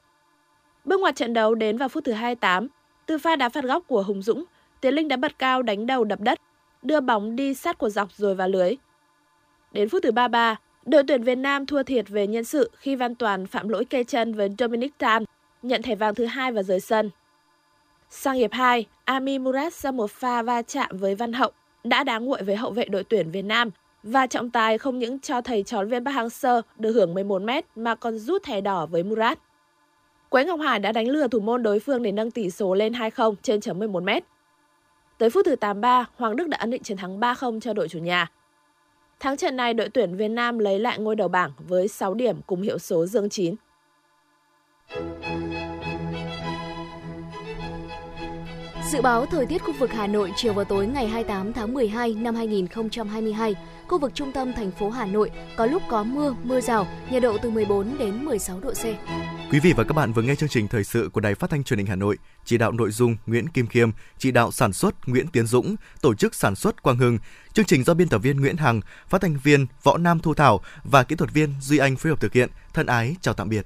Bước 0.86 1.00
ngoặt 1.00 1.16
trận 1.16 1.34
đấu 1.34 1.56
đến 1.56 1.78
vào 1.78 1.90
phút 1.90 2.04
thứ 2.06 2.12
28, 2.12 2.68
từ 3.06 3.18
pha 3.18 3.36
đá 3.36 3.50
phạt 3.50 3.64
góc 3.64 3.84
của 3.88 4.04
Hùng 4.04 4.22
Dũng, 4.22 4.44
Tiến 4.82 4.94
Linh 4.94 5.08
đã 5.08 5.18
bật 5.18 5.40
cao 5.40 5.62
đánh 5.62 5.86
đầu 5.86 6.04
đập 6.04 6.20
đất, 6.20 6.42
đưa 6.82 7.00
bóng 7.00 7.36
đi 7.36 7.54
sát 7.54 7.78
của 7.78 7.90
dọc 7.90 8.12
rồi 8.12 8.36
vào 8.36 8.50
lưới. 8.50 8.76
Đến 9.72 9.90
phút 9.90 10.04
thứ 10.04 10.12
33, 10.12 10.56
đội 10.86 11.04
tuyển 11.08 11.24
Việt 11.24 11.36
Nam 11.38 11.66
thua 11.66 11.84
thiệt 11.84 12.10
về 12.10 12.28
nhân 12.28 12.44
sự 12.44 12.72
khi 12.74 12.96
Văn 12.96 13.16
Toàn 13.16 13.48
phạm 13.48 13.70
lỗi 13.70 13.86
kê 13.86 14.04
chân 14.04 14.34
với 14.34 14.50
Dominic 14.60 14.98
Tan, 14.98 15.24
nhận 15.62 15.82
thẻ 15.82 15.96
vàng 15.96 16.16
thứ 16.16 16.26
hai 16.26 16.52
và 16.52 16.64
rời 16.64 16.80
sân. 16.80 17.10
Sang 18.10 18.36
hiệp 18.36 18.52
2, 18.52 18.86
Ami 19.06 19.40
Murat 19.40 19.74
sau 19.74 19.92
một 19.92 20.12
pha 20.12 20.42
va 20.42 20.62
chạm 20.62 20.98
với 20.98 21.16
Văn 21.16 21.34
Hậu 21.34 21.52
đã 21.84 22.04
đá 22.04 22.20
nguội 22.20 22.42
với 22.44 22.56
hậu 22.56 22.72
vệ 22.72 22.86
đội 22.86 23.04
tuyển 23.04 23.32
Việt 23.32 23.42
Nam 23.42 23.70
và 24.04 24.28
trọng 24.28 24.50
tài 24.50 24.78
không 24.78 25.00
những 25.00 25.20
cho 25.20 25.42
thầy 25.42 25.64
trò 25.64 25.84
viên 25.84 26.06
Park 26.06 26.16
Hang-seo 26.16 26.62
được 26.78 26.92
hưởng 26.92 27.14
11 27.14 27.42
m 27.42 27.50
mà 27.76 27.96
còn 27.96 28.18
rút 28.18 28.44
thẻ 28.44 28.62
đỏ 28.62 28.86
với 28.86 29.04
Murat. 29.04 29.40
Quế 30.30 30.46
Ngọc 30.46 30.60
Hải 30.60 30.80
đã 30.80 30.92
đánh 30.92 31.08
lừa 31.08 31.28
thủ 31.28 31.40
môn 31.40 31.64
đối 31.64 31.80
phương 31.80 32.04
để 32.04 32.12
nâng 32.12 32.32
tỷ 32.32 32.50
số 32.50 32.74
lên 32.74 32.94
2-0 32.94 33.36
trên 33.44 33.62
chấm 33.62 33.80
11 33.80 34.04
mét. 34.04 34.24
Tới 35.18 35.30
phút 35.30 35.46
thứ 35.46 35.56
83, 35.56 36.06
Hoàng 36.16 36.36
Đức 36.36 36.48
đã 36.48 36.58
ấn 36.58 36.70
định 36.70 36.84
chiến 36.84 36.98
thắng 36.98 37.20
3-0 37.20 37.60
cho 37.60 37.74
đội 37.74 37.88
chủ 37.88 38.00
nhà. 38.00 38.32
Thắng 39.20 39.38
trận 39.38 39.56
này, 39.56 39.74
đội 39.74 39.90
tuyển 39.90 40.18
Việt 40.18 40.28
Nam 40.28 40.60
lấy 40.60 40.80
lại 40.80 41.00
ngôi 41.00 41.16
đầu 41.16 41.28
bảng 41.28 41.52
với 41.58 41.88
6 41.88 42.14
điểm 42.14 42.42
cùng 42.48 42.62
hiệu 42.62 42.80
số 42.80 43.06
dương 43.06 43.30
9. 43.30 43.56
Dự 48.92 49.02
báo 49.02 49.26
thời 49.26 49.46
tiết 49.46 49.58
khu 49.58 49.74
vực 49.74 49.92
Hà 49.92 50.08
Nội 50.08 50.34
chiều 50.36 50.54
và 50.54 50.64
tối 50.64 50.88
ngày 50.88 51.08
28 51.08 51.54
tháng 51.54 51.74
12 51.74 52.14
năm 52.14 52.36
2022, 52.36 53.56
khu 53.88 54.00
vực 54.00 54.12
trung 54.16 54.32
tâm 54.32 54.54
thành 54.54 54.72
phố 54.72 54.90
Hà 54.90 55.06
Nội 55.06 55.32
có 55.58 55.66
lúc 55.66 55.82
có 55.90 56.04
mưa, 56.04 56.36
mưa 56.44 56.62
rào, 56.62 56.88
nhiệt 57.12 57.24
độ 57.24 57.38
từ 57.42 57.50
14 57.50 57.98
đến 57.98 58.26
16 58.26 58.60
độ 58.60 58.72
C. 58.74 58.84
Quý 59.52 59.60
vị 59.60 59.74
và 59.78 59.84
các 59.84 59.94
bạn 59.94 60.14
vừa 60.14 60.22
nghe 60.22 60.36
chương 60.36 60.50
trình 60.50 60.68
thời 60.68 60.84
sự 60.84 61.10
của 61.14 61.22
Đài 61.22 61.36
Phát 61.36 61.50
thanh 61.50 61.64
Truyền 61.64 61.78
hình 61.78 61.88
Hà 61.88 61.96
Nội, 61.96 62.18
chỉ 62.46 62.58
đạo 62.58 62.72
nội 62.72 62.92
dung 62.92 63.18
Nguyễn 63.26 63.48
Kim 63.48 63.68
Khiêm, 63.68 63.90
chỉ 64.18 64.32
đạo 64.32 64.52
sản 64.52 64.74
xuất 64.74 65.08
Nguyễn 65.08 65.28
Tiến 65.28 65.48
Dũng, 65.48 65.76
tổ 66.02 66.14
chức 66.14 66.36
sản 66.36 66.56
xuất 66.56 66.84
Quang 66.84 66.98
Hưng. 66.98 67.20
Chương 67.54 67.66
trình 67.66 67.84
do 67.84 67.94
biên 67.94 68.10
tập 68.10 68.18
viên 68.18 68.42
Nguyễn 68.42 68.58
Hằng, 68.58 68.82
phát 69.10 69.22
thanh 69.22 69.38
viên 69.44 69.66
Võ 69.84 69.98
Nam 69.98 70.20
Thu 70.20 70.34
Thảo 70.34 70.62
và 70.84 71.04
kỹ 71.04 71.16
thuật 71.16 71.34
viên 71.34 71.54
Duy 71.62 71.78
Anh 71.78 71.96
phối 71.96 72.10
hợp 72.10 72.22
thực 72.22 72.34
hiện. 72.34 72.50
Thân 72.74 72.88
ái 72.88 73.16
chào 73.22 73.34
tạm 73.34 73.50
biệt. 73.50 73.66